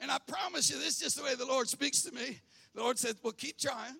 And 0.00 0.10
I 0.10 0.18
promise 0.26 0.70
you, 0.70 0.76
this 0.76 0.94
is 0.94 0.98
just 0.98 1.16
the 1.16 1.22
way 1.22 1.34
the 1.34 1.46
Lord 1.46 1.68
speaks 1.68 2.02
to 2.02 2.12
me. 2.12 2.40
The 2.74 2.82
Lord 2.82 2.98
says, 2.98 3.14
Well, 3.22 3.32
keep 3.32 3.58
trying. 3.58 3.96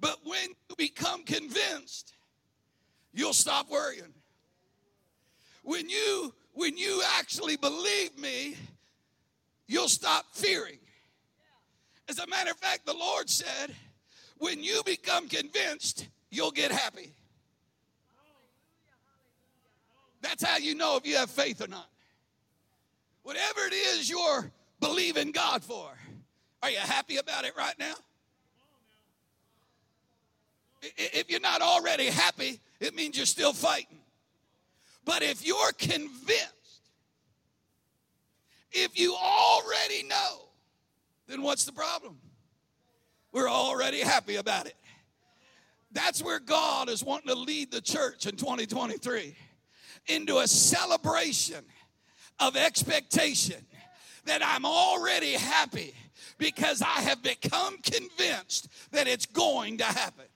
But 0.00 0.18
when 0.24 0.50
you 0.68 0.76
become 0.76 1.24
convinced, 1.24 2.14
you'll 3.12 3.32
stop 3.32 3.70
worrying. 3.70 4.14
When 5.62 5.88
you 5.88 6.34
when 6.52 6.76
you 6.76 7.02
actually 7.18 7.56
believe 7.56 8.18
me, 8.18 8.56
you'll 9.66 9.88
stop 9.88 10.26
fearing. 10.32 10.78
As 12.08 12.18
a 12.18 12.26
matter 12.26 12.50
of 12.50 12.56
fact, 12.56 12.84
the 12.86 12.94
Lord 12.94 13.30
said, 13.30 13.74
when 14.38 14.64
you 14.64 14.82
become 14.84 15.28
convinced, 15.28 16.08
you'll 16.30 16.50
get 16.50 16.72
happy. 16.72 17.12
That's 20.20 20.42
how 20.42 20.56
you 20.56 20.74
know 20.74 20.96
if 20.96 21.06
you 21.06 21.16
have 21.16 21.30
faith 21.30 21.62
or 21.62 21.68
not. 21.68 21.88
Whatever 23.22 23.60
it 23.66 23.74
is 23.74 24.10
you're 24.10 24.50
believing 24.80 25.32
God 25.32 25.62
for, 25.62 25.90
are 26.62 26.70
you 26.70 26.78
happy 26.78 27.18
about 27.18 27.44
it 27.44 27.52
right 27.56 27.78
now? 27.78 27.94
If 30.82 31.30
you're 31.30 31.40
not 31.40 31.60
already 31.60 32.06
happy, 32.06 32.60
it 32.80 32.94
means 32.94 33.16
you're 33.16 33.26
still 33.26 33.52
fighting. 33.52 33.98
But 35.04 35.22
if 35.22 35.44
you're 35.46 35.72
convinced, 35.72 36.52
if 38.70 38.98
you 38.98 39.14
already 39.14 40.02
know, 40.04 40.48
then 41.26 41.42
what's 41.42 41.64
the 41.64 41.72
problem? 41.72 42.18
We're 43.32 43.48
already 43.48 44.00
happy 44.00 44.36
about 44.36 44.66
it. 44.66 44.76
That's 45.92 46.22
where 46.22 46.38
God 46.38 46.88
is 46.88 47.02
wanting 47.02 47.28
to 47.28 47.34
lead 47.34 47.70
the 47.70 47.80
church 47.80 48.26
in 48.26 48.36
2023 48.36 49.34
into 50.08 50.38
a 50.38 50.46
celebration 50.46 51.64
of 52.38 52.56
expectation 52.56 53.64
that 54.26 54.42
I'm 54.44 54.64
already 54.64 55.32
happy 55.32 55.94
because 56.36 56.82
I 56.82 57.00
have 57.02 57.22
become 57.22 57.78
convinced 57.78 58.68
that 58.92 59.08
it's 59.08 59.26
going 59.26 59.78
to 59.78 59.84
happen. 59.84 60.26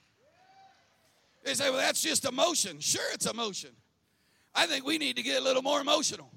They 1.45 1.55
say, 1.55 1.71
well, 1.71 1.79
that's 1.79 2.03
just 2.03 2.25
emotion. 2.25 2.79
Sure, 2.81 3.03
it's 3.13 3.27
emotion. 3.27 3.71
I 4.55 4.67
think 4.67 4.85
we 4.87 4.99
need 4.99 5.17
to 5.17 5.23
get 5.23 5.41
a 5.41 5.45
little 5.45 5.63
more 5.63 5.81
emotional. 5.81 6.31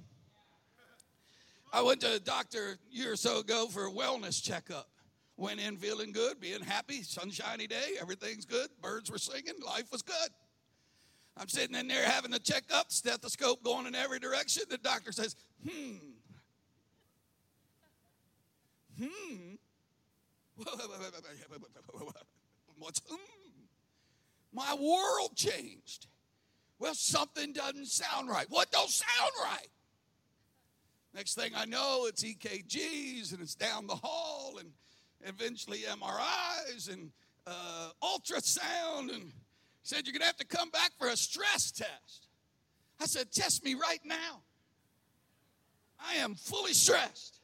I 1.72 1.82
went 1.82 2.02
to 2.02 2.14
a 2.16 2.20
doctor 2.20 2.78
a 2.80 2.96
year 2.96 3.14
or 3.14 3.16
so 3.16 3.40
ago 3.40 3.68
for 3.68 3.86
a 3.86 3.92
wellness 3.92 4.42
checkup. 4.42 4.90
Went 5.38 5.60
in 5.60 5.76
feeling 5.76 6.14
good, 6.14 6.40
being 6.40 6.62
happy, 6.62 7.04
sunshiny 7.04 7.68
day, 7.68 7.98
everything's 8.02 8.46
good, 8.46 8.70
birds 8.82 9.12
were 9.12 9.18
singing, 9.18 9.56
life 9.66 9.92
was 9.92 10.02
good. 10.02 10.30
I'm 11.38 11.50
sitting 11.50 11.76
in 11.76 11.90
there 11.90 12.06
having 12.06 12.32
the 12.32 12.40
checkup, 12.40 12.94
stethoscope 12.94 13.62
going 13.62 13.88
in 13.88 13.96
every 13.96 14.20
direction. 14.20 14.64
The 14.70 14.78
doctor 14.78 15.12
says, 15.12 15.36
hmm. 15.70 15.98
Hmm. 18.98 19.56
What's 22.80 23.02
hmm? 23.10 23.45
My 24.56 24.74
world 24.74 25.36
changed. 25.36 26.08
Well, 26.80 26.96
something 26.96 27.52
doesn't 27.52 27.88
sound 27.88 28.30
right. 28.30 28.46
What 28.50 28.72
don't 28.72 28.90
sound 28.90 29.32
right? 29.44 29.68
Next 31.14 31.36
thing 31.36 31.52
I 31.56 31.66
know, 31.66 32.06
it's 32.08 32.24
EKGs 32.24 33.34
and 33.34 33.42
it's 33.42 33.56
down 33.56 33.86
the 33.86 33.96
hall 33.96 34.58
and 34.60 34.72
eventually 35.22 35.80
MRIs 35.80 36.92
and 36.92 37.12
uh, 37.46 37.90
ultrasound. 38.02 39.14
And 39.14 39.32
said, 39.84 40.06
You're 40.06 40.14
going 40.14 40.22
to 40.22 40.26
have 40.26 40.38
to 40.38 40.46
come 40.46 40.70
back 40.70 40.92
for 40.98 41.08
a 41.08 41.18
stress 41.18 41.72
test. 41.72 42.28
I 43.00 43.06
said, 43.06 43.32
Test 43.32 43.64
me 43.64 43.76
right 43.76 44.02
now. 44.06 44.42
I 46.00 46.16
am 46.16 46.36
fully 46.36 46.74
stressed. 46.74 47.35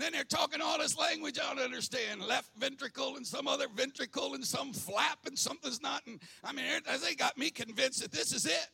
Then 0.00 0.12
they're 0.12 0.24
talking 0.24 0.60
all 0.60 0.78
this 0.78 0.96
language 0.96 1.38
I 1.38 1.54
don't 1.54 1.64
understand 1.64 2.22
left 2.22 2.50
ventricle 2.56 3.16
and 3.16 3.26
some 3.26 3.48
other 3.48 3.66
ventricle 3.74 4.34
and 4.34 4.44
some 4.44 4.72
flap 4.72 5.18
and 5.26 5.38
something's 5.38 5.82
not. 5.82 6.02
And 6.06 6.20
I 6.44 6.52
mean, 6.52 6.64
they 7.04 7.14
got 7.14 7.36
me 7.36 7.50
convinced 7.50 8.02
that 8.02 8.12
this 8.12 8.32
is 8.32 8.46
it. 8.46 8.68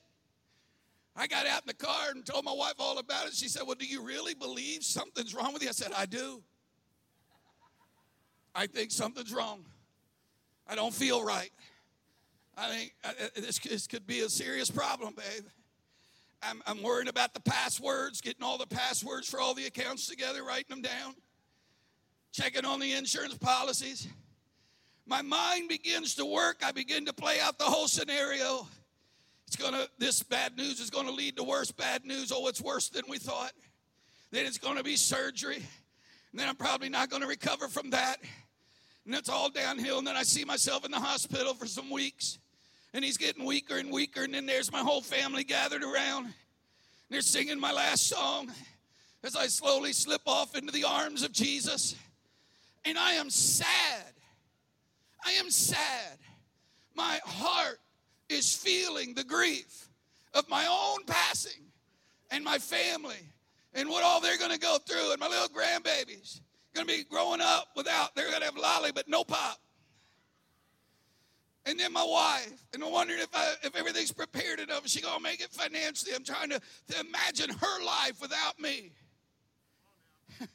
I 1.17 1.27
got 1.27 1.47
out 1.47 1.63
in 1.63 1.67
the 1.67 1.75
car 1.75 2.11
and 2.15 2.25
told 2.27 2.45
my 2.45 2.53
wife 2.53 2.75
all 2.79 2.99
about 2.99 3.27
it. 3.27 3.35
She 3.35 3.49
said, 3.49 3.63
Well, 3.67 3.77
do 3.77 3.87
you 3.87 4.03
really 4.03 4.35
believe 4.35 4.83
something's 4.85 5.35
wrong 5.35 5.53
with 5.55 5.63
you? 5.63 5.71
I 5.71 5.73
said, 5.73 5.93
I 5.97 6.05
do. 6.05 6.43
I 8.55 8.67
think 8.67 8.91
something's 8.91 9.33
wrong. 9.33 9.65
I 10.69 10.75
don't 10.75 10.95
feel 10.95 11.25
right. 11.25 11.51
I 12.57 12.69
think 12.71 12.95
uh, 13.05 13.09
uh, 13.09 13.29
this, 13.37 13.59
this 13.59 13.87
could 13.87 14.07
be 14.07 14.21
a 14.21 14.29
serious 14.29 14.71
problem, 14.71 15.15
babe. 15.15 15.45
I'm, 16.43 16.63
I'm 16.67 16.83
worrying 16.83 17.09
about 17.09 17.35
the 17.35 17.41
passwords, 17.41 18.21
getting 18.21 18.43
all 18.43 18.59
the 18.59 18.67
passwords 18.67 19.29
for 19.29 19.41
all 19.41 19.55
the 19.55 19.67
accounts 19.67 20.07
together, 20.07 20.45
writing 20.45 20.67
them 20.69 20.83
down, 20.83 21.15
checking 22.33 22.65
on 22.65 22.81
the 22.81 22.93
insurance 22.93 23.35
policies. 23.35 24.09
My 25.07 25.23
mind 25.23 25.69
begins 25.69 26.15
to 26.17 26.25
work. 26.25 26.63
I 26.65 26.73
begin 26.73 27.07
to 27.07 27.13
play 27.13 27.41
out 27.41 27.59
the 27.59 27.65
whole 27.65 27.89
scenario. 27.89 28.67
It's 29.47 29.57
gonna, 29.57 29.87
this 29.99 30.23
bad 30.23 30.57
news 30.57 30.81
is 30.81 30.91
gonna 30.91 31.13
lead 31.13 31.37
to 31.37 31.45
worse 31.45 31.71
bad 31.71 32.05
news. 32.05 32.33
Oh, 32.35 32.49
it's 32.49 32.61
worse 32.61 32.89
than 32.89 33.05
we 33.09 33.19
thought. 33.19 33.53
Then 34.33 34.45
it's 34.47 34.59
gonna 34.59 34.83
be 34.83 34.97
surgery. 34.97 35.57
And 35.57 36.41
then 36.41 36.49
I'm 36.49 36.57
probably 36.57 36.89
not 36.89 37.09
gonna 37.09 37.29
recover 37.29 37.69
from 37.69 37.91
that. 37.91 38.17
And 39.05 39.15
it's 39.15 39.29
all 39.29 39.49
downhill. 39.49 39.99
And 39.99 40.07
then 40.07 40.17
I 40.17 40.25
see 40.25 40.45
myself 40.45 40.85
in 40.85 40.91
the 40.91 40.99
hospital 40.99 41.55
for 41.55 41.67
some 41.67 41.91
weeks. 41.91 42.39
And 42.97 43.05
he's 43.05 43.19
getting 43.19 43.45
weaker 43.45 43.77
and 43.77 43.93
weaker. 43.93 44.25
And 44.25 44.33
then 44.33 44.47
there's 44.47 44.73
my 44.73 44.81
whole 44.81 45.03
family 45.03 45.45
gathered 45.45 45.85
around. 45.85 46.33
They're 47.11 47.21
singing 47.21 47.61
my 47.61 47.71
last 47.71 48.09
song 48.09 48.51
as 49.23 49.37
I 49.37 49.49
slowly 49.49 49.93
slip 49.93 50.23
off 50.25 50.57
into 50.57 50.73
the 50.73 50.85
arms 50.85 51.23
of 51.23 51.31
Jesus. 51.31 51.95
And 52.87 52.97
I 52.97 53.13
am 53.13 53.29
sad. 53.29 54.15
I 55.27 55.33
am 55.33 55.51
sad. 55.51 56.17
My 56.95 57.21
heart 57.23 57.81
is 58.31 58.57
feeling 58.57 59.13
the 59.13 59.25
grief 59.25 59.89
of 60.33 60.49
my 60.49 60.67
own 60.67 61.05
passing 61.05 61.67
and 62.31 62.43
my 62.43 62.57
family 62.57 63.21
and 63.75 63.91
what 63.91 64.05
all 64.05 64.23
they're 64.23 64.39
going 64.39 64.53
to 64.53 64.59
go 64.59 64.79
through 64.79 65.13
and 65.13 65.21
my 65.21 65.29
little 65.29 65.49
grandbabies 65.49 66.41
going 66.75 66.87
to 66.87 66.95
be 66.95 67.05
growing 67.05 67.43
up 67.43 67.69
without 67.77 68.15
they're 68.15 68.29
going 68.29 68.41
to 68.41 68.47
have 68.47 68.57
lolly 68.57 68.91
but 68.93 69.09
no 69.09 69.23
pop 69.23 69.59
and 71.67 71.79
then 71.79 71.93
my 71.93 72.05
wife 72.05 72.65
and 72.73 72.83
i'm 72.83 72.93
wondering 72.93 73.21
if 73.21 73.29
I, 73.35 73.55
if 73.63 73.77
everything's 73.77 74.13
prepared 74.13 74.61
enough. 74.61 74.89
She 74.89 75.01
to 75.01 75.21
make 75.21 75.41
it 75.41 75.51
financially. 75.51 76.13
I'm 76.15 76.25
trying 76.25 76.51
to, 76.51 76.61
to 76.61 77.01
imagine 77.01 77.51
her 77.51 77.85
life 77.85 78.21
without 78.21 78.59
me. 78.59 78.93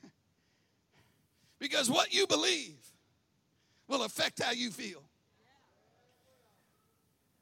Because 1.60 1.92
what 1.92 2.12
you 2.12 2.26
believe 2.26 2.80
will 3.88 4.04
affect 4.04 4.42
how 4.42 4.52
you 4.52 4.72
feel. 4.72 5.04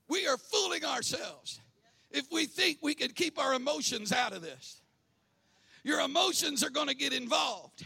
We 0.09 0.27
are 0.27 0.35
fooling 0.37 0.83
ourselves 0.83 1.61
if 2.11 2.29
we 2.29 2.45
think 2.45 2.79
we 2.81 2.95
can 2.95 3.11
keep 3.11 3.39
our 3.39 3.53
emotions 3.53 4.11
out 4.11 4.33
of 4.33 4.41
this. 4.41 4.81
Your 5.83 6.01
emotions 6.01 6.65
are 6.65 6.69
to 6.87 6.95
get 6.95 7.13
involved. 7.13 7.85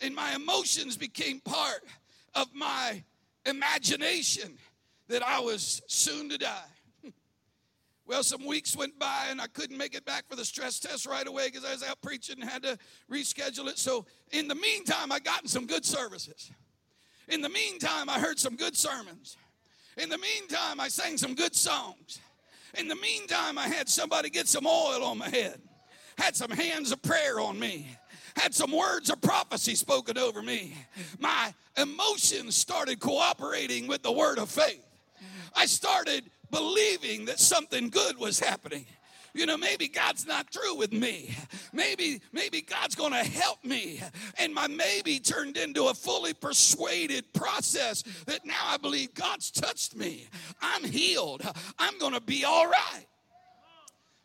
And 0.00 0.14
my 0.14 0.34
emotions 0.34 0.96
became 0.96 1.40
part 1.40 1.82
of 2.36 2.54
my 2.54 3.02
imagination 3.44 4.56
that 5.08 5.22
I 5.22 5.40
was 5.40 5.82
soon 5.86 6.28
to 6.30 6.38
die. 6.38 6.70
Well, 8.06 8.22
some 8.22 8.44
weeks 8.44 8.76
went 8.76 8.98
by 8.98 9.28
and 9.30 9.40
I 9.40 9.46
couldn't 9.46 9.78
make 9.78 9.94
it 9.94 10.04
back 10.04 10.28
for 10.28 10.36
the 10.36 10.44
stress 10.44 10.78
test 10.78 11.06
right 11.06 11.26
away 11.26 11.46
because 11.46 11.64
I 11.64 11.72
was 11.72 11.82
out 11.82 12.02
preaching 12.02 12.38
and 12.38 12.50
had 12.50 12.62
to 12.64 12.76
reschedule 13.10 13.66
it. 13.66 13.78
So, 13.78 14.04
in 14.30 14.46
the 14.46 14.54
meantime, 14.54 15.10
I 15.10 15.20
got 15.20 15.48
some 15.48 15.64
good 15.64 15.86
services. 15.86 16.50
In 17.28 17.40
the 17.40 17.48
meantime, 17.48 18.10
I 18.10 18.18
heard 18.18 18.38
some 18.38 18.56
good 18.56 18.76
sermons. 18.76 19.38
In 19.96 20.10
the 20.10 20.18
meantime, 20.18 20.80
I 20.80 20.88
sang 20.88 21.16
some 21.16 21.34
good 21.34 21.54
songs. 21.54 22.18
In 22.76 22.88
the 22.88 22.96
meantime, 22.96 23.56
I 23.56 23.68
had 23.68 23.88
somebody 23.88 24.30
get 24.30 24.48
some 24.48 24.66
oil 24.66 25.04
on 25.04 25.18
my 25.18 25.28
head, 25.28 25.60
had 26.18 26.34
some 26.34 26.50
hands 26.50 26.90
of 26.92 27.00
prayer 27.02 27.40
on 27.40 27.58
me, 27.58 27.88
had 28.36 28.54
some 28.54 28.72
words 28.72 29.10
of 29.10 29.20
prophecy 29.20 29.76
spoken 29.76 30.18
over 30.18 30.42
me. 30.42 30.76
My 31.18 31.54
emotions 31.76 32.56
started 32.56 32.98
cooperating 32.98 33.86
with 33.86 34.02
the 34.02 34.12
word 34.12 34.38
of 34.38 34.50
faith. 34.50 34.83
I 35.54 35.66
started 35.66 36.30
believing 36.50 37.24
that 37.26 37.40
something 37.40 37.88
good 37.88 38.18
was 38.18 38.38
happening. 38.38 38.86
You 39.34 39.46
know 39.46 39.56
maybe 39.56 39.88
god's 39.88 40.26
not 40.26 40.48
through 40.50 40.76
with 40.76 40.92
me. 40.92 41.34
Maybe 41.72 42.20
maybe 42.32 42.60
god's 42.60 42.94
gonna 42.94 43.24
help 43.24 43.64
me. 43.64 44.00
And 44.38 44.54
my 44.54 44.68
maybe 44.68 45.18
turned 45.18 45.56
into 45.56 45.86
a 45.86 45.94
fully 45.94 46.34
persuaded 46.34 47.32
process 47.32 48.02
that 48.26 48.46
now 48.46 48.62
i 48.64 48.76
believe 48.76 49.12
god's 49.14 49.50
touched 49.50 49.96
me. 49.96 50.28
I'm 50.62 50.84
healed. 50.84 51.42
I'm 51.80 51.98
gonna 51.98 52.20
be 52.20 52.44
all 52.44 52.68
right. 52.68 53.06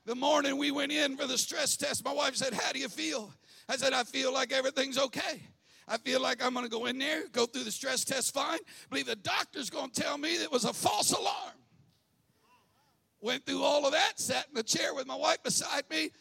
The 0.05 0.15
morning 0.15 0.57
we 0.57 0.69
went 0.69 0.91
in 0.91 1.17
for 1.17 1.25
the 1.25 1.37
stress 1.39 1.75
test 1.75 2.05
my 2.05 2.13
wife 2.13 2.35
said 2.35 2.53
how 2.53 2.71
do 2.71 2.79
you 2.79 2.89
feel? 2.89 3.33
I 3.67 3.77
said 3.77 3.93
i 3.93 4.03
feel 4.03 4.31
like 4.31 4.51
everything's 4.51 4.99
okay 4.99 5.41
I 5.89 5.97
feel 5.97 6.21
like 6.21 6.45
I'm 6.45 6.53
going 6.53 6.65
to 6.65 6.71
go 6.71 6.85
in 6.85 6.99
there, 6.99 7.27
go 7.29 7.47
through 7.47 7.63
the 7.63 7.71
stress 7.71 8.05
test 8.05 8.31
fine. 8.31 8.59
believe 8.91 9.07
the 9.07 9.15
doctor's 9.15 9.71
going 9.71 9.89
to 9.89 10.01
tell 10.01 10.19
me 10.19 10.35
it 10.35 10.51
was 10.51 10.63
a 10.63 10.71
false 10.71 11.11
alarm. 11.11 11.55
Went 13.21 13.43
through 13.45 13.63
all 13.63 13.85
of 13.85 13.91
that, 13.91 14.19
sat 14.19 14.47
in 14.47 14.53
the 14.53 14.63
chair 14.63 14.93
with 14.93 15.07
my 15.07 15.15
wife 15.15 15.41
beside 15.43 15.83
me. 15.89 16.11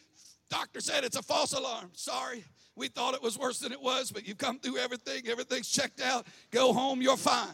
Doctor 0.49 0.81
said 0.81 1.03
it's 1.03 1.15
a 1.15 1.21
false 1.21 1.53
alarm. 1.53 1.91
Sorry. 1.93 2.43
We 2.75 2.87
thought 2.87 3.13
it 3.13 3.21
was 3.21 3.37
worse 3.37 3.59
than 3.59 3.71
it 3.71 3.79
was, 3.79 4.11
but 4.11 4.27
you've 4.27 4.39
come 4.39 4.57
through 4.59 4.77
everything. 4.77 5.27
Everything's 5.27 5.69
checked 5.69 6.01
out. 6.01 6.25
Go 6.49 6.73
home, 6.73 7.01
you're 7.01 7.15
fine. 7.15 7.47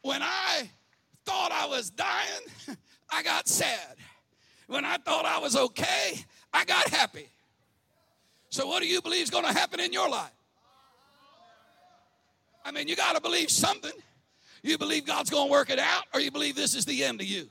When 0.00 0.22
I 0.22 0.70
thought 1.26 1.52
I 1.52 1.66
was 1.66 1.90
dying, 1.90 2.76
I 3.10 3.22
got 3.22 3.48
sad. 3.48 3.96
When 4.66 4.84
I 4.86 4.96
thought 4.96 5.26
I 5.26 5.38
was 5.38 5.56
okay, 5.56 6.24
I 6.54 6.64
got 6.64 6.88
happy. 6.88 7.28
So, 8.50 8.66
what 8.66 8.82
do 8.82 8.88
you 8.88 9.02
believe 9.02 9.22
is 9.22 9.30
going 9.30 9.44
to 9.44 9.52
happen 9.52 9.80
in 9.80 9.92
your 9.92 10.08
life? 10.08 10.30
I 12.64 12.70
mean, 12.70 12.88
you 12.88 12.96
got 12.96 13.14
to 13.14 13.20
believe 13.20 13.50
something. 13.50 13.92
You 14.62 14.78
believe 14.78 15.06
God's 15.06 15.30
going 15.30 15.46
to 15.46 15.50
work 15.50 15.70
it 15.70 15.78
out, 15.78 16.04
or 16.12 16.20
you 16.20 16.30
believe 16.30 16.56
this 16.56 16.74
is 16.74 16.84
the 16.84 17.04
end 17.04 17.20
of 17.20 17.26
you? 17.26 17.48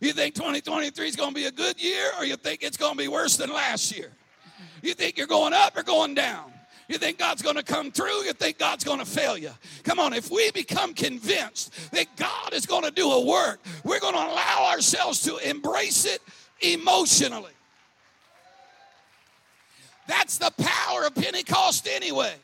You 0.00 0.12
think 0.12 0.34
2023 0.34 1.08
is 1.08 1.16
going 1.16 1.30
to 1.30 1.34
be 1.34 1.46
a 1.46 1.50
good 1.50 1.82
year, 1.82 2.10
or 2.18 2.24
you 2.24 2.36
think 2.36 2.62
it's 2.62 2.76
going 2.76 2.92
to 2.92 2.98
be 2.98 3.08
worse 3.08 3.36
than 3.36 3.50
last 3.50 3.96
year? 3.96 4.12
You 4.82 4.94
think 4.94 5.18
you're 5.18 5.26
going 5.26 5.52
up 5.52 5.76
or 5.76 5.82
going 5.82 6.14
down? 6.14 6.52
You 6.88 6.98
think 6.98 7.18
God's 7.18 7.42
going 7.42 7.56
to 7.56 7.64
come 7.64 7.90
through? 7.90 8.24
You 8.24 8.32
think 8.32 8.58
God's 8.58 8.84
going 8.84 9.00
to 9.00 9.04
fail 9.04 9.36
you? 9.36 9.50
Come 9.82 9.98
on, 9.98 10.12
if 10.12 10.30
we 10.30 10.50
become 10.52 10.94
convinced 10.94 11.90
that 11.90 12.06
God 12.16 12.52
is 12.52 12.64
going 12.66 12.84
to 12.84 12.92
do 12.92 13.10
a 13.10 13.24
work, 13.24 13.60
we're 13.82 13.98
going 13.98 14.14
to 14.14 14.20
allow 14.20 14.68
ourselves 14.70 15.22
to 15.22 15.38
embrace 15.38 16.04
it 16.04 16.20
emotionally. 16.60 17.55
That's 20.06 20.38
the 20.38 20.52
power 20.58 21.06
of 21.06 21.14
Pentecost, 21.14 21.88
anyway. 21.88 22.34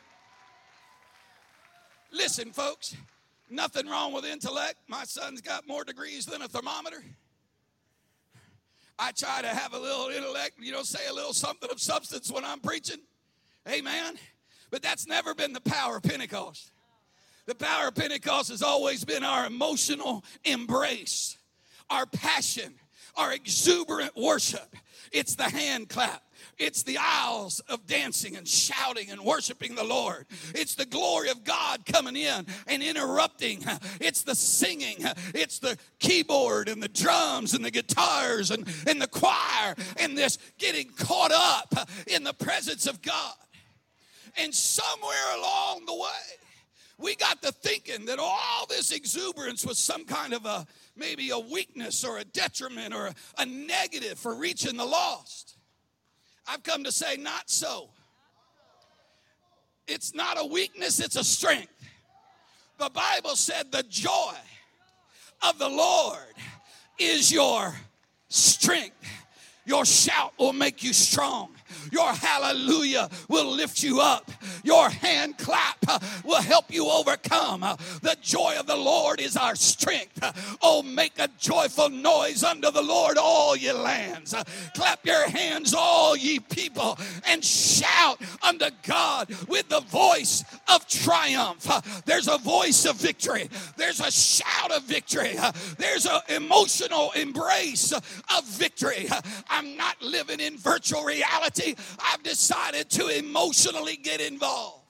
Listen, 2.10 2.52
folks, 2.52 2.97
Nothing 3.52 3.86
wrong 3.86 4.14
with 4.14 4.24
intellect. 4.24 4.76
My 4.89 5.05
son's 5.05 5.43
got 5.43 5.68
more 5.68 5.84
degrees 5.84 6.24
than 6.24 6.40
a 6.40 6.48
thermometer. 6.48 7.05
I 8.98 9.12
try 9.12 9.43
to 9.43 9.48
have 9.48 9.74
a 9.74 9.78
little 9.78 10.09
intellect, 10.09 10.52
you 10.59 10.72
know, 10.72 10.82
say 10.82 11.06
a 11.10 11.12
little 11.12 11.34
something 11.34 11.70
of 11.70 11.78
substance 11.78 12.32
when 12.32 12.47
I'm 12.47 12.60
preaching. 12.60 13.01
Amen. 13.70 14.14
But 14.70 14.80
that's 14.80 15.06
never 15.06 15.34
been 15.34 15.52
the 15.52 15.60
power 15.60 15.98
of 15.98 16.02
Pentecost. 16.02 16.72
The 17.44 17.55
power 17.55 17.89
of 17.89 17.94
Pentecost 17.94 18.48
has 18.48 18.62
always 18.62 19.05
been 19.05 19.22
our 19.22 19.44
emotional 19.44 20.24
embrace, 20.44 21.36
our 21.90 22.06
passion, 22.06 22.72
our 23.16 23.34
exuberant 23.34 24.16
worship. 24.16 24.74
It's 25.12 25.34
the 25.34 25.51
hand 25.51 25.90
clap. 25.90 26.22
It's 26.59 26.82
the 26.82 26.98
aisles 26.98 27.60
of 27.69 27.86
dancing 27.86 28.36
and 28.36 28.47
shouting 28.47 29.10
and 29.10 29.20
worshiping 29.20 29.74
the 29.74 29.85
Lord. 29.85 30.27
It's 30.55 30.74
the 30.74 30.86
glory 30.86 31.31
of 31.31 31.44
God 31.44 31.85
coming 31.86 32.16
in 32.16 32.47
and 32.66 32.82
interrupting. 32.82 33.64
It's 34.01 34.23
the 34.23 34.35
singing. 34.35 34.97
It's 35.35 35.59
the 35.59 35.78
keyboard 35.98 36.69
and 36.69 36.82
the 36.82 36.89
drums 36.89 37.55
and 37.55 37.64
the 37.64 37.70
guitars 37.70 38.51
and, 38.51 38.66
and 38.86 39.01
the 39.01 39.06
choir 39.06 39.74
and 39.98 40.16
this 40.16 40.39
getting 40.59 40.89
caught 40.90 41.32
up 41.32 41.89
in 42.06 42.24
the 42.24 42.35
presence 42.35 42.86
of 42.86 43.02
God. 43.02 43.35
And 44.36 44.55
somewhere 44.55 45.36
along 45.36 45.85
the 45.86 45.94
way, 45.94 46.39
we 46.98 47.16
got 47.16 47.43
to 47.43 47.52
thinking 47.52 48.06
that 48.06 48.19
all 48.19 48.66
this 48.66 48.93
exuberance 48.93 49.66
was 49.66 49.78
some 49.78 50.05
kind 50.05 50.32
of 50.32 50.47
a 50.47 50.66
maybe 50.97 51.31
a 51.31 51.39
weakness 51.39 52.05
or 52.05 52.19
a 52.19 52.24
detriment 52.24 52.94
or 52.94 53.06
a, 53.06 53.14
a 53.39 53.47
negative 53.47 54.19
for 54.19 54.35
reaching 54.35 54.77
the 54.77 54.85
lost. 54.85 55.51
I've 56.47 56.62
come 56.62 56.85
to 56.85 56.93
say, 56.93 57.16
not 57.16 57.48
so. 57.48 57.90
It's 59.86 60.14
not 60.14 60.40
a 60.40 60.47
weakness, 60.47 61.01
it's 61.01 61.16
a 61.16 61.24
strength. 61.24 61.73
The 62.78 62.90
Bible 62.90 63.36
said, 63.36 63.70
the 63.70 63.82
joy 63.85 64.35
of 65.43 65.59
the 65.59 65.69
Lord 65.69 66.35
is 66.98 67.32
your 67.32 67.74
strength. 68.28 68.97
Your 69.64 69.85
shout 69.85 70.32
will 70.39 70.52
make 70.52 70.82
you 70.82 70.93
strong. 70.93 71.55
Your 71.90 72.12
hallelujah 72.12 73.09
will 73.28 73.51
lift 73.51 73.82
you 73.82 74.01
up. 74.01 74.31
Your 74.65 74.89
hand 74.89 75.39
clap 75.39 75.77
uh, 75.89 75.99
will 76.24 76.43
help 76.43 76.73
you 76.73 76.89
overcome. 76.89 77.62
Uh, 77.62 77.77
the 78.03 78.16
joy 78.20 78.57
of 78.59 78.66
the 78.66 78.77
Lord 78.77 79.20
is 79.20 79.36
our 79.36 79.57
strength. 79.57 80.23
Uh, 80.23 80.32
oh, 80.62 80.82
make 80.82 81.19
a 81.19 81.28
joyful 81.39 81.89
noise 81.89 82.44
unto 82.44 82.70
the 82.70 82.82
Lord, 82.82 83.19
all 83.19 83.57
ye 83.57 83.73
lands. 83.73 84.35
Clap 84.74 85.05
your 85.05 85.28
hands, 85.28 85.74
all 85.77 86.16
ye 86.16 86.39
people, 86.39 86.99
and 87.27 87.44
shout 87.44 88.20
unto 88.43 88.70
God 88.86 89.28
with 89.49 89.69
the 89.69 89.81
voice 89.81 90.44
of 90.69 90.86
triumph. 90.89 91.66
There's 92.05 92.28
a 92.28 92.39
voice 92.39 92.85
of 92.85 92.97
victory, 92.97 93.49
there's 93.77 94.01
a 94.01 94.11
shout 94.11 94.70
of 94.70 94.85
victory, 94.85 95.36
there's 95.78 96.07
an 96.07 96.20
emotional 96.28 97.12
embrace 97.12 97.93
of 97.93 98.44
victory. 98.47 99.09
I'm 99.49 99.77
not 99.77 100.01
living 100.03 100.40
in 100.40 100.57
virtual 100.57 101.05
reality. 101.05 101.61
I've 101.98 102.22
decided 102.22 102.90
to 102.90 103.09
emotionally 103.09 103.97
get 103.97 104.20
involved. 104.20 104.82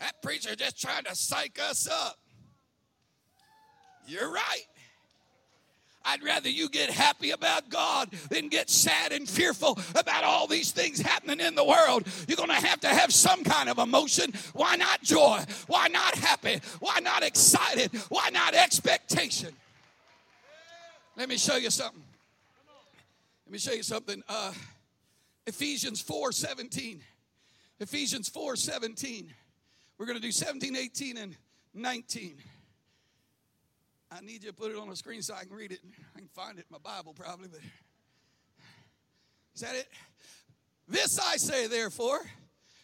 That 0.00 0.22
preacher 0.22 0.54
just 0.54 0.80
trying 0.80 1.04
to 1.04 1.14
psych 1.14 1.58
us 1.60 1.88
up. 1.88 2.18
You're 4.06 4.30
right. 4.30 4.66
I'd 6.04 6.22
rather 6.22 6.48
you 6.48 6.70
get 6.70 6.88
happy 6.88 7.32
about 7.32 7.68
God 7.68 8.10
than 8.30 8.48
get 8.48 8.70
sad 8.70 9.12
and 9.12 9.28
fearful 9.28 9.78
about 9.94 10.24
all 10.24 10.46
these 10.46 10.70
things 10.70 11.00
happening 11.00 11.40
in 11.40 11.54
the 11.54 11.64
world. 11.64 12.06
You're 12.26 12.36
going 12.36 12.48
to 12.48 12.54
have 12.54 12.80
to 12.80 12.88
have 12.88 13.12
some 13.12 13.44
kind 13.44 13.68
of 13.68 13.78
emotion. 13.78 14.32
Why 14.54 14.76
not 14.76 15.02
joy? 15.02 15.40
Why 15.66 15.88
not 15.88 16.14
happy? 16.14 16.60
Why 16.80 17.00
not 17.00 17.22
excited? 17.22 17.94
Why 18.08 18.30
not 18.30 18.54
expectation? 18.54 19.50
Let 21.16 21.28
me 21.28 21.36
show 21.36 21.56
you 21.56 21.68
something. 21.68 22.02
Let 23.48 23.52
me 23.52 23.58
show 23.60 23.72
you 23.72 23.82
something. 23.82 24.22
Uh, 24.28 24.52
Ephesians 25.46 26.02
4 26.02 26.32
17. 26.32 27.00
Ephesians 27.80 28.28
4 28.28 28.56
17. 28.56 29.32
We're 29.96 30.04
going 30.04 30.18
to 30.18 30.22
do 30.22 30.30
17, 30.30 30.76
18, 30.76 31.16
and 31.16 31.34
19. 31.72 32.42
I 34.12 34.20
need 34.20 34.44
you 34.44 34.50
to 34.50 34.52
put 34.52 34.70
it 34.70 34.76
on 34.76 34.90
the 34.90 34.96
screen 34.96 35.22
so 35.22 35.32
I 35.32 35.44
can 35.44 35.56
read 35.56 35.72
it. 35.72 35.78
I 36.14 36.18
can 36.18 36.28
find 36.28 36.58
it 36.58 36.66
in 36.70 36.72
my 36.72 36.78
Bible 36.78 37.14
probably, 37.14 37.48
but 37.48 37.60
is 39.54 39.62
that 39.62 39.74
it? 39.74 39.88
This 40.86 41.18
I 41.18 41.38
say, 41.38 41.68
therefore, 41.68 42.20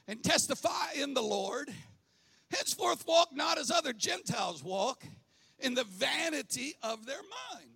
and 0.08 0.24
testify 0.24 0.94
in 0.96 1.12
the 1.12 1.22
Lord, 1.22 1.68
henceforth 2.50 3.06
walk 3.06 3.28
not 3.34 3.58
as 3.58 3.70
other 3.70 3.92
Gentiles 3.92 4.64
walk, 4.64 5.04
in 5.58 5.74
the 5.74 5.84
vanity 5.84 6.72
of 6.82 7.04
their 7.04 7.20
mind, 7.52 7.73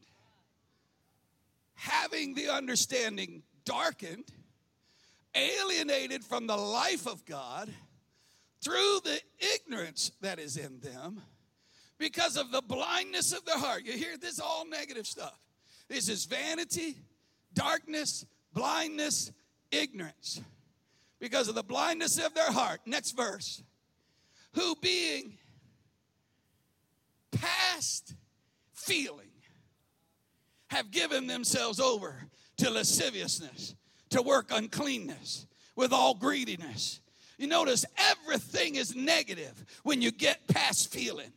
having 1.78 2.34
the 2.34 2.48
understanding 2.48 3.42
darkened, 3.64 4.24
alienated 5.34 6.24
from 6.24 6.46
the 6.46 6.56
life 6.56 7.06
of 7.06 7.24
God 7.24 7.70
through 8.60 8.98
the 9.04 9.20
ignorance 9.54 10.10
that 10.20 10.40
is 10.40 10.56
in 10.56 10.80
them 10.80 11.22
because 11.96 12.36
of 12.36 12.50
the 12.50 12.62
blindness 12.62 13.32
of 13.32 13.44
their 13.44 13.58
heart. 13.58 13.84
You 13.84 13.92
hear 13.92 14.16
this 14.16 14.34
is 14.34 14.40
all 14.40 14.66
negative 14.68 15.06
stuff. 15.06 15.38
This 15.88 16.08
is 16.08 16.24
vanity, 16.24 16.96
darkness, 17.54 18.26
blindness, 18.52 19.30
ignorance. 19.70 20.40
Because 21.20 21.48
of 21.48 21.54
the 21.54 21.62
blindness 21.62 22.18
of 22.18 22.34
their 22.34 22.50
heart. 22.50 22.80
Next 22.86 23.12
verse. 23.12 23.62
Who 24.54 24.74
being 24.76 25.38
past 27.30 28.14
feeling 28.72 29.27
have 30.68 30.90
given 30.90 31.26
themselves 31.26 31.80
over 31.80 32.22
to 32.58 32.70
lasciviousness, 32.70 33.74
to 34.10 34.22
work 34.22 34.50
uncleanness, 34.50 35.46
with 35.76 35.92
all 35.92 36.14
greediness. 36.14 37.00
You 37.38 37.46
notice 37.46 37.84
everything 37.96 38.74
is 38.74 38.96
negative 38.96 39.64
when 39.84 40.02
you 40.02 40.10
get 40.10 40.48
past 40.48 40.92
feeling. 40.92 41.32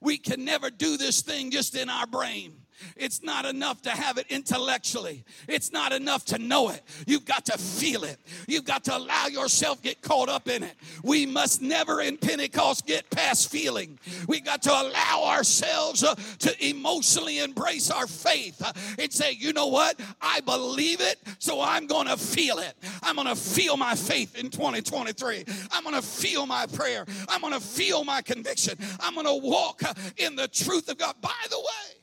We 0.00 0.16
can 0.16 0.44
never 0.44 0.70
do 0.70 0.96
this 0.96 1.20
thing 1.20 1.50
just 1.50 1.76
in 1.76 1.90
our 1.90 2.06
brain. 2.06 2.54
It's 2.96 3.22
not 3.22 3.44
enough 3.44 3.82
to 3.82 3.90
have 3.90 4.18
it 4.18 4.26
intellectually. 4.28 5.24
It's 5.48 5.72
not 5.72 5.92
enough 5.92 6.24
to 6.26 6.38
know 6.38 6.70
it. 6.70 6.82
You've 7.06 7.24
got 7.24 7.46
to 7.46 7.58
feel 7.58 8.04
it. 8.04 8.18
You've 8.46 8.64
got 8.64 8.84
to 8.84 8.96
allow 8.96 9.26
yourself 9.26 9.82
get 9.82 10.02
caught 10.02 10.28
up 10.28 10.48
in 10.48 10.62
it. 10.62 10.74
We 11.02 11.26
must 11.26 11.62
never 11.62 12.00
in 12.00 12.16
Pentecost 12.16 12.86
get 12.86 13.08
past 13.10 13.50
feeling. 13.50 13.98
We 14.26 14.40
got 14.40 14.62
to 14.62 14.70
allow 14.72 15.24
ourselves 15.24 16.02
uh, 16.02 16.14
to 16.40 16.66
emotionally 16.66 17.38
embrace 17.38 17.90
our 17.90 18.06
faith 18.06 18.62
uh, 18.62 18.72
and 18.98 19.12
say, 19.12 19.32
"You 19.32 19.52
know 19.52 19.66
what? 19.66 19.98
I 20.20 20.40
believe 20.40 21.00
it, 21.00 21.18
so 21.38 21.60
I'm 21.60 21.86
going 21.86 22.06
to 22.08 22.16
feel 22.16 22.58
it. 22.58 22.74
I'm 23.02 23.16
going 23.16 23.28
to 23.28 23.36
feel 23.36 23.76
my 23.76 23.94
faith 23.94 24.36
in 24.38 24.50
2023. 24.50 25.44
I'm 25.70 25.82
going 25.82 25.94
to 25.94 26.02
feel 26.02 26.46
my 26.46 26.66
prayer. 26.66 27.04
I'm 27.28 27.40
going 27.40 27.52
to 27.52 27.60
feel 27.60 28.04
my 28.04 28.22
conviction. 28.22 28.78
I'm 29.00 29.14
going 29.14 29.26
to 29.26 29.46
walk 29.46 29.82
uh, 29.82 29.94
in 30.16 30.36
the 30.36 30.48
truth 30.48 30.88
of 30.88 30.98
God." 30.98 31.14
By 31.20 31.30
the 31.50 31.58
way, 31.58 31.96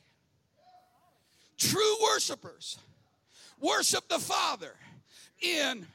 True 1.70 1.96
worshipers 2.02 2.78
worship 3.60 4.08
the 4.08 4.18
Father 4.18 4.72
in 5.40 5.86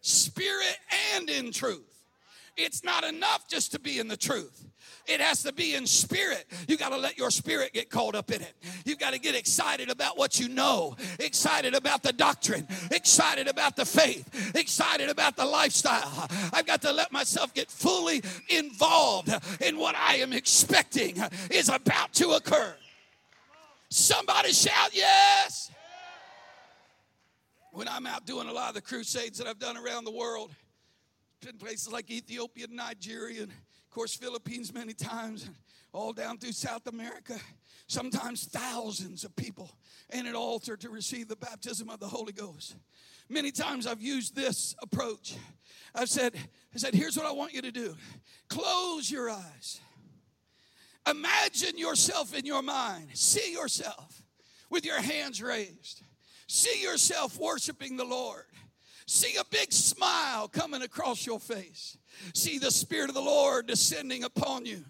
spirit 0.00 0.78
and 1.14 1.28
in 1.28 1.52
truth. 1.52 1.82
It's 2.56 2.84
not 2.84 3.04
enough 3.04 3.48
just 3.48 3.72
to 3.72 3.80
be 3.80 3.98
in 3.98 4.08
the 4.08 4.16
truth. 4.16 4.64
It 5.06 5.20
has 5.20 5.42
to 5.42 5.52
be 5.52 5.74
in 5.74 5.86
spirit. 5.86 6.46
You 6.66 6.78
got 6.78 6.90
to 6.90 6.96
let 6.96 7.18
your 7.18 7.30
spirit 7.30 7.74
get 7.74 7.90
caught 7.90 8.14
up 8.14 8.30
in 8.30 8.40
it. 8.40 8.54
You've 8.86 8.98
got 8.98 9.12
to 9.12 9.18
get 9.18 9.34
excited 9.34 9.90
about 9.90 10.16
what 10.16 10.40
you 10.40 10.48
know, 10.48 10.96
excited 11.18 11.74
about 11.74 12.02
the 12.02 12.12
doctrine, 12.12 12.66
excited 12.90 13.48
about 13.48 13.76
the 13.76 13.84
faith, 13.84 14.54
excited 14.54 15.10
about 15.10 15.36
the 15.36 15.44
lifestyle. 15.44 16.28
I've 16.52 16.64
got 16.64 16.80
to 16.82 16.92
let 16.92 17.12
myself 17.12 17.52
get 17.52 17.70
fully 17.70 18.22
involved 18.48 19.30
in 19.60 19.76
what 19.76 19.94
I 19.96 20.16
am 20.16 20.32
expecting 20.32 21.22
is 21.50 21.68
about 21.68 22.14
to 22.14 22.30
occur. 22.30 22.74
Somebody 23.90 24.52
shout 24.52 24.90
yes. 24.92 25.70
When 27.72 27.88
I'm 27.88 28.06
out 28.06 28.24
doing 28.24 28.48
a 28.48 28.52
lot 28.52 28.68
of 28.68 28.74
the 28.74 28.82
crusades 28.82 29.38
that 29.38 29.46
I've 29.46 29.58
done 29.58 29.76
around 29.76 30.04
the 30.04 30.12
world, 30.12 30.52
in 31.48 31.58
places 31.58 31.92
like 31.92 32.10
Ethiopia, 32.10 32.64
and 32.64 32.76
Nigeria, 32.76 33.42
and 33.42 33.50
of 33.50 33.90
course 33.90 34.14
Philippines 34.16 34.72
many 34.72 34.94
times, 34.94 35.48
all 35.92 36.12
down 36.12 36.38
through 36.38 36.52
South 36.52 36.86
America, 36.86 37.38
sometimes 37.86 38.46
thousands 38.46 39.24
of 39.24 39.34
people 39.36 39.70
in 40.12 40.26
an 40.26 40.34
altar 40.34 40.76
to 40.76 40.90
receive 40.90 41.28
the 41.28 41.36
baptism 41.36 41.88
of 41.88 42.00
the 42.00 42.06
Holy 42.06 42.32
Ghost. 42.32 42.76
Many 43.28 43.50
times 43.50 43.86
I've 43.86 44.02
used 44.02 44.34
this 44.34 44.74
approach. 44.82 45.36
I've 45.94 46.08
said, 46.08 46.34
I 46.74 46.78
said, 46.78 46.94
here's 46.94 47.16
what 47.16 47.26
I 47.26 47.32
want 47.32 47.54
you 47.54 47.62
to 47.62 47.70
do. 47.70 47.96
Close 48.48 49.10
your 49.10 49.30
eyes. 49.30 49.80
Imagine 51.08 51.76
yourself 51.76 52.34
in 52.34 52.46
your 52.46 52.62
mind. 52.62 53.08
See 53.14 53.52
yourself 53.52 54.22
with 54.70 54.84
your 54.84 55.00
hands 55.00 55.42
raised. 55.42 56.02
See 56.46 56.82
yourself 56.82 57.38
worshiping 57.38 57.96
the 57.96 58.04
Lord. 58.04 58.44
See 59.06 59.36
a 59.36 59.44
big 59.44 59.72
smile 59.72 60.48
coming 60.48 60.82
across 60.82 61.26
your 61.26 61.40
face. 61.40 61.98
See 62.32 62.58
the 62.58 62.70
Spirit 62.70 63.10
of 63.10 63.14
the 63.14 63.20
Lord 63.20 63.66
descending 63.66 64.24
upon 64.24 64.64
you. 64.64 64.84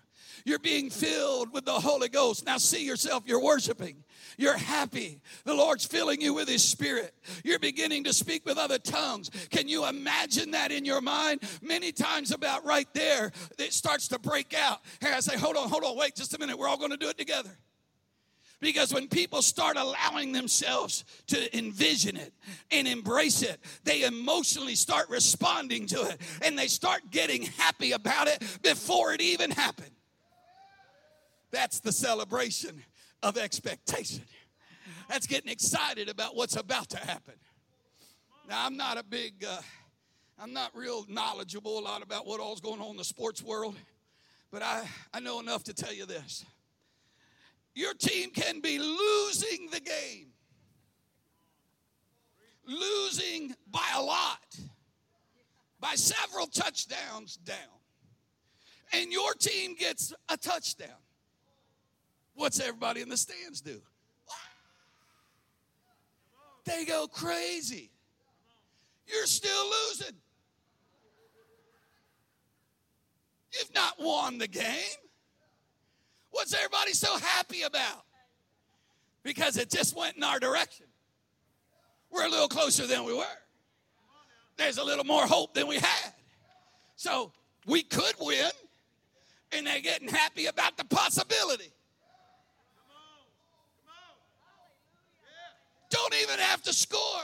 You're 0.45 0.59
being 0.59 0.91
filled 0.91 1.53
with 1.55 1.65
the 1.65 1.73
Holy 1.73 2.09
Ghost. 2.09 2.45
Now 2.45 2.59
see 2.59 2.85
yourself, 2.85 3.23
you're 3.27 3.43
worshiping. 3.43 4.05
You're 4.37 4.57
happy. 4.57 5.21
The 5.45 5.55
Lord's 5.55 5.87
filling 5.87 6.21
you 6.21 6.35
with 6.35 6.49
His 6.49 6.63
Spirit. 6.63 7.15
You're 7.45 7.59
beginning 7.59 8.05
to 8.05 8.13
speak 8.13 8.45
with 8.45 8.59
other 8.59 8.79
tongues. 8.79 9.31
Can 9.51 9.69
you 9.69 9.87
imagine 9.87 10.51
that 10.51 10.71
in 10.71 10.85
your 10.85 11.01
mind? 11.01 11.43
Many 11.63 11.93
times, 11.93 12.31
about 12.31 12.65
right 12.65 12.89
there, 12.93 13.33
it 13.59 13.73
starts 13.73 14.09
to 14.09 14.19
break 14.19 14.55
out. 14.55 14.81
Here 15.01 15.13
I 15.15 15.21
say, 15.21 15.37
hold 15.37 15.57
on, 15.57 15.69
hold 15.69 15.85
on, 15.85 15.97
wait 15.97 16.15
just 16.15 16.35
a 16.35 16.39
minute. 16.39 16.59
We're 16.59 16.69
all 16.69 16.79
going 16.79 16.91
to 16.91 16.97
do 16.97 17.09
it 17.09 17.17
together. 17.17 17.57
Because 18.61 18.95
when 18.95 19.09
people 19.09 19.43
start 19.43 19.77
allowing 19.77 20.33
themselves 20.33 21.05
to 21.29 21.57
envision 21.57 22.17
it 22.17 22.33
and 22.71 22.89
embrace 22.89 23.43
it, 23.43 23.61
they 23.85 24.03
emotionally 24.03 24.75
start 24.75 25.09
responding 25.11 25.87
to 25.89 26.03
it 26.03 26.21
and 26.43 26.59
they 26.59 26.67
start 26.67 27.03
getting 27.11 27.43
happy 27.43 27.93
about 27.93 28.27
it 28.27 28.43
before 28.63 29.13
it 29.13 29.21
even 29.21 29.51
happened. 29.51 29.91
That's 31.55 31.79
the 31.79 31.93
celebration 31.93 32.83
of 33.23 33.39
expectation. 33.39 34.25
That's 35.09 35.29
getting 35.29 35.53
excited 35.53 36.09
about 36.09 36.35
what's 36.35 36.57
about 36.57 36.89
to 36.89 36.97
happen. 36.97 37.35
Now, 38.49 38.67
I'm 38.67 38.77
not 38.77 38.99
a 38.99 39.05
big, 39.05 39.45
uh, 39.49 39.61
I'm 40.37 40.53
not 40.53 40.73
real 40.75 41.07
knowledgeable 41.09 41.79
a 41.79 41.81
lot 41.83 42.03
about 42.03 42.27
what 42.27 42.41
all's 42.41 42.61
going 42.61 42.81
on 42.81 42.91
in 42.91 42.97
the 42.97 43.05
sports 43.05 43.41
world, 43.41 43.77
but 44.51 44.63
I, 44.63 44.83
I 45.13 45.21
know 45.21 45.39
enough 45.39 45.63
to 45.65 45.73
tell 45.73 45.93
you 45.93 46.07
this. 46.07 46.45
Your 47.77 47.95
team 47.95 48.31
can 48.31 48.61
be 48.61 48.81
losing 48.81 49.69
the 49.71 49.81
game, 49.81 50.33
losing 52.67 53.55
by 53.71 53.89
a 53.97 54.03
lot, 54.03 54.59
by 55.79 55.95
several 55.95 56.47
touchdowns 56.49 57.37
down, 57.37 57.57
and 58.93 59.13
your 59.13 59.35
team 59.35 59.77
gets 59.77 60.13
a 60.29 60.37
touchdown. 60.37 61.04
What's 62.35 62.61
everybody 62.61 63.01
in 63.01 63.09
the 63.09 63.17
stands 63.17 63.61
do? 63.61 63.81
They 66.65 66.85
go 66.85 67.07
crazy. 67.07 67.91
You're 69.07 69.27
still 69.27 69.65
losing. 69.65 70.17
You've 73.53 73.75
not 73.75 73.95
won 74.01 74.39
the 74.39 74.49
game. 74.49 74.65
What's 76.31 76.55
everybody 76.55 76.93
so 76.93 77.17
happy 77.19 77.63
about? 77.63 78.05
Because 79.23 79.57
it 79.57 79.71
just 79.71 79.97
went 79.97 80.17
in 80.17 80.25
our 80.25 80.41
direction. 80.41 80.87
We're 82.11 82.27
a 82.27 82.31
little 82.31 82.49
closer 82.49 82.87
than 82.87 83.05
we 83.05 83.15
were. 83.15 83.25
There's 84.57 84.79
a 84.79 84.85
little 84.85 85.05
more 85.05 85.27
hope 85.27 85.55
than 85.55 85.67
we 85.67 85.77
had. 85.77 86.13
So 86.97 87.33
we 87.67 87.83
could 87.83 88.15
win, 88.21 88.51
and 89.53 89.67
they're 89.67 89.81
getting 89.81 90.09
happy 90.09 90.47
about 90.47 90.77
the 90.77 90.85
possibility. 90.85 91.74
Don't 95.95 96.15
even 96.23 96.41
have 96.41 96.61
to 96.63 96.73
score. 96.73 97.23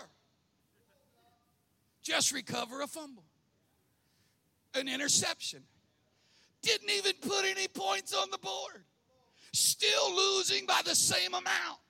Just 2.05 2.33
recover 2.33 2.83
a 2.83 2.87
fumble, 2.87 3.25
an 4.77 4.89
interception. 4.89 5.61
Didn't 6.63 6.89
even 6.89 7.15
put 7.21 7.45
any 7.45 7.67
points 7.67 8.15
on 8.15 8.31
the 8.31 8.39
board. 8.39 8.85
Still 9.53 10.15
losing 10.15 10.67
by 10.67 10.83
the 10.85 10.95
same 10.95 11.35
amount. 11.35 11.81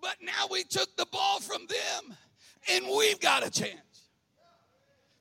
But 0.00 0.16
now 0.22 0.46
we 0.48 0.62
took 0.62 0.96
the 0.96 1.06
ball 1.06 1.40
from 1.40 1.66
them 1.66 2.16
and 2.70 2.84
we've 2.96 3.18
got 3.18 3.44
a 3.44 3.50
chance. 3.50 4.06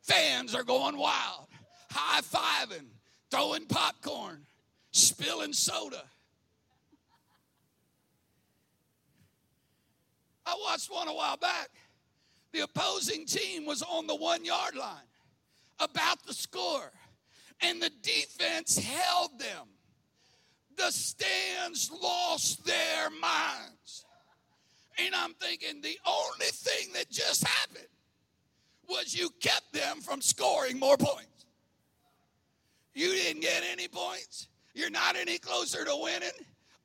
Fans 0.03 0.53
are 0.53 0.63
going 0.63 0.95
wild, 0.95 1.47
high 1.89 2.21
fiving, 2.21 2.85
throwing 3.31 3.65
popcorn, 3.65 4.45
spilling 4.91 5.53
soda. 5.53 6.03
I 10.47 10.55
watched 10.63 10.89
one 10.89 11.09
a 11.09 11.13
while 11.13 11.35
back. 11.35 11.69
The 12.53 12.61
opposing 12.61 13.25
team 13.25 13.65
was 13.65 13.83
on 13.83 14.07
the 14.07 14.15
one 14.15 14.45
yard 14.45 14.75
line, 14.75 14.95
about 15.79 16.25
to 16.25 16.33
score, 16.33 16.93
and 17.61 17.81
the 17.81 17.91
defense 18.01 18.77
held 18.77 19.37
them. 19.37 19.67
The 20.77 20.89
stands 20.91 21.91
lost 21.91 22.65
their 22.65 23.09
minds. 23.09 24.05
And 24.97 25.13
I'm 25.13 25.33
thinking 25.33 25.81
the 25.81 25.99
only 26.05 26.47
thing 26.47 26.93
that 26.93 27.11
just 27.11 27.45
happened 27.45 27.87
was 28.87 29.13
you 29.13 29.29
kept 29.41 29.73
them 29.73 29.99
from 29.99 30.21
scoring 30.21 30.79
more 30.79 30.97
points. 30.97 31.45
You 32.93 33.11
didn't 33.11 33.41
get 33.41 33.63
any 33.69 33.89
points. 33.89 34.47
You're 34.73 34.89
not 34.89 35.17
any 35.17 35.39
closer 35.39 35.83
to 35.83 35.95
winning 36.01 36.29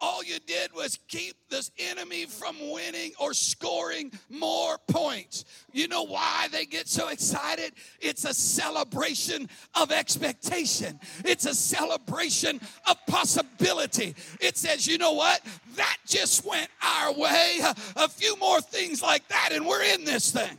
all 0.03 0.23
you 0.25 0.39
did 0.47 0.75
was 0.75 0.99
keep 1.07 1.37
this 1.49 1.71
enemy 1.79 2.27
from 2.27 2.57
winning 2.73 3.13
or 3.21 3.33
scoring 3.33 4.13
more 4.29 4.77
points. 4.89 5.45
You 5.73 5.87
know 5.87 6.03
why 6.03 6.49
they 6.51 6.67
get 6.67 6.89
so 6.89 7.09
excited? 7.09 7.73
It's 8.01 8.25
a 8.25 8.35
celebration 8.35 9.49
of 9.75 9.93
expectation, 9.93 10.99
it's 11.25 11.47
a 11.47 11.55
celebration 11.55 12.61
of 12.89 12.97
possibility. 13.07 14.15
It 14.41 14.59
says, 14.59 14.87
you 14.87 14.99
know 14.99 15.13
what? 15.13 15.41
That 15.77 15.97
just 16.07 16.45
went 16.45 16.69
our 16.83 17.13
way. 17.13 17.61
A 17.97 18.09
few 18.09 18.37
more 18.39 18.61
things 18.61 19.03
like 19.03 19.27
that, 19.29 19.51
and 19.53 19.65
we're 19.65 19.85
in 19.85 20.05
this 20.05 20.33
thing. 20.33 20.59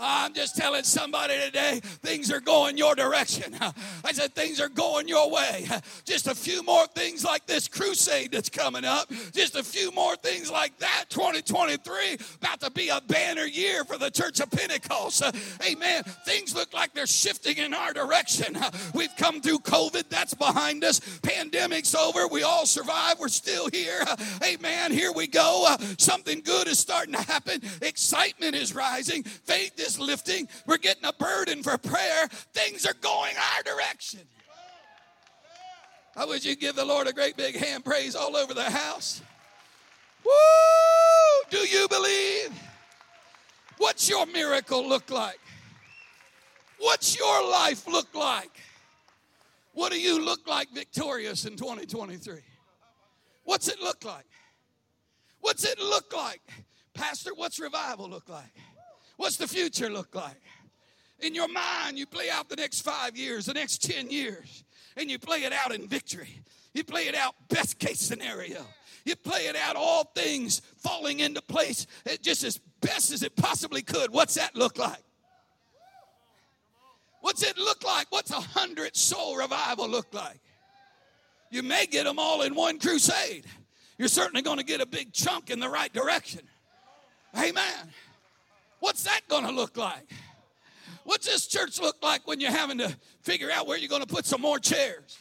I'm 0.00 0.32
just 0.32 0.56
telling 0.56 0.82
somebody 0.82 1.38
today, 1.38 1.80
things 1.82 2.32
are 2.32 2.40
going 2.40 2.78
your 2.78 2.94
direction. 2.94 3.54
I 4.04 4.12
said, 4.12 4.34
things 4.34 4.60
are 4.60 4.68
going 4.68 5.08
your 5.08 5.30
way. 5.30 5.66
Just 6.04 6.26
a 6.26 6.34
few 6.34 6.62
more 6.62 6.86
things 6.88 7.24
like 7.24 7.46
this 7.46 7.68
crusade 7.68 8.32
that's 8.32 8.48
coming 8.48 8.84
up. 8.84 9.10
Just 9.32 9.56
a 9.56 9.62
few 9.62 9.92
more 9.92 10.16
things 10.16 10.50
like 10.50 10.76
that. 10.78 11.04
2023, 11.10 12.16
about 12.36 12.60
to 12.60 12.70
be 12.70 12.88
a 12.88 13.00
banner 13.06 13.44
year 13.44 13.84
for 13.84 13.98
the 13.98 14.10
Church 14.10 14.40
of 14.40 14.50
Pentecost. 14.50 15.22
Amen. 15.70 16.02
Things 16.24 16.54
look 16.54 16.72
like 16.72 16.94
they're 16.94 17.06
shifting 17.06 17.58
in 17.58 17.74
our 17.74 17.92
direction. 17.92 18.58
We've 18.94 19.14
come 19.18 19.40
through 19.40 19.58
COVID, 19.60 20.08
that's 20.08 20.34
behind 20.34 20.82
us. 20.84 21.00
Pandemic's 21.20 21.94
over. 21.94 22.26
We 22.26 22.42
all 22.42 22.66
survived. 22.66 23.20
We're 23.20 23.28
still 23.28 23.68
here. 23.70 24.04
Amen. 24.42 24.92
Here 24.92 25.12
we 25.12 25.26
go. 25.26 25.76
Something 25.98 26.40
good 26.40 26.68
is 26.68 26.78
starting 26.78 27.14
to 27.14 27.22
happen. 27.22 27.60
Excitement 27.82 28.54
is 28.54 28.74
rising. 28.74 29.22
Faith 29.24 29.78
is 29.78 29.89
is 29.90 30.00
lifting. 30.00 30.48
We're 30.66 30.78
getting 30.78 31.04
a 31.04 31.12
burden 31.12 31.62
for 31.62 31.76
prayer. 31.78 32.28
Things 32.52 32.86
are 32.86 32.94
going 33.00 33.34
our 33.36 33.62
direction. 33.62 34.20
I 36.16 36.24
wish 36.24 36.44
you 36.44 36.56
give 36.56 36.76
the 36.76 36.84
Lord 36.84 37.06
a 37.06 37.12
great 37.12 37.36
big 37.36 37.56
hand 37.56 37.84
praise 37.84 38.14
all 38.14 38.36
over 38.36 38.52
the 38.52 38.70
house. 38.70 39.22
Woo! 40.24 40.32
Do 41.50 41.58
you 41.58 41.88
believe? 41.88 42.50
What's 43.78 44.08
your 44.08 44.26
miracle 44.26 44.86
look 44.86 45.10
like? 45.10 45.40
What's 46.78 47.18
your 47.18 47.50
life 47.50 47.86
look 47.86 48.14
like? 48.14 48.50
What 49.72 49.92
do 49.92 50.00
you 50.00 50.22
look 50.22 50.46
like 50.48 50.68
victorious 50.70 51.44
in 51.44 51.56
2023? 51.56 52.34
What's 53.44 53.68
it 53.68 53.80
look 53.80 54.04
like? 54.04 54.26
What's 55.40 55.64
it 55.64 55.78
look 55.78 56.14
like? 56.14 56.42
Pastor, 56.92 57.30
what's 57.34 57.58
revival 57.58 58.08
look 58.08 58.28
like? 58.28 58.52
What's 59.20 59.36
the 59.36 59.46
future 59.46 59.90
look 59.90 60.14
like? 60.14 60.40
In 61.18 61.34
your 61.34 61.48
mind, 61.48 61.98
you 61.98 62.06
play 62.06 62.30
out 62.30 62.48
the 62.48 62.56
next 62.56 62.80
five 62.80 63.18
years, 63.18 63.44
the 63.44 63.52
next 63.52 63.82
10 63.82 64.08
years, 64.08 64.64
and 64.96 65.10
you 65.10 65.18
play 65.18 65.40
it 65.40 65.52
out 65.52 65.74
in 65.74 65.86
victory. 65.86 66.40
You 66.72 66.84
play 66.84 67.02
it 67.02 67.14
out 67.14 67.34
best 67.50 67.78
case 67.78 68.00
scenario. 68.00 68.64
You 69.04 69.16
play 69.16 69.40
it 69.40 69.56
out 69.56 69.76
all 69.76 70.04
things 70.14 70.62
falling 70.78 71.20
into 71.20 71.42
place 71.42 71.86
eh, 72.06 72.16
just 72.22 72.44
as 72.44 72.58
best 72.80 73.12
as 73.12 73.22
it 73.22 73.36
possibly 73.36 73.82
could. 73.82 74.10
What's 74.10 74.36
that 74.36 74.56
look 74.56 74.78
like? 74.78 75.04
What's 77.20 77.42
it 77.42 77.58
look 77.58 77.84
like? 77.84 78.06
What's 78.08 78.30
a 78.30 78.40
hundred 78.40 78.96
soul 78.96 79.36
revival 79.36 79.86
look 79.86 80.14
like? 80.14 80.40
You 81.50 81.62
may 81.62 81.84
get 81.84 82.04
them 82.04 82.18
all 82.18 82.40
in 82.40 82.54
one 82.54 82.78
crusade. 82.78 83.44
You're 83.98 84.08
certainly 84.08 84.40
going 84.40 84.56
to 84.56 84.64
get 84.64 84.80
a 84.80 84.86
big 84.86 85.12
chunk 85.12 85.50
in 85.50 85.60
the 85.60 85.68
right 85.68 85.92
direction. 85.92 86.40
Amen. 87.36 87.90
What's 88.80 89.04
that 89.04 89.20
going 89.28 89.44
to 89.44 89.52
look 89.52 89.76
like? 89.76 90.10
What's 91.04 91.26
this 91.26 91.46
church 91.46 91.80
look 91.80 91.96
like 92.02 92.26
when 92.26 92.40
you're 92.40 92.50
having 92.50 92.78
to 92.78 92.94
figure 93.22 93.50
out 93.50 93.66
where 93.66 93.78
you're 93.78 93.88
going 93.88 94.02
to 94.02 94.06
put 94.06 94.26
some 94.26 94.40
more 94.40 94.58
chairs? 94.58 95.18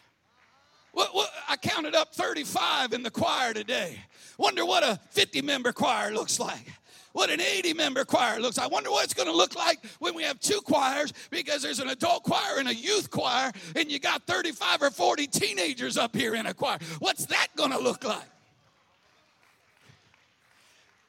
What, 0.91 1.13
what, 1.13 1.29
I 1.47 1.55
counted 1.55 1.95
up 1.95 2.13
35 2.13 2.93
in 2.93 3.03
the 3.03 3.11
choir 3.11 3.53
today. 3.53 3.99
Wonder 4.37 4.65
what 4.65 4.83
a 4.83 4.99
50 5.11 5.41
member 5.41 5.71
choir 5.71 6.11
looks 6.11 6.39
like. 6.39 6.65
What 7.11 7.29
an 7.29 7.41
80 7.41 7.73
member 7.73 8.05
choir 8.05 8.39
looks 8.39 8.57
like. 8.57 8.65
I 8.65 8.69
wonder 8.69 8.91
what 8.91 9.03
it's 9.03 9.13
going 9.13 9.27
to 9.27 9.35
look 9.35 9.55
like 9.55 9.79
when 9.99 10.13
we 10.13 10.23
have 10.23 10.39
two 10.39 10.61
choirs 10.61 11.13
because 11.31 11.61
there's 11.61 11.79
an 11.79 11.89
adult 11.89 12.23
choir 12.23 12.59
and 12.59 12.67
a 12.67 12.75
youth 12.75 13.09
choir, 13.09 13.51
and 13.75 13.91
you 13.91 13.99
got 13.99 14.25
35 14.27 14.83
or 14.83 14.89
40 14.91 15.27
teenagers 15.27 15.97
up 15.97 16.15
here 16.15 16.35
in 16.35 16.45
a 16.45 16.53
choir. 16.53 16.77
What's 16.99 17.25
that 17.27 17.47
going 17.55 17.71
to 17.71 17.79
look 17.79 18.03
like? 18.03 18.29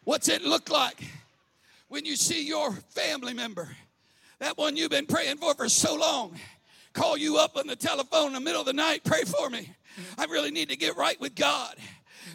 What's 0.05 0.29
it 0.29 0.43
look 0.43 0.71
like 0.71 1.03
when 1.91 2.05
you 2.05 2.15
see 2.17 2.47
your 2.47 2.71
family 2.71 3.35
member, 3.35 3.69
that 4.39 4.57
one 4.57 4.77
you've 4.77 4.93
been 4.93 5.07
praying 5.07 5.37
for 5.37 5.53
for 5.55 5.69
so 5.69 5.97
long, 5.97 6.35
call 6.93 7.17
you 7.17 7.37
up 7.37 7.57
on 7.57 7.67
the 7.67 7.77
telephone 7.77 8.29
in 8.29 8.33
the 8.35 8.41
middle 8.41 8.61
of 8.61 8.67
the 8.67 8.73
night, 8.73 9.03
pray 9.05 9.23
for 9.25 9.51
me. 9.51 9.69
I 10.17 10.25
really 10.27 10.53
need 10.53 10.69
to 10.69 10.77
get 10.77 10.97
right 10.97 11.21
with 11.21 11.35
God. 11.35 11.75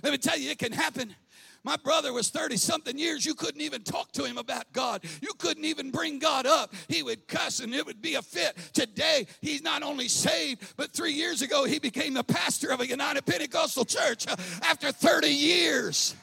Let 0.04 0.12
me 0.12 0.18
tell 0.18 0.38
you, 0.38 0.52
it 0.52 0.60
can 0.60 0.74
happen. 0.74 1.16
My 1.64 1.78
brother 1.78 2.12
was 2.12 2.30
30 2.30 2.58
something 2.58 2.98
years. 2.98 3.26
You 3.26 3.34
couldn't 3.34 3.62
even 3.62 3.82
talk 3.82 4.12
to 4.12 4.26
him 4.26 4.38
about 4.38 4.72
God. 4.74 5.04
You 5.22 5.32
couldn't 5.38 5.66
even 5.66 5.90
bring 5.90 6.20
God 6.20 6.46
up. 6.46 6.76
He 6.90 7.02
would 7.02 7.26
cuss 7.26 7.62
and 7.62 7.74
it 7.74 7.86
would 7.86 8.02
be 8.02 8.16
a 8.16 8.22
fit. 8.22 8.58
Today, 8.74 9.26
he's 9.40 9.64
not 9.64 9.84
only 9.84 10.10
saved, 10.10 10.74
but 10.76 10.92
three 10.92 11.14
years 11.14 11.42
ago, 11.42 11.64
he 11.64 11.80
became 11.80 12.14
the 12.14 12.26
pastor 12.26 12.72
of 12.72 12.82
a 12.82 12.88
United 12.88 13.26
Pentecostal 13.26 13.86
church 13.86 14.28
after 14.62 14.92
30 14.92 15.30
years. 15.30 16.14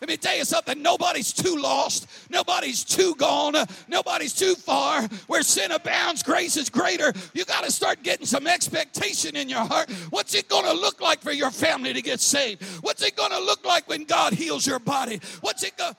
Let 0.00 0.08
me 0.08 0.16
tell 0.16 0.36
you 0.36 0.44
something. 0.44 0.80
Nobody's 0.80 1.32
too 1.32 1.56
lost. 1.56 2.06
Nobody's 2.30 2.84
too 2.84 3.14
gone. 3.16 3.54
Nobody's 3.88 4.32
too 4.32 4.54
far. 4.54 5.02
Where 5.26 5.42
sin 5.42 5.72
abounds, 5.72 6.22
grace 6.22 6.56
is 6.56 6.70
greater. 6.70 7.12
You 7.34 7.44
got 7.44 7.64
to 7.64 7.72
start 7.72 8.04
getting 8.04 8.26
some 8.26 8.46
expectation 8.46 9.34
in 9.34 9.48
your 9.48 9.64
heart. 9.64 9.90
What's 10.10 10.34
it 10.34 10.48
going 10.48 10.66
to 10.66 10.72
look 10.72 11.00
like 11.00 11.20
for 11.20 11.32
your 11.32 11.50
family 11.50 11.92
to 11.92 12.02
get 12.02 12.20
saved? 12.20 12.62
What's 12.82 13.02
it 13.02 13.16
going 13.16 13.32
to 13.32 13.40
look 13.40 13.64
like 13.64 13.88
when 13.88 14.04
God 14.04 14.34
heals 14.34 14.66
your 14.66 14.78
body? 14.78 15.20
What's 15.40 15.64
it 15.64 15.76
going 15.76 15.94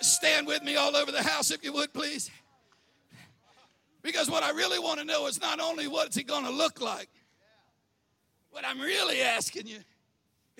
Stand 0.00 0.46
with 0.46 0.62
me 0.62 0.76
all 0.76 0.96
over 0.96 1.12
the 1.12 1.22
house 1.22 1.50
if 1.50 1.62
you 1.62 1.72
would, 1.74 1.92
please. 1.92 2.30
Because 4.02 4.30
what 4.30 4.42
I 4.42 4.50
really 4.50 4.78
want 4.78 4.98
to 4.98 5.04
know 5.04 5.26
is 5.26 5.40
not 5.42 5.60
only 5.60 5.88
what's 5.88 6.16
it 6.16 6.26
going 6.26 6.44
to 6.44 6.50
look 6.50 6.80
like, 6.80 7.10
what 8.50 8.64
I'm 8.64 8.80
really 8.80 9.20
asking 9.20 9.66
you 9.66 9.80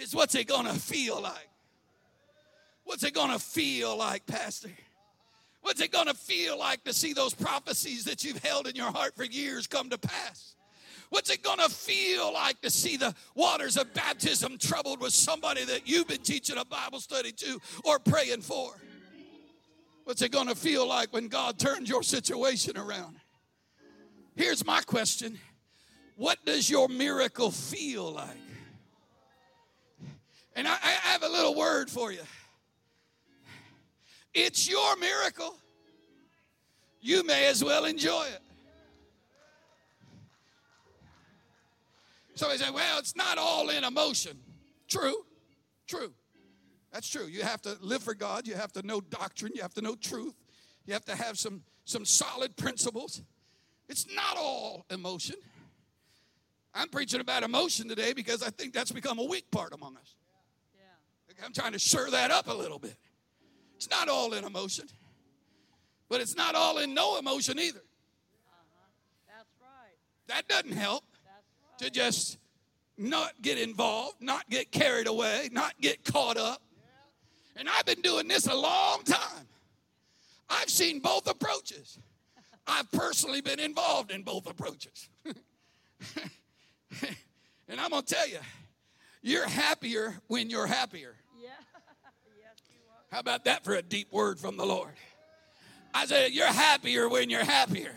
is 0.01 0.15
what's 0.15 0.35
it 0.35 0.49
to 0.49 0.65
feel 0.75 1.21
like? 1.21 1.49
What's 2.85 3.05
it 3.05 3.15
to 3.15 3.39
feel 3.39 3.97
like, 3.97 4.27
Pastor? 4.27 4.71
What's 5.63 5.81
it 5.81 5.93
to 5.93 6.15
feel 6.15 6.59
like 6.59 6.85
to 6.85 6.93
see 6.93 7.13
those 7.13 7.35
prophecies 7.35 8.05
that 8.05 8.25
you've 8.25 8.43
held 8.43 8.67
in 8.67 8.75
your 8.75 8.91
heart 8.91 9.15
for 9.15 9.25
years 9.25 9.67
come 9.67 9.91
to 9.91 9.99
pass? 9.99 10.55
What's 11.11 11.29
it 11.29 11.43
to 11.43 11.69
feel 11.69 12.33
like 12.33 12.61
to 12.63 12.71
see 12.71 12.97
the 12.97 13.15
waters 13.35 13.77
of 13.77 13.93
baptism 13.95 14.59
troubled 14.59 15.01
with 15.01 15.13
somebody 15.13 15.65
that 15.65 15.89
you've 15.89 16.09
been 16.09 16.23
teaching 16.23 16.57
a 16.57 16.65
Bible 16.65 17.01
study 17.01 17.33
to 17.33 17.61
or 17.85 17.99
praying 17.99 18.43
for? 18.43 18.73
What's 20.05 20.23
it 20.23 20.33
to 20.33 20.55
feel 20.55 20.89
like 20.89 21.13
when 21.13 21.29
God 21.29 21.59
turns 21.59 21.89
your 21.89 22.03
situation 22.03 22.77
around? 22.77 23.17
Here's 24.37 24.65
my 24.65 24.81
question 24.83 25.39
What 26.17 26.45
does 26.47 26.71
your 26.71 26.89
miracle 26.89 27.51
feel 27.51 28.13
like? 28.13 28.50
And 30.61 30.69
I, 30.69 30.73
I 30.75 31.09
have 31.13 31.23
a 31.23 31.29
little 31.31 31.55
word 31.55 31.89
for 31.89 32.13
you. 32.13 32.21
It's 34.35 34.69
your 34.69 34.95
miracle. 34.97 35.57
You 37.01 37.25
may 37.25 37.47
as 37.47 37.65
well 37.65 37.87
enjoy 37.87 38.27
it. 38.27 38.43
Somebody 42.35 42.59
say, 42.59 42.71
well, 42.71 42.99
it's 42.99 43.17
not 43.17 43.39
all 43.39 43.71
in 43.71 43.85
emotion. 43.85 44.37
True, 44.87 45.25
true. 45.87 46.13
That's 46.93 47.09
true. 47.09 47.25
You 47.25 47.41
have 47.41 47.63
to 47.63 47.79
live 47.81 48.03
for 48.03 48.13
God. 48.13 48.47
You 48.47 48.55
have 48.55 48.73
to 48.73 48.87
know 48.87 49.01
doctrine. 49.01 49.53
You 49.55 49.63
have 49.63 49.73
to 49.73 49.81
know 49.81 49.95
truth. 49.95 50.35
You 50.85 50.93
have 50.93 51.07
to 51.07 51.17
have 51.17 51.39
some, 51.39 51.63
some 51.87 52.05
solid 52.05 52.55
principles. 52.59 53.23
It's 53.89 54.07
not 54.15 54.37
all 54.37 54.85
emotion. 54.91 55.37
I'm 56.75 56.91
preaching 56.91 57.23
about 57.23 57.45
emotion 57.45 57.89
today 57.89 58.13
because 58.13 58.43
I 58.43 58.51
think 58.51 58.75
that's 58.75 58.93
become 58.93 59.19
a 59.19 59.25
weak 59.25 59.51
part 59.51 59.73
among 59.73 59.97
us. 59.97 60.17
I'm 61.45 61.53
trying 61.53 61.73
to 61.73 61.79
stir 61.79 62.11
that 62.11 62.31
up 62.31 62.49
a 62.49 62.55
little 62.55 62.79
bit. 62.79 62.97
It's 63.77 63.91
not 63.91 64.09
all 64.09 64.33
in 64.35 64.45
emotion, 64.45 64.87
but 66.09 66.21
it's 66.21 66.37
not 66.37 66.55
all 66.55 66.79
in 66.79 66.93
no 66.93 67.19
emotion 67.19 67.59
either. 67.59 67.81
Uh-huh. 67.81 68.87
That's 69.27 69.55
right. 69.61 69.97
That 70.29 70.49
doesn't 70.49 70.77
help 70.77 71.05
right. 71.25 71.79
to 71.79 71.91
just 71.91 72.39
not 72.99 73.33
get 73.41 73.59
involved, 73.59 74.17
not 74.21 74.49
get 74.51 74.71
carried 74.71 75.07
away, 75.07 75.49
not 75.51 75.73
get 75.81 76.05
caught 76.05 76.37
up. 76.37 76.63
And 77.57 77.69
I've 77.69 77.85
been 77.85 78.01
doing 78.01 78.29
this 78.29 78.47
a 78.47 78.55
long 78.55 79.03
time. 79.05 79.47
I've 80.49 80.71
seen 80.71 81.01
both 81.01 81.29
approaches. 81.29 81.99
I've 82.67 82.91
personally 82.93 83.41
been 83.41 83.61
involved 83.61 84.11
in 84.11 84.23
both 84.23 84.49
approaches. 84.49 85.09
and 87.69 87.81
I'm 87.81 87.91
going 87.91 88.03
to 88.03 88.15
tell 88.15 88.29
you, 88.29 88.39
you're 89.23 89.47
happier 89.47 90.21
when 90.29 90.51
you're 90.51 90.67
happier. 90.67 91.17
Yeah. 91.41 91.51
yes, 92.39 92.59
you 92.69 92.81
are. 92.91 93.00
How 93.11 93.19
about 93.19 93.45
that 93.45 93.65
for 93.65 93.75
a 93.75 93.83
deep 93.83 94.13
word 94.13 94.39
from 94.39 94.57
the 94.57 94.65
Lord? 94.65 94.93
I 95.93 96.07
said, 96.07 96.33
You're 96.33 96.47
happier 96.47 97.09
when 97.09 97.31
you're 97.31 97.45
happier. 97.45 97.95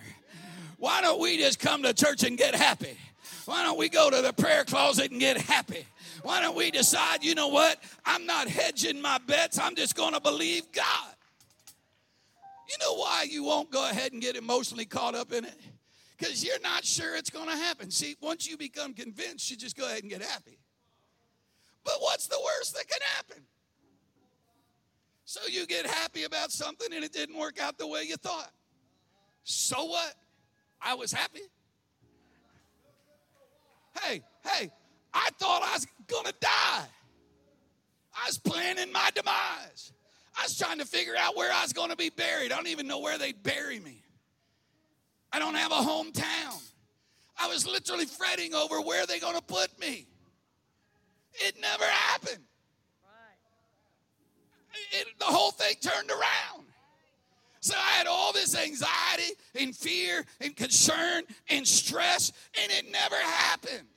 Why 0.78 1.02
don't 1.02 1.22
we 1.22 1.38
just 1.38 1.60
come 1.60 1.84
to 1.84 1.94
church 1.94 2.24
and 2.24 2.38
get 2.38 2.56
happy? 2.56 2.98
Why 3.46 3.64
don't 3.64 3.78
we 3.78 3.90
go 3.90 4.10
to 4.10 4.22
the 4.22 4.34
prayer 4.34 4.64
closet 4.64 5.12
and 5.12 5.20
get 5.20 5.38
happy? 5.38 5.86
Why 6.24 6.42
don't 6.42 6.56
we 6.56 6.72
decide, 6.72 7.24
you 7.24 7.36
know 7.36 7.50
what? 7.50 7.78
I'm 8.06 8.26
not 8.26 8.48
hedging 8.48 9.02
my 9.02 9.18
bets, 9.20 9.60
I'm 9.60 9.76
just 9.76 9.96
going 9.96 10.14
to 10.14 10.22
believe 10.22 10.72
God. 10.72 11.14
You 12.70 12.76
know 12.82 12.96
why 12.96 13.28
you 13.30 13.44
won't 13.44 13.70
go 13.70 13.90
ahead 13.90 14.14
and 14.14 14.22
get 14.22 14.36
emotionally 14.36 14.86
caught 14.86 15.16
up 15.16 15.32
in 15.32 15.46
it? 15.46 15.60
Because 16.18 16.44
you're 16.44 16.60
not 16.62 16.86
sure 16.86 17.16
it's 17.16 17.30
going 17.30 17.50
to 17.50 17.56
happen. 17.56 17.92
See, 17.92 18.16
once 18.22 18.48
you 18.50 18.58
become 18.58 18.94
convinced, 18.94 19.52
you 19.52 19.58
just 19.58 19.78
go 19.78 19.86
ahead 19.86 20.02
and 20.02 20.10
get 20.10 20.22
happy. 20.22 20.58
But 21.84 21.96
what's 22.00 22.28
the 22.28 22.40
worst 22.44 22.74
that 22.76 22.88
can 22.88 23.00
happen? 23.16 23.44
So 25.34 25.40
you 25.50 25.66
get 25.66 25.88
happy 25.88 26.26
about 26.26 26.52
something 26.52 26.94
and 26.94 27.04
it 27.04 27.12
didn't 27.12 27.40
work 27.40 27.60
out 27.60 27.80
the 27.80 27.88
way 27.88 28.04
you 28.04 28.18
thought. 28.18 28.52
So 29.44 29.84
what? 29.86 30.14
I 30.80 30.94
was 30.94 31.12
happy. 31.12 31.42
Hey, 34.00 34.22
hey, 34.46 34.70
I 35.12 35.30
thought 35.40 35.64
I 35.64 35.74
was 35.74 35.88
going 36.06 36.26
to 36.26 36.36
die. 36.40 36.86
I 38.14 38.28
was 38.28 38.38
planning 38.38 38.92
my 38.92 39.10
demise. 39.16 39.94
I 40.38 40.44
was 40.44 40.56
trying 40.56 40.78
to 40.78 40.86
figure 40.86 41.16
out 41.18 41.36
where 41.36 41.52
I 41.52 41.64
was 41.64 41.74
going 41.74 41.90
to 41.90 41.98
be 41.98 42.12
buried. 42.12 42.52
I 42.52 42.56
don't 42.56 42.68
even 42.68 42.86
know 42.86 43.00
where 43.00 43.18
they'd 43.18 43.42
bury 43.42 43.80
me. 43.80 44.04
I 45.32 45.40
don't 45.40 45.56
have 45.56 45.72
a 45.72 45.82
hometown. 45.82 46.62
I 47.40 47.48
was 47.48 47.66
literally 47.66 48.06
fretting 48.06 48.54
over 48.54 48.82
where 48.82 49.08
they 49.08 49.18
going 49.18 49.36
to 49.36 49.42
put 49.42 49.80
me. 49.80 50.06
It 51.34 51.56
never 51.60 51.86
happened. 51.86 52.44
It, 54.92 55.08
the 55.20 55.26
whole 55.26 55.52
thing 55.52 55.76
turned 55.82 56.10
around. 56.10 56.66
So 57.60 57.76
I 57.78 57.92
had 57.92 58.08
all 58.08 58.34
this 58.34 58.58
anxiety 58.58 59.36
and 59.56 59.76
fear 59.76 60.26
and 60.42 60.56
concern 60.56 61.24
and 61.50 61.66
stress, 61.66 62.34
and 62.62 62.72
it 62.72 62.92
never 62.92 63.16
happened. 63.16 63.88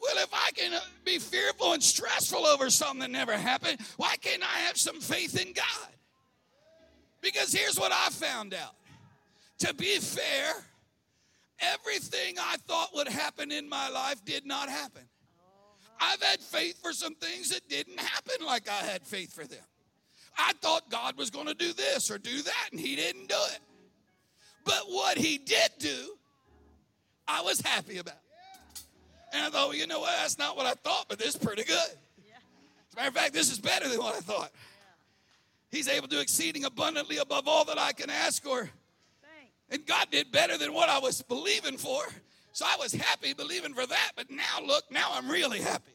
Well, 0.00 0.16
if 0.18 0.28
I 0.32 0.50
can 0.54 0.74
uh, 0.74 0.80
be 1.04 1.18
fearful 1.18 1.72
and 1.72 1.82
stressful 1.82 2.46
over 2.46 2.70
something 2.70 3.00
that 3.00 3.10
never 3.10 3.32
happened, 3.32 3.78
why 3.96 4.16
can't 4.20 4.42
I 4.42 4.60
have 4.60 4.76
some 4.76 5.00
faith 5.00 5.40
in 5.40 5.52
God? 5.54 5.94
Because 7.20 7.52
here's 7.52 7.78
what 7.78 7.90
I 7.90 8.10
found 8.10 8.54
out. 8.54 8.74
To 9.60 9.74
be 9.74 9.98
fair, 9.98 10.52
everything 11.58 12.36
I 12.38 12.56
thought 12.66 12.90
would 12.94 13.08
happen 13.08 13.50
in 13.50 13.68
my 13.68 13.88
life 13.88 14.24
did 14.24 14.46
not 14.46 14.68
happen. 14.68 15.02
I've 16.00 16.22
had 16.22 16.40
faith 16.40 16.80
for 16.80 16.92
some 16.92 17.14
things 17.16 17.50
that 17.50 17.68
didn't 17.68 17.98
happen 17.98 18.46
like 18.46 18.68
I 18.68 18.84
had 18.84 19.02
faith 19.04 19.32
for 19.32 19.46
them. 19.46 19.64
I 20.38 20.52
thought 20.60 20.88
God 20.88 21.18
was 21.18 21.30
going 21.30 21.46
to 21.46 21.54
do 21.54 21.72
this 21.72 22.10
or 22.10 22.18
do 22.18 22.42
that, 22.42 22.68
and 22.70 22.80
He 22.80 22.96
didn't 22.96 23.28
do 23.28 23.36
it. 23.52 23.58
But 24.64 24.84
what 24.88 25.18
He 25.18 25.38
did 25.38 25.70
do, 25.78 26.14
I 27.26 27.42
was 27.42 27.60
happy 27.60 27.98
about. 27.98 28.14
And 29.32 29.44
I 29.44 29.50
thought, 29.50 29.68
well, 29.68 29.76
you 29.76 29.86
know 29.86 30.00
what? 30.00 30.12
That's 30.20 30.38
not 30.38 30.56
what 30.56 30.64
I 30.64 30.74
thought, 30.74 31.06
but 31.08 31.18
this 31.18 31.28
is 31.28 31.36
pretty 31.36 31.64
good. 31.64 31.76
As 31.76 32.94
a 32.94 32.96
matter 32.96 33.08
of 33.08 33.14
fact, 33.14 33.34
this 33.34 33.50
is 33.52 33.58
better 33.58 33.88
than 33.88 33.98
what 33.98 34.14
I 34.14 34.20
thought. 34.20 34.50
He's 35.70 35.88
able 35.88 36.08
to 36.08 36.20
exceeding 36.20 36.64
abundantly 36.64 37.18
above 37.18 37.46
all 37.46 37.64
that 37.66 37.78
I 37.78 37.92
can 37.92 38.08
ask 38.08 38.46
or. 38.46 38.70
And 39.70 39.84
God 39.84 40.06
did 40.10 40.32
better 40.32 40.56
than 40.56 40.72
what 40.72 40.88
I 40.88 40.98
was 40.98 41.20
believing 41.20 41.76
for. 41.76 42.00
So 42.52 42.64
I 42.66 42.76
was 42.78 42.94
happy 42.94 43.34
believing 43.34 43.74
for 43.74 43.86
that, 43.86 44.12
but 44.16 44.30
now 44.30 44.66
look, 44.66 44.90
now 44.90 45.10
I'm 45.12 45.28
really 45.30 45.60
happy. 45.60 45.92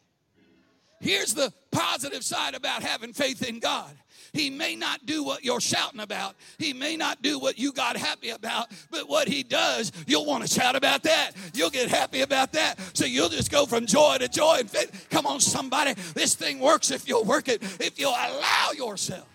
Here's 1.02 1.34
the 1.34 1.52
positive 1.72 2.24
side 2.24 2.54
about 2.54 2.84
having 2.84 3.14
faith 3.14 3.44
in 3.44 3.60
God. 3.60 3.92
He 4.34 4.50
may 4.50 4.76
not 4.76 5.06
do 5.06 5.24
what 5.24 5.46
you're 5.46 5.62
shouting 5.62 6.00
about. 6.00 6.36
He 6.58 6.74
may 6.74 6.98
not 6.98 7.22
do 7.22 7.38
what 7.38 7.60
you 7.60 7.72
got 7.72 7.96
happy 7.96 8.30
about, 8.30 8.72
but 8.90 9.08
what 9.08 9.28
he 9.28 9.44
does, 9.44 9.92
you'll 10.08 10.26
want 10.26 10.44
to 10.44 10.50
shout 10.50 10.76
about 10.76 11.04
that. 11.04 11.32
You'll 11.54 11.70
get 11.70 11.88
happy 11.88 12.22
about 12.22 12.52
that. 12.54 12.80
So 12.94 13.06
you'll 13.06 13.30
just 13.30 13.52
go 13.52 13.68
from 13.68 13.86
joy 13.86 14.18
to 14.18 14.28
joy 14.28 14.58
and 14.62 14.70
faith. 14.70 15.08
Come 15.12 15.28
on, 15.28 15.40
somebody. 15.40 15.94
This 16.16 16.34
thing 16.34 16.60
works 16.60 16.90
if 16.90 17.08
you'll 17.08 17.24
work 17.24 17.48
it, 17.48 17.62
if 17.80 18.00
you'll 18.00 18.10
allow 18.10 18.72
yourself. 18.76 19.28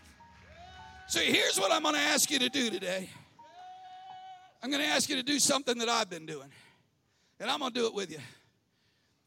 So 1.07 1.21
here's 1.21 1.59
what 1.59 1.71
I'm 1.71 1.83
going 1.83 1.95
to 1.95 2.01
ask 2.01 2.29
you 2.31 2.41
to 2.41 2.49
do 2.49 2.69
today. 2.69 3.09
I'm 4.63 4.71
going 4.71 4.83
to 4.83 4.89
ask 4.89 5.09
you 5.09 5.15
to 5.17 5.23
do 5.23 5.39
something 5.39 5.79
that 5.79 5.89
I've 5.89 6.11
been 6.11 6.27
doing, 6.27 6.49
and 7.39 7.49
I'm 7.49 7.61
going 7.61 7.73
to 7.73 7.79
do 7.79 7.87
it 7.87 7.95
with 7.95 8.11
you. 8.11 8.19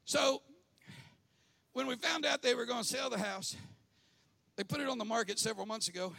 So, 0.04 0.42
when 1.72 1.88
we 1.88 1.96
found 1.96 2.26
out 2.26 2.42
they 2.42 2.54
were 2.54 2.66
going 2.66 2.84
to 2.84 2.88
sell 2.88 3.10
the 3.10 3.18
house, 3.18 3.56
they 4.58 4.64
put 4.64 4.80
it 4.80 4.88
on 4.88 4.98
the 4.98 5.06
market 5.06 5.40
several 5.40 5.66
months 5.66 5.88
ago, 5.88 6.14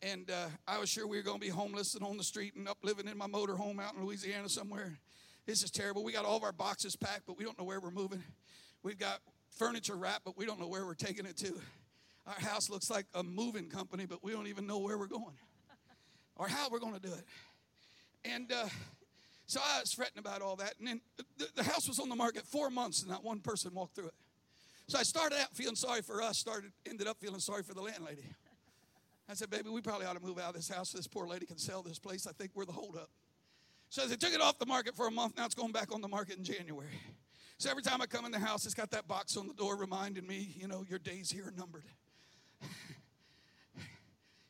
And 0.00 0.30
uh, 0.30 0.46
I 0.66 0.78
was 0.78 0.88
sure 0.88 1.06
we 1.06 1.16
were 1.16 1.22
going 1.22 1.40
to 1.40 1.44
be 1.44 1.50
homeless 1.50 1.94
and 1.94 2.04
on 2.04 2.16
the 2.16 2.24
street 2.24 2.54
and 2.54 2.68
up 2.68 2.78
living 2.82 3.08
in 3.08 3.18
my 3.18 3.26
motor 3.26 3.56
home 3.56 3.80
out 3.80 3.94
in 3.94 4.04
Louisiana 4.04 4.48
somewhere. 4.48 4.98
This 5.44 5.62
is 5.64 5.70
terrible. 5.70 6.04
We 6.04 6.12
got 6.12 6.24
all 6.24 6.36
of 6.36 6.44
our 6.44 6.52
boxes 6.52 6.94
packed, 6.94 7.22
but 7.26 7.36
we 7.36 7.44
don't 7.44 7.58
know 7.58 7.64
where 7.64 7.80
we're 7.80 7.90
moving. 7.90 8.22
We've 8.82 8.98
got 8.98 9.20
furniture 9.50 9.96
wrapped, 9.96 10.24
but 10.24 10.36
we 10.36 10.46
don't 10.46 10.60
know 10.60 10.68
where 10.68 10.86
we're 10.86 10.94
taking 10.94 11.26
it 11.26 11.36
to. 11.38 11.52
Our 12.26 12.34
house 12.34 12.70
looks 12.70 12.90
like 12.90 13.06
a 13.14 13.22
moving 13.22 13.68
company, 13.68 14.06
but 14.06 14.22
we 14.22 14.32
don't 14.32 14.46
even 14.46 14.66
know 14.66 14.78
where 14.78 14.98
we're 14.98 15.06
going 15.06 15.34
or 16.36 16.46
how 16.46 16.68
we're 16.70 16.78
going 16.78 16.94
to 16.94 17.00
do 17.00 17.12
it. 17.12 17.24
And 18.24 18.52
uh, 18.52 18.68
so 19.46 19.60
I 19.64 19.80
was 19.80 19.92
fretting 19.92 20.18
about 20.18 20.42
all 20.42 20.54
that. 20.56 20.74
And 20.78 20.86
then 20.86 21.00
the, 21.38 21.48
the 21.56 21.64
house 21.64 21.88
was 21.88 21.98
on 21.98 22.08
the 22.08 22.16
market 22.16 22.46
four 22.46 22.70
months, 22.70 23.00
and 23.00 23.10
not 23.10 23.24
one 23.24 23.40
person 23.40 23.74
walked 23.74 23.96
through 23.96 24.08
it. 24.08 24.14
So 24.88 24.98
I 24.98 25.02
started 25.02 25.38
out 25.38 25.54
feeling 25.54 25.76
sorry 25.76 26.00
for 26.00 26.22
us, 26.22 26.38
started 26.38 26.72
ended 26.88 27.06
up 27.06 27.18
feeling 27.20 27.40
sorry 27.40 27.62
for 27.62 27.74
the 27.74 27.82
landlady. 27.82 28.24
I 29.28 29.34
said, 29.34 29.50
baby, 29.50 29.68
we 29.68 29.82
probably 29.82 30.06
ought 30.06 30.16
to 30.16 30.24
move 30.24 30.38
out 30.38 30.50
of 30.50 30.54
this 30.54 30.70
house 30.70 30.90
this 30.90 31.06
poor 31.06 31.26
lady 31.26 31.44
can 31.44 31.58
sell 31.58 31.82
this 31.82 31.98
place. 31.98 32.26
I 32.26 32.32
think 32.32 32.52
we're 32.54 32.64
the 32.64 32.72
holdup. 32.72 33.10
So 33.90 34.06
they 34.06 34.16
took 34.16 34.32
it 34.32 34.40
off 34.40 34.58
the 34.58 34.64
market 34.64 34.96
for 34.96 35.06
a 35.06 35.10
month. 35.10 35.36
Now 35.36 35.44
it's 35.44 35.54
going 35.54 35.72
back 35.72 35.94
on 35.94 36.00
the 36.00 36.08
market 36.08 36.38
in 36.38 36.44
January. 36.44 36.88
So 37.58 37.70
every 37.70 37.82
time 37.82 38.00
I 38.00 38.06
come 38.06 38.24
in 38.24 38.32
the 38.32 38.38
house, 38.38 38.64
it's 38.64 38.74
got 38.74 38.90
that 38.92 39.06
box 39.06 39.36
on 39.36 39.46
the 39.46 39.52
door 39.52 39.76
reminding 39.76 40.26
me, 40.26 40.54
you 40.56 40.68
know, 40.68 40.84
your 40.88 40.98
days 40.98 41.30
here 41.30 41.48
are 41.48 41.54
numbered. 41.58 41.84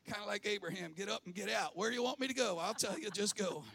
kind 0.07 0.21
of 0.21 0.27
like 0.27 0.47
Abraham, 0.47 0.93
get 0.95 1.09
up 1.09 1.23
and 1.25 1.35
get 1.35 1.49
out. 1.49 1.75
Where 1.75 1.89
do 1.89 1.95
you 1.95 2.03
want 2.03 2.19
me 2.19 2.27
to 2.27 2.33
go? 2.33 2.59
I'll 2.61 2.73
tell 2.73 2.97
you, 2.97 3.09
just 3.11 3.35
go. 3.35 3.63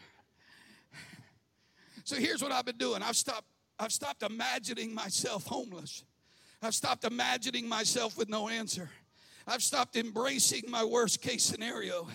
So 2.03 2.17
here's 2.17 2.39
what 2.39 2.51
I've 2.51 2.65
been 2.65 2.77
doing. 2.77 3.01
I've 3.01 3.15
stopped 3.15 3.47
I've 3.79 3.91
stopped 3.91 4.21
imagining 4.21 4.93
myself 4.93 5.43
homeless. 5.47 6.03
I've 6.65 6.73
stopped 6.73 7.05
imagining 7.05 7.69
myself 7.69 8.17
with 8.17 8.27
no 8.27 8.49
answer. 8.49 8.89
I've 9.45 9.61
stopped 9.61 9.95
embracing 9.95 10.63
my 10.67 10.83
worst 10.83 11.21
case 11.21 11.43
scenario 11.43 12.07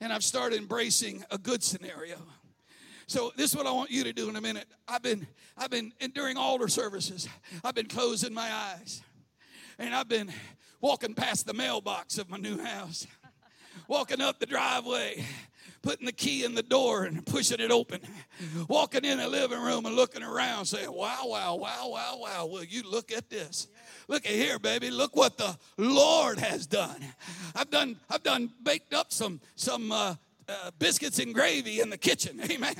and 0.00 0.12
I've 0.12 0.22
started 0.22 0.60
embracing 0.60 1.24
a 1.32 1.38
good 1.38 1.64
scenario. 1.64 2.18
So 3.08 3.32
this 3.36 3.50
is 3.50 3.56
what 3.56 3.66
I 3.66 3.72
want 3.72 3.90
you 3.90 4.04
to 4.04 4.12
do 4.12 4.28
in 4.28 4.36
a 4.36 4.40
minute. 4.40 4.68
I've 4.86 5.02
been 5.02 5.26
I've 5.58 5.70
been 5.70 5.92
during 6.14 6.36
altar 6.36 6.68
services, 6.68 7.28
I've 7.64 7.74
been 7.74 7.88
closing 7.88 8.32
my 8.32 8.48
eyes. 8.48 9.02
And 9.76 9.92
I've 9.92 10.08
been 10.08 10.32
walking 10.80 11.14
past 11.14 11.44
the 11.44 11.54
mailbox 11.54 12.16
of 12.16 12.30
my 12.30 12.36
new 12.36 12.62
house. 12.62 13.08
Walking 13.88 14.20
up 14.20 14.38
the 14.38 14.46
driveway, 14.46 15.24
putting 15.82 16.06
the 16.06 16.12
key 16.12 16.44
in 16.44 16.54
the 16.54 16.62
door 16.62 17.04
and 17.04 17.24
pushing 17.24 17.60
it 17.60 17.70
open. 17.70 18.00
Walking 18.68 19.04
in 19.04 19.18
the 19.18 19.28
living 19.28 19.60
room 19.60 19.86
and 19.86 19.94
looking 19.94 20.22
around 20.22 20.66
saying, 20.66 20.92
"Wow, 20.92 21.22
wow, 21.26 21.54
wow, 21.56 21.88
wow, 21.88 22.18
wow. 22.20 22.46
Will 22.46 22.64
you 22.64 22.82
look 22.82 23.12
at 23.12 23.30
this?" 23.30 23.68
Look 24.08 24.24
at 24.24 24.32
here, 24.32 24.58
baby. 24.58 24.90
Look 24.90 25.16
what 25.16 25.36
the 25.36 25.56
Lord 25.76 26.38
has 26.38 26.66
done. 26.66 27.04
I've 27.54 27.70
done 27.70 27.96
I've 28.08 28.22
done 28.22 28.50
baked 28.62 28.94
up 28.94 29.12
some 29.12 29.40
some 29.56 29.90
uh, 29.90 30.14
uh, 30.48 30.70
biscuits 30.78 31.18
and 31.18 31.34
gravy 31.34 31.80
in 31.80 31.90
the 31.90 31.98
kitchen. 31.98 32.40
Amen. 32.50 32.74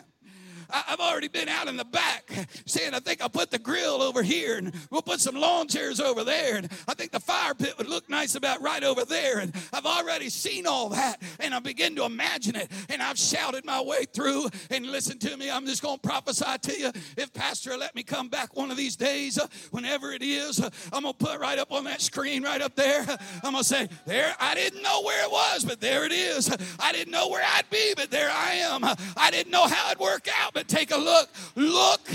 I've 0.71 1.01
already 1.01 1.29
been 1.29 1.49
out 1.49 1.69
in 1.69 1.77
the 1.77 1.85
back 1.85 2.31
saying, 2.67 2.95
I 2.95 3.01
think 3.01 3.21
I'll 3.23 3.29
put 3.29 3.51
the 3.51 3.59
grill 3.59 4.03
over 4.03 4.23
here 4.23 4.59
and 4.59 4.73
we'll 4.91 5.03
put 5.03 5.21
some 5.21 5.35
lawn 5.35 5.69
chairs 5.69 6.01
over 6.01 6.25
there. 6.25 6.57
And 6.57 6.71
I 6.89 6.95
think 6.95 7.13
the 7.13 7.21
fire 7.21 7.55
pit 7.55 7.75
would 7.79 7.89
look 7.89 8.09
nice 8.09 8.35
about 8.35 8.61
right 8.63 8.83
over 8.83 9.05
there. 9.05 9.39
And 9.39 9.55
I've 9.73 9.87
already 9.87 10.29
seen 10.29 10.67
all 10.67 10.89
that 10.91 11.23
and 11.41 11.55
I 11.55 11.59
begin 11.61 11.97
to 11.97 12.05
imagine 12.05 12.57
it. 12.57 12.71
And 12.89 13.03
I've 13.03 13.19
shouted 13.19 13.65
my 13.65 13.81
way 13.81 14.05
through. 14.05 14.49
And 14.71 14.87
listen 14.87 15.19
to 15.21 15.37
me, 15.37 15.51
I'm 15.51 15.67
just 15.67 15.83
going 15.83 15.99
to 15.99 16.09
prophesy 16.09 16.59
to 16.63 16.79
you. 16.79 16.93
If 17.17 17.33
Pastor 17.33 17.77
let 17.77 17.95
me 17.95 18.03
come 18.03 18.29
back 18.29 18.57
one 18.57 18.71
of 18.71 18.77
these 18.77 18.97
days, 18.97 19.39
uh, 19.39 19.47
whenever 19.71 20.13
it 20.13 20.23
is, 20.23 20.61
uh, 20.61 20.71
I'm 20.93 21.03
going 21.03 21.15
to 21.15 21.25
put 21.25 21.41
right 21.41 21.59
up 21.59 21.73
on 21.73 21.85
that 21.85 22.01
screen 22.01 22.43
right 22.43 22.61
up 22.61 22.75
there. 22.75 23.01
I'm 23.45 23.53
going 23.53 23.63
to 23.63 23.65
say, 23.65 23.89
There, 24.07 24.35
I 24.41 24.55
didn't 24.55 24.83
know 24.83 25.03
where 25.03 25.25
it 25.25 25.31
was, 25.31 25.65
but 25.65 25.81
there 25.81 26.05
it 26.05 26.13
is. 26.13 26.55
I 26.79 26.93
didn't 26.93 27.13
know 27.13 27.29
where 27.29 27.45
I'd 27.45 27.69
be, 27.71 27.95
but 27.97 28.11
there 28.11 28.31
I 28.31 28.55
am. 28.55 28.85
I 29.17 29.31
didn't 29.31 29.53
know 29.53 29.67
how 29.67 29.91
it'd 29.91 30.01
work 30.01 30.29
out, 30.41 30.55
but 30.57 30.69
take 30.69 30.91
a 30.91 30.97
look. 30.97 31.29
Look, 31.55 32.09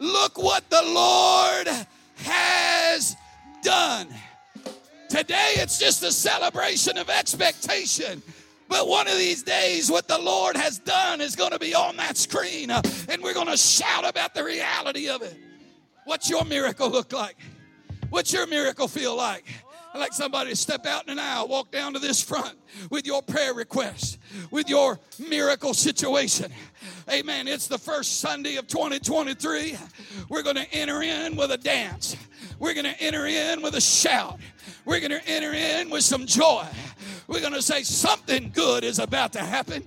look 0.00 0.42
what 0.42 0.68
the 0.70 0.82
Lord 0.84 1.68
has 2.16 3.14
done. 3.62 4.08
Today 5.08 5.52
it's 5.54 5.78
just 5.78 6.02
a 6.02 6.10
celebration 6.10 6.98
of 6.98 7.08
expectation. 7.08 8.24
But 8.68 8.88
one 8.88 9.06
of 9.06 9.16
these 9.18 9.44
days, 9.44 9.88
what 9.88 10.08
the 10.08 10.18
Lord 10.18 10.56
has 10.56 10.80
done 10.80 11.20
is 11.20 11.36
going 11.36 11.52
to 11.52 11.60
be 11.60 11.72
on 11.72 11.96
that 11.98 12.16
screen, 12.16 12.72
uh, 12.72 12.82
and 13.08 13.22
we're 13.22 13.34
going 13.34 13.46
to 13.46 13.56
shout 13.56 14.04
about 14.04 14.34
the 14.34 14.42
reality 14.42 15.08
of 15.08 15.22
it. 15.22 15.36
What's 16.06 16.28
your 16.28 16.44
miracle 16.44 16.90
look 16.90 17.12
like? 17.12 17.36
What's 18.08 18.32
your 18.32 18.48
miracle 18.48 18.88
feel 18.88 19.14
like? 19.14 19.44
I'd 19.92 19.98
like 19.98 20.12
somebody 20.12 20.50
to 20.50 20.56
step 20.56 20.86
out 20.86 21.04
in 21.04 21.10
an 21.10 21.18
aisle, 21.18 21.48
walk 21.48 21.72
down 21.72 21.94
to 21.94 21.98
this 21.98 22.22
front 22.22 22.56
with 22.90 23.06
your 23.06 23.22
prayer 23.22 23.54
request, 23.54 24.18
with 24.52 24.68
your 24.68 25.00
miracle 25.18 25.74
situation. 25.74 26.52
Amen. 27.10 27.48
It's 27.48 27.66
the 27.66 27.78
first 27.78 28.20
Sunday 28.20 28.54
of 28.56 28.68
2023. 28.68 29.76
We're 30.28 30.44
going 30.44 30.56
to 30.56 30.72
enter 30.72 31.02
in 31.02 31.34
with 31.34 31.50
a 31.50 31.58
dance. 31.58 32.16
We're 32.60 32.74
going 32.74 32.86
to 32.86 33.00
enter 33.00 33.26
in 33.26 33.62
with 33.62 33.74
a 33.74 33.80
shout. 33.80 34.38
We're 34.84 35.00
going 35.00 35.10
to 35.10 35.28
enter 35.28 35.52
in 35.52 35.90
with 35.90 36.04
some 36.04 36.24
joy. 36.24 36.66
We're 37.26 37.40
going 37.40 37.54
to 37.54 37.62
say 37.62 37.82
something 37.82 38.52
good 38.54 38.84
is 38.84 39.00
about 39.00 39.32
to 39.32 39.40
happen. 39.40 39.82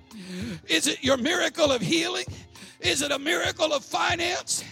Is 0.68 0.88
it 0.88 1.02
your 1.02 1.18
miracle 1.18 1.72
of 1.72 1.82
healing? 1.82 2.26
Is 2.82 3.02
it 3.02 3.12
a 3.12 3.20
miracle 3.20 3.72
of 3.72 3.86
finance? 3.86 4.66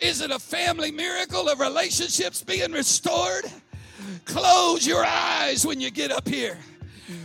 Is 0.00 0.20
it 0.20 0.32
a 0.32 0.38
family 0.38 0.90
miracle 0.90 1.48
of 1.48 1.60
relationships 1.60 2.42
being 2.42 2.72
restored? 2.72 3.44
Close 4.24 4.86
your 4.86 5.04
eyes 5.04 5.66
when 5.66 5.80
you 5.80 5.90
get 5.90 6.10
up 6.10 6.28
here. 6.28 6.58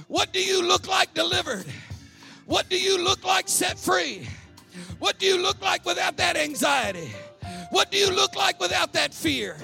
What 0.07 0.33
do 0.33 0.43
you 0.43 0.61
look 0.61 0.87
like 0.87 1.13
delivered? 1.13 1.65
What 2.45 2.69
do 2.69 2.79
you 2.79 3.03
look 3.03 3.23
like 3.23 3.47
set 3.47 3.77
free? 3.77 4.27
What 4.99 5.19
do 5.19 5.25
you 5.25 5.41
look 5.41 5.61
like 5.61 5.85
without 5.85 6.17
that 6.17 6.35
anxiety? 6.35 7.11
What 7.71 7.91
do 7.91 7.97
you 7.97 8.11
look 8.11 8.35
like 8.35 8.59
without 8.59 8.93
that 8.93 9.13
fear? 9.13 9.55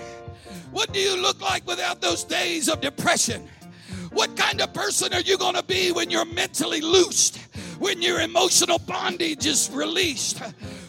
What 0.71 0.93
do 0.93 0.99
you 0.99 1.19
look 1.21 1.41
like 1.41 1.65
without 1.65 2.01
those 2.01 2.23
days 2.23 2.69
of 2.69 2.81
depression? 2.81 3.47
What 4.11 4.37
kind 4.37 4.61
of 4.61 4.73
person 4.73 5.13
are 5.13 5.21
you 5.21 5.37
going 5.37 5.55
to 5.55 5.63
be 5.63 5.91
when 5.91 6.09
you're 6.09 6.25
mentally 6.25 6.81
loosed? 6.81 7.37
When 7.79 8.01
your 8.01 8.21
emotional 8.21 8.79
bondage 8.79 9.45
is 9.45 9.69
released? 9.73 10.41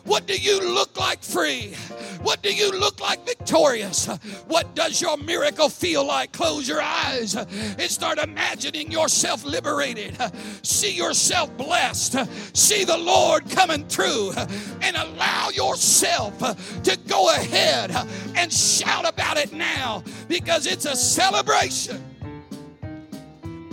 What 0.06 0.26
do 0.26 0.36
you 0.36 0.60
look 0.60 0.96
like 0.96 1.22
free? 1.22 1.74
What 2.22 2.40
do 2.40 2.54
you 2.54 2.70
look 2.70 3.00
like 3.00 3.26
victorious? 3.26 4.06
What 4.46 4.74
does 4.76 5.02
your 5.02 5.16
miracle 5.16 5.68
feel 5.68 6.06
like? 6.06 6.32
Close 6.32 6.68
your 6.68 6.80
eyes 6.80 7.34
and 7.34 7.82
start 7.82 8.18
imagining 8.18 8.90
yourself 8.90 9.44
liberated. 9.44 10.16
See 10.62 10.92
yourself 10.92 11.54
blessed. 11.56 12.16
See 12.56 12.84
the 12.84 12.96
Lord 12.96 13.50
coming 13.50 13.84
through 13.88 14.32
and 14.80 14.96
allow 14.96 15.50
yourself 15.50 16.38
to 16.84 16.96
go 17.08 17.30
ahead 17.34 17.90
and 18.36 18.52
shout 18.52 19.08
about 19.08 19.36
it 19.36 19.52
now 19.52 20.04
because 20.28 20.66
it's 20.66 20.84
a 20.84 20.94
celebration 20.94 22.02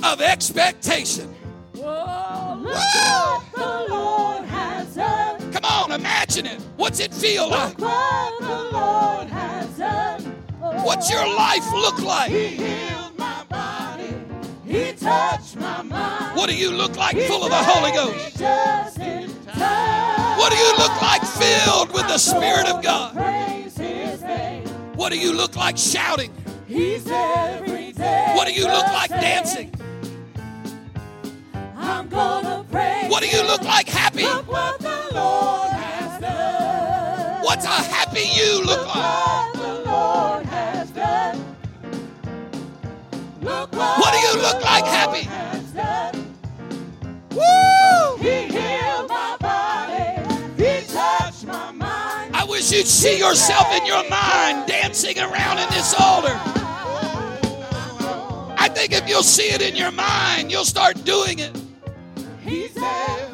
of 0.03 0.19
expectation. 0.19 1.29
Whoa, 1.75 3.41
imagine 6.37 6.57
it. 6.57 6.67
What's 6.77 6.99
it 6.99 7.13
feel 7.13 7.49
like? 7.49 7.79
Look 7.79 7.89
what 7.89 8.41
the 8.41 8.77
Lord 8.77 9.27
has 9.29 9.77
done. 9.77 10.21
What's 10.83 11.09
your 11.09 11.25
life 11.27 11.65
look 11.73 12.01
like? 12.01 12.31
He 12.31 12.47
healed 12.47 13.17
my 13.17 13.43
body. 13.49 14.13
He 14.65 14.93
touched 14.93 15.55
my 15.57 15.81
mind. 15.81 16.35
What 16.35 16.49
do 16.49 16.55
you 16.55 16.71
look 16.71 16.95
like 16.97 17.17
full 17.17 17.43
of 17.43 17.49
the 17.49 17.55
Holy 17.55 17.91
Ghost? 17.91 18.37
Just 18.37 18.99
in 18.99 19.29
time. 19.45 20.37
What 20.39 20.51
do 20.51 20.57
you 20.57 20.77
look 20.77 21.01
like 21.01 21.23
filled 21.23 21.93
with 21.93 22.07
the 22.07 22.17
Spirit 22.17 22.67
of 22.67 22.83
God? 22.83 23.13
Praise 23.15 23.77
His 23.77 24.21
name. 24.21 24.65
What 24.95 25.11
do 25.11 25.19
you 25.19 25.33
look 25.33 25.55
like 25.55 25.77
shouting? 25.77 26.33
He's 26.67 27.05
every 27.07 27.91
day. 27.91 28.33
What 28.35 28.47
do 28.47 28.53
you 28.53 28.65
look 28.65 28.87
like 28.87 29.09
dancing? 29.09 29.71
I'm 31.75 32.07
gonna 32.07 32.65
praise 32.71 33.11
What 33.11 33.21
do 33.21 33.29
you 33.29 33.43
look 33.43 33.61
like 33.61 33.87
happy? 33.87 34.23
What's 37.53 37.65
a 37.65 37.69
happy 37.69 38.21
you 38.33 38.65
look 38.65 38.87
like? 38.87 38.95
What 38.95 39.53
the 39.53 39.91
Lord 39.91 40.45
has 40.47 40.89
done. 40.89 41.37
Look 43.43 43.71
what, 43.73 43.99
What 43.99 44.11
do 44.11 44.19
you 44.27 44.41
look 44.41 44.59
like 44.63 44.83
happy? 44.85 45.29
Woo! 47.29 48.17
He 48.17 48.51
healed 48.51 49.07
my 49.07 49.37
body. 49.39 50.19
He 50.57 50.83
touched 50.91 51.45
my 51.45 51.71
mind. 51.73 52.35
I 52.35 52.43
wish 52.49 52.71
you'd 52.71 52.87
see 52.87 53.19
yourself 53.19 53.71
in 53.71 53.85
your 53.85 54.09
mind 54.09 54.67
dancing 54.67 55.19
around 55.19 55.59
in 55.59 55.69
this 55.69 55.93
altar. 55.93 56.33
I 58.57 58.67
think 58.73 58.93
if 58.93 59.07
you'll 59.07 59.21
see 59.21 59.51
it 59.51 59.61
in 59.61 59.75
your 59.75 59.91
mind, 59.91 60.51
you'll 60.51 60.65
start 60.65 61.05
doing 61.05 61.37
it. 61.37 61.55
He's 62.41 62.75
every 62.75 63.32